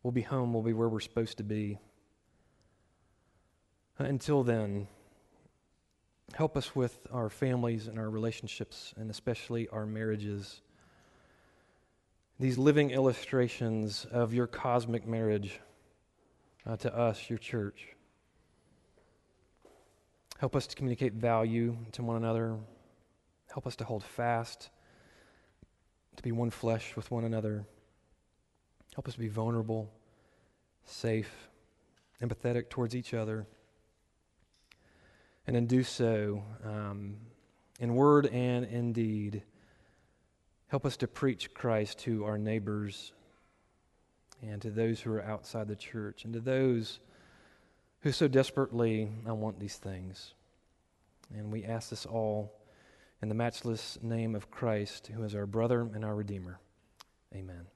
We'll 0.04 0.12
be 0.12 0.20
home. 0.20 0.52
We'll 0.52 0.62
be 0.62 0.74
where 0.74 0.90
we're 0.90 1.00
supposed 1.00 1.38
to 1.38 1.44
be. 1.44 1.78
Until 3.98 4.42
then, 4.42 4.88
help 6.34 6.56
us 6.56 6.74
with 6.74 7.06
our 7.12 7.30
families 7.30 7.86
and 7.86 7.98
our 7.98 8.10
relationships, 8.10 8.92
and 8.96 9.08
especially 9.08 9.68
our 9.68 9.86
marriages. 9.86 10.62
These 12.40 12.58
living 12.58 12.90
illustrations 12.90 14.04
of 14.10 14.34
your 14.34 14.48
cosmic 14.48 15.06
marriage 15.06 15.60
uh, 16.66 16.76
to 16.78 16.96
us, 16.96 17.30
your 17.30 17.38
church. 17.38 17.94
Help 20.38 20.56
us 20.56 20.66
to 20.66 20.74
communicate 20.74 21.12
value 21.12 21.76
to 21.92 22.02
one 22.02 22.16
another. 22.16 22.56
Help 23.52 23.64
us 23.64 23.76
to 23.76 23.84
hold 23.84 24.02
fast, 24.02 24.70
to 26.16 26.22
be 26.24 26.32
one 26.32 26.50
flesh 26.50 26.96
with 26.96 27.12
one 27.12 27.24
another. 27.24 27.64
Help 28.96 29.06
us 29.06 29.14
to 29.14 29.20
be 29.20 29.28
vulnerable, 29.28 29.88
safe, 30.84 31.48
empathetic 32.20 32.68
towards 32.68 32.96
each 32.96 33.14
other. 33.14 33.46
And 35.46 35.54
then 35.54 35.66
do 35.66 35.82
so 35.82 36.42
um, 36.64 37.16
in 37.80 37.94
word 37.94 38.26
and 38.26 38.64
in 38.64 38.92
deed. 38.92 39.42
Help 40.68 40.86
us 40.86 40.96
to 40.98 41.06
preach 41.06 41.52
Christ 41.52 41.98
to 42.00 42.24
our 42.24 42.38
neighbors 42.38 43.12
and 44.42 44.60
to 44.62 44.70
those 44.70 45.00
who 45.00 45.12
are 45.12 45.22
outside 45.22 45.68
the 45.68 45.76
church 45.76 46.24
and 46.24 46.32
to 46.34 46.40
those 46.40 46.98
who 48.00 48.12
so 48.12 48.28
desperately 48.28 49.08
want 49.24 49.58
these 49.58 49.76
things. 49.76 50.34
And 51.34 51.52
we 51.52 51.64
ask 51.64 51.90
this 51.90 52.06
all 52.06 52.52
in 53.22 53.28
the 53.28 53.34
matchless 53.34 53.98
name 54.02 54.34
of 54.34 54.50
Christ, 54.50 55.06
who 55.06 55.22
is 55.22 55.34
our 55.34 55.46
brother 55.46 55.80
and 55.80 56.04
our 56.04 56.14
Redeemer. 56.14 56.58
Amen. 57.34 57.73